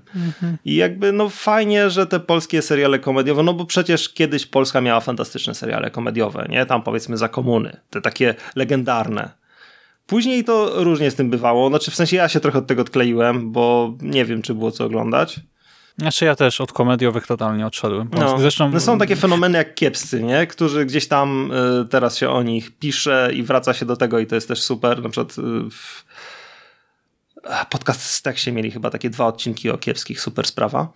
[0.64, 5.00] I jakby, no fajnie, że te polskie seriale komediowe, no bo przecież kiedyś Polska miała
[5.00, 6.66] fantastyczne seriale komediowe, nie?
[6.66, 9.30] Tam powiedzmy za komuny, te takie legendarne.
[10.06, 13.52] Później to różnie z tym bywało, znaczy w sensie ja się trochę od tego odkleiłem,
[13.52, 15.40] bo nie wiem, czy było co oglądać.
[15.98, 18.10] Znaczy ja też od komediowych totalnie odszedłem.
[18.12, 20.46] No, Zresztą no są takie fenomeny jak kiepscy, nie?
[20.46, 21.50] którzy gdzieś tam
[21.82, 24.62] y, teraz się o nich pisze i wraca się do tego i to jest też
[24.62, 25.02] super.
[25.02, 26.04] Na przykład y, w
[27.70, 30.88] podcast z Teksie mieli chyba takie dwa odcinki o kiepskich, super sprawa.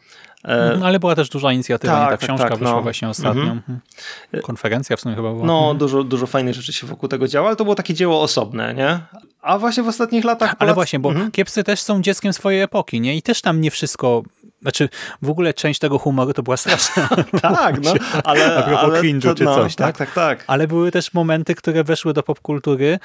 [0.78, 2.06] No, ale była też duża inicjatywa, tak, nie?
[2.06, 2.82] ta tak, książka tak, wyszła no.
[2.82, 3.42] właśnie ostatnio.
[3.42, 3.58] Mhm.
[3.58, 4.42] Mhm.
[4.42, 5.46] Konferencja w sumie chyba była.
[5.46, 5.78] No, Mhm.
[5.78, 9.00] dużo, dużo fajnych rzeczy się wokół tego działo, ale to było takie dzieło osobne, nie?
[9.42, 10.50] A właśnie w ostatnich latach...
[10.50, 11.30] Ale Polacy- właśnie, bo Mhm.
[11.30, 13.16] kiepscy też są dzieckiem swojej epoki, nie?
[13.16, 14.22] I też tam nie wszystko...
[14.62, 14.88] Znaczy,
[15.22, 17.08] w ogóle część tego humoru to była straszna.
[17.42, 17.94] Tak, no,
[18.24, 18.56] ale...
[18.56, 19.96] A propos ale cringe'u czy no, coś, tak?
[19.96, 20.44] Tak, tak, tak.
[20.46, 22.98] Ale były też momenty, które weszły do popkultury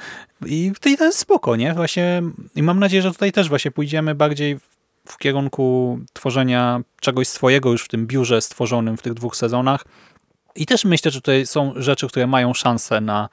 [0.46, 1.74] i to to jest spoko, nie?
[1.74, 2.22] Właśnie,
[2.56, 4.58] I mam nadzieję, że tutaj też właśnie pójdziemy bardziej
[5.08, 9.84] w kierunku tworzenia czegoś swojego już w tym biurze stworzonym w tych dwóch sezonach.
[10.58, 13.28] I też myślę, że tutaj są rzeczy, które mają szansę na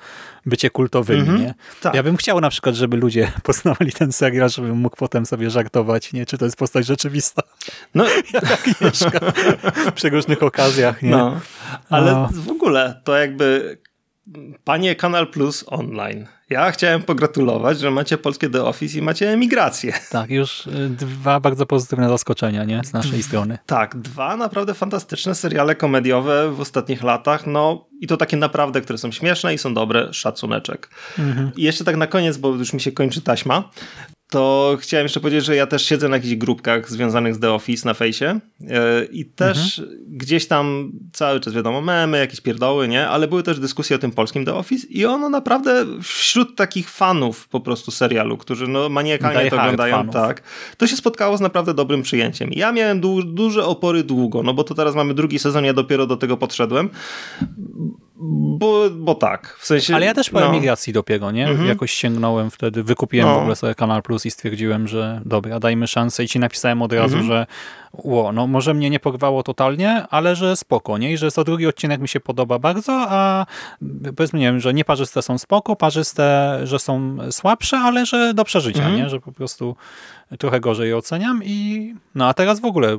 [0.45, 1.19] bycie kultowymi.
[1.19, 1.53] Mhm, nie?
[1.81, 1.93] tak.
[1.93, 6.13] Ja bym chciał na przykład, żeby ludzie poznawali ten serial, żebym mógł potem sobie żartować,
[6.13, 6.25] nie?
[6.25, 7.41] czy to jest postać rzeczywista,
[7.95, 9.19] No, jak Agnieszka
[9.87, 11.01] w przeróżnych okazjach.
[11.01, 11.09] Nie?
[11.09, 11.39] No,
[11.89, 12.29] ale No.
[12.31, 13.77] w ogóle to jakby
[14.63, 16.25] panie Kanal Plus online.
[16.49, 19.93] Ja chciałem pogratulować, że macie polskie The Office i macie emigrację.
[20.11, 22.81] Tak, już y, dwa bardzo pozytywne zaskoczenia nie?
[22.83, 23.57] z naszej strony.
[23.65, 28.97] Tak, dwa naprawdę fantastyczne seriale komediowe w ostatnich latach, no i to takie naprawdę, które
[28.97, 30.89] są śmieszne i są dobre, szacuneczek.
[31.55, 33.69] I jeszcze tak na koniec, bo już mi się kończy taśma,
[34.29, 37.87] to chciałem jeszcze powiedzieć, że ja też siedzę na jakichś grupkach związanych z The Office
[37.87, 38.69] na fejsie yy,
[39.11, 43.07] i też gdzieś tam cały czas wiadomo memy, jakieś pierdoły, nie?
[43.07, 47.47] Ale były też dyskusje o tym polskim The Office i ono naprawdę wśród takich fanów
[47.47, 50.13] po prostu serialu, którzy no maniakalnie Die to oglądają, fanów.
[50.13, 50.41] tak,
[50.77, 52.49] to się spotkało z naprawdę dobrym przyjęciem.
[52.53, 56.07] Ja miałem du duże opory długo, no bo to teraz mamy drugi sezon, ja dopiero
[56.07, 56.89] do tego podszedłem
[58.17, 59.95] Bo, bo tak, w sensie...
[59.95, 60.45] Ale ja też po no.
[60.45, 61.49] emigracji dopiero, nie?
[61.67, 63.35] Jakoś sięgnąłem wtedy, wykupiłem No.
[63.35, 66.93] w ogóle sobie Kanal Plus i stwierdziłem, że dobra, dajmy szansę i ci napisałem od
[66.93, 67.27] razu, Mhm.
[67.27, 67.45] że
[67.93, 71.11] ło, no może mnie nie porwało totalnie, ale że spoko, nie?
[71.13, 73.45] I że co drugi odcinek mi się podoba bardzo, a
[74.15, 78.79] powiedzmy, nie wiem, że nieparzyste są spoko, parzyste, że są słabsze, ale że do przeżycia,
[78.79, 78.95] Mhm.
[78.97, 79.09] nie?
[79.09, 79.75] Że po prostu
[80.39, 82.97] trochę gorzej je oceniam i no a teraz w ogóle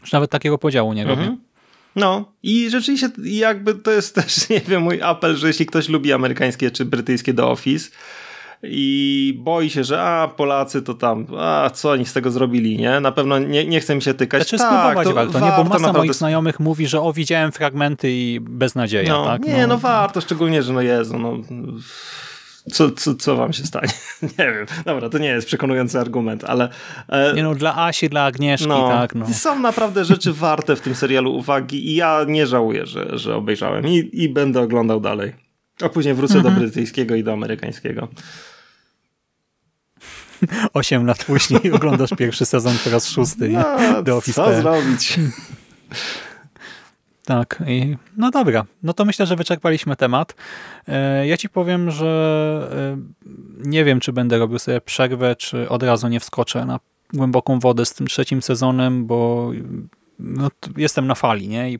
[0.00, 1.36] już nawet takiego podziału nie robię.
[1.96, 6.12] No i rzeczywiście jakby to jest też, nie wiem, mój apel, że jeśli ktoś lubi
[6.12, 7.90] amerykańskie czy brytyjskie The Office
[8.62, 13.00] i boi się, że a Polacy to tam, a co oni z tego zrobili, nie?
[13.00, 14.42] Na pewno nie, nie chce mi się tykać.
[14.42, 15.52] Znaczy tak, spróbować to warto, nie?
[15.56, 19.44] Bo masa naprawdę moich znajomych mówi, że o, widziałem fragmenty i beznadzieja, No, tak?
[19.44, 19.78] nie, no.
[19.78, 21.36] warto, szczególnie, że no Jezu, no
[22.72, 23.88] co, co, co wam się stanie?
[24.22, 26.68] nie wiem, dobra, to nie jest przekonujący argument, ale
[27.08, 29.26] e, Nie no, dla Asi, dla Agnieszki, no, tak, no.
[29.34, 33.86] są naprawdę rzeczy warte w tym serialu uwagi i ja nie żałuję, że, że obejrzałem
[33.88, 35.32] i, i będę oglądał dalej.
[35.82, 36.54] A później wrócę Mhm.
[36.54, 38.08] do brytyjskiego i do amerykańskiego.
[40.74, 43.64] Osiem lat później oglądasz pierwszy sezon, teraz szósty, nie?
[44.06, 44.44] No, Office.
[44.44, 45.14] co zrobić?
[47.26, 50.34] Tak, i no dobra, no to myślę, że wyczerpaliśmy temat.
[50.88, 55.82] E, Ja ci powiem, że e, nie wiem, czy będę robił sobie przerwę, czy od
[55.82, 56.80] razu nie wskoczę na
[57.14, 59.50] głęboką wodę z tym trzecim sezonem, bo
[60.18, 61.72] no, jestem na fali, nie?
[61.72, 61.78] I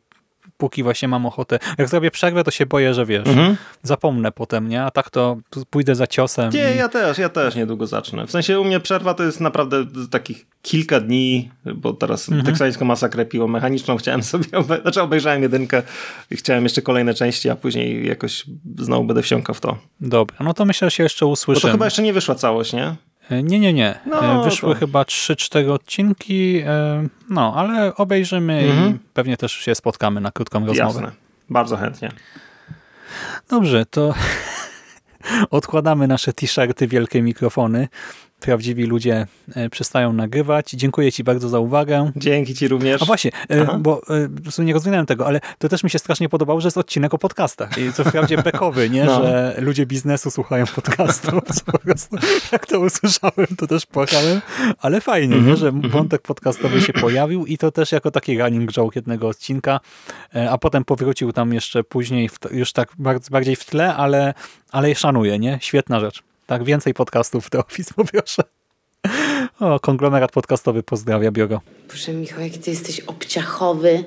[0.56, 1.58] póki właśnie mam ochotę.
[1.78, 3.56] Jak zrobię przerwę, to się boję, że wiesz, Mhm.
[3.82, 4.82] zapomnę potem, nie?
[4.82, 5.36] A tak to
[5.70, 6.52] pójdę za ciosem.
[6.52, 6.76] Nie, i...
[6.78, 8.26] ja też, ja też niedługo zacznę.
[8.26, 9.76] W sensie u mnie przerwa to jest naprawdę
[10.10, 12.46] takich kilka dni, bo teraz Mhm.
[12.46, 14.80] teksańską masakrę piło mechaniczną chciałem sobie, obe...
[14.82, 15.82] znaczy obejrzałem jedynkę
[16.30, 18.44] i chciałem jeszcze kolejne części, a później jakoś
[18.78, 19.76] znowu będę wsiąkał w to.
[20.00, 21.72] Dobra, no to myślę, że się jeszcze Bo to usłyszymy.
[21.72, 22.94] chyba jeszcze nie wyszła całość, nie?
[23.30, 23.98] E, Nie, nie, nie.
[24.06, 28.98] No, E, Wyszły to- chyba 3-4 odcinki, e, no, ale obejrzymy i Mhm.
[29.14, 31.00] pewnie też się spotkamy na krótką rozmowę.
[31.00, 31.12] Jasne.
[31.50, 32.10] Bardzo chętnie.
[33.48, 34.14] Dobrze, to
[35.50, 37.88] odkładamy nasze t-shirty, wielkie mikrofony.
[38.40, 40.70] Prawdziwi ludzie e, przestają nagrywać.
[40.70, 42.12] Dziękuję Ci bardzo za uwagę.
[42.16, 43.02] Dzięki ci również.
[43.02, 43.78] A właśnie, e, Aha.
[43.80, 46.66] bo e, w sumie nie rozwinąłem tego, ale to też mi się strasznie podobało, że
[46.66, 47.78] jest odcinek o podcastach.
[47.78, 49.04] I co wprawdzie bekowy, nie?
[49.04, 49.22] No.
[49.22, 51.34] Że ludzie biznesu słuchają podcastów.
[51.64, 52.16] Po prostu,
[52.52, 54.40] jak to usłyszałem, to też płakałem.
[54.80, 55.56] Ale fajnie, Mhm, nie?
[55.56, 59.80] Że wątek podcastowy się pojawił i to też jako taki running joke jednego odcinka,
[60.50, 62.88] a potem powrócił tam jeszcze później, już tak
[63.30, 64.34] bardziej w tle, ale,
[64.72, 65.58] ale szanuję, nie?
[65.62, 66.22] Świetna rzecz.
[66.46, 68.42] Tak, więcej podcastów w The Office poproszę.
[69.60, 71.60] O, konglomerat podcastowy pozdrawia, biuro.
[71.88, 74.04] Boże, Michał, jaki ty jesteś obciachowy.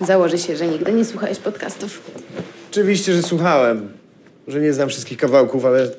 [0.00, 2.10] Założę się, że nigdy nie słuchałeś podcastów.
[2.70, 3.92] Oczywiście, że słuchałem.
[4.48, 5.90] Że nie znam wszystkich kawałków, ale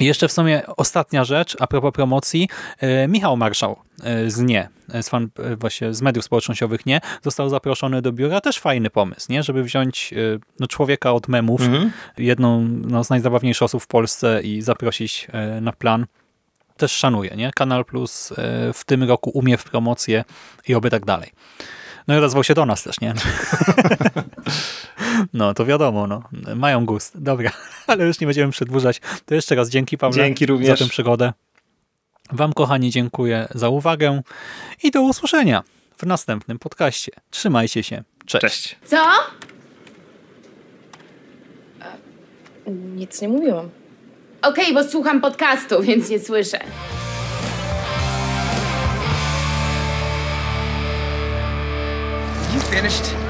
[0.00, 2.48] I jeszcze w sumie ostatnia rzecz, a propos promocji.
[2.78, 5.28] E, Michał Marszał e, z Nie, e, z, fan,
[5.58, 8.40] właśnie z mediów społecznościowych Nie, został zaproszony do biura.
[8.40, 9.42] Też fajny pomysł, nie?
[9.42, 10.14] żeby wziąć
[10.60, 11.60] no, człowieka od memów,
[12.18, 15.28] jedną no, z najzabawniejszych osób w Polsce i zaprosić
[15.60, 16.06] na plan.
[16.76, 17.50] Też szanuję, nie?
[17.54, 18.32] Kanal Plus
[18.74, 20.24] w tym roku umie w promocję
[20.68, 21.30] i oby tak dalej.
[22.08, 23.14] No i odezwał się do nas też, nie?
[25.32, 26.22] No, to wiadomo, no.
[26.56, 27.22] Mają gust.
[27.22, 27.50] Dobra,
[27.86, 29.00] ale już nie będziemy przedłużać.
[29.26, 30.78] To jeszcze raz dzięki, Pawle, Dzięki również.
[30.78, 31.32] za tę przygodę.
[32.32, 34.22] Wam, kochani, dziękuję za uwagę
[34.82, 35.62] i do usłyszenia
[35.98, 37.12] w następnym podcaście.
[37.30, 38.04] Trzymajcie się.
[38.26, 38.42] Cześć.
[38.42, 38.76] Cześć.
[38.84, 38.96] Co?
[42.96, 43.70] Nic nie mówiłam.
[44.42, 46.58] Okej, bo słucham podcastu, więc nie słyszę.
[52.54, 53.29] You finished?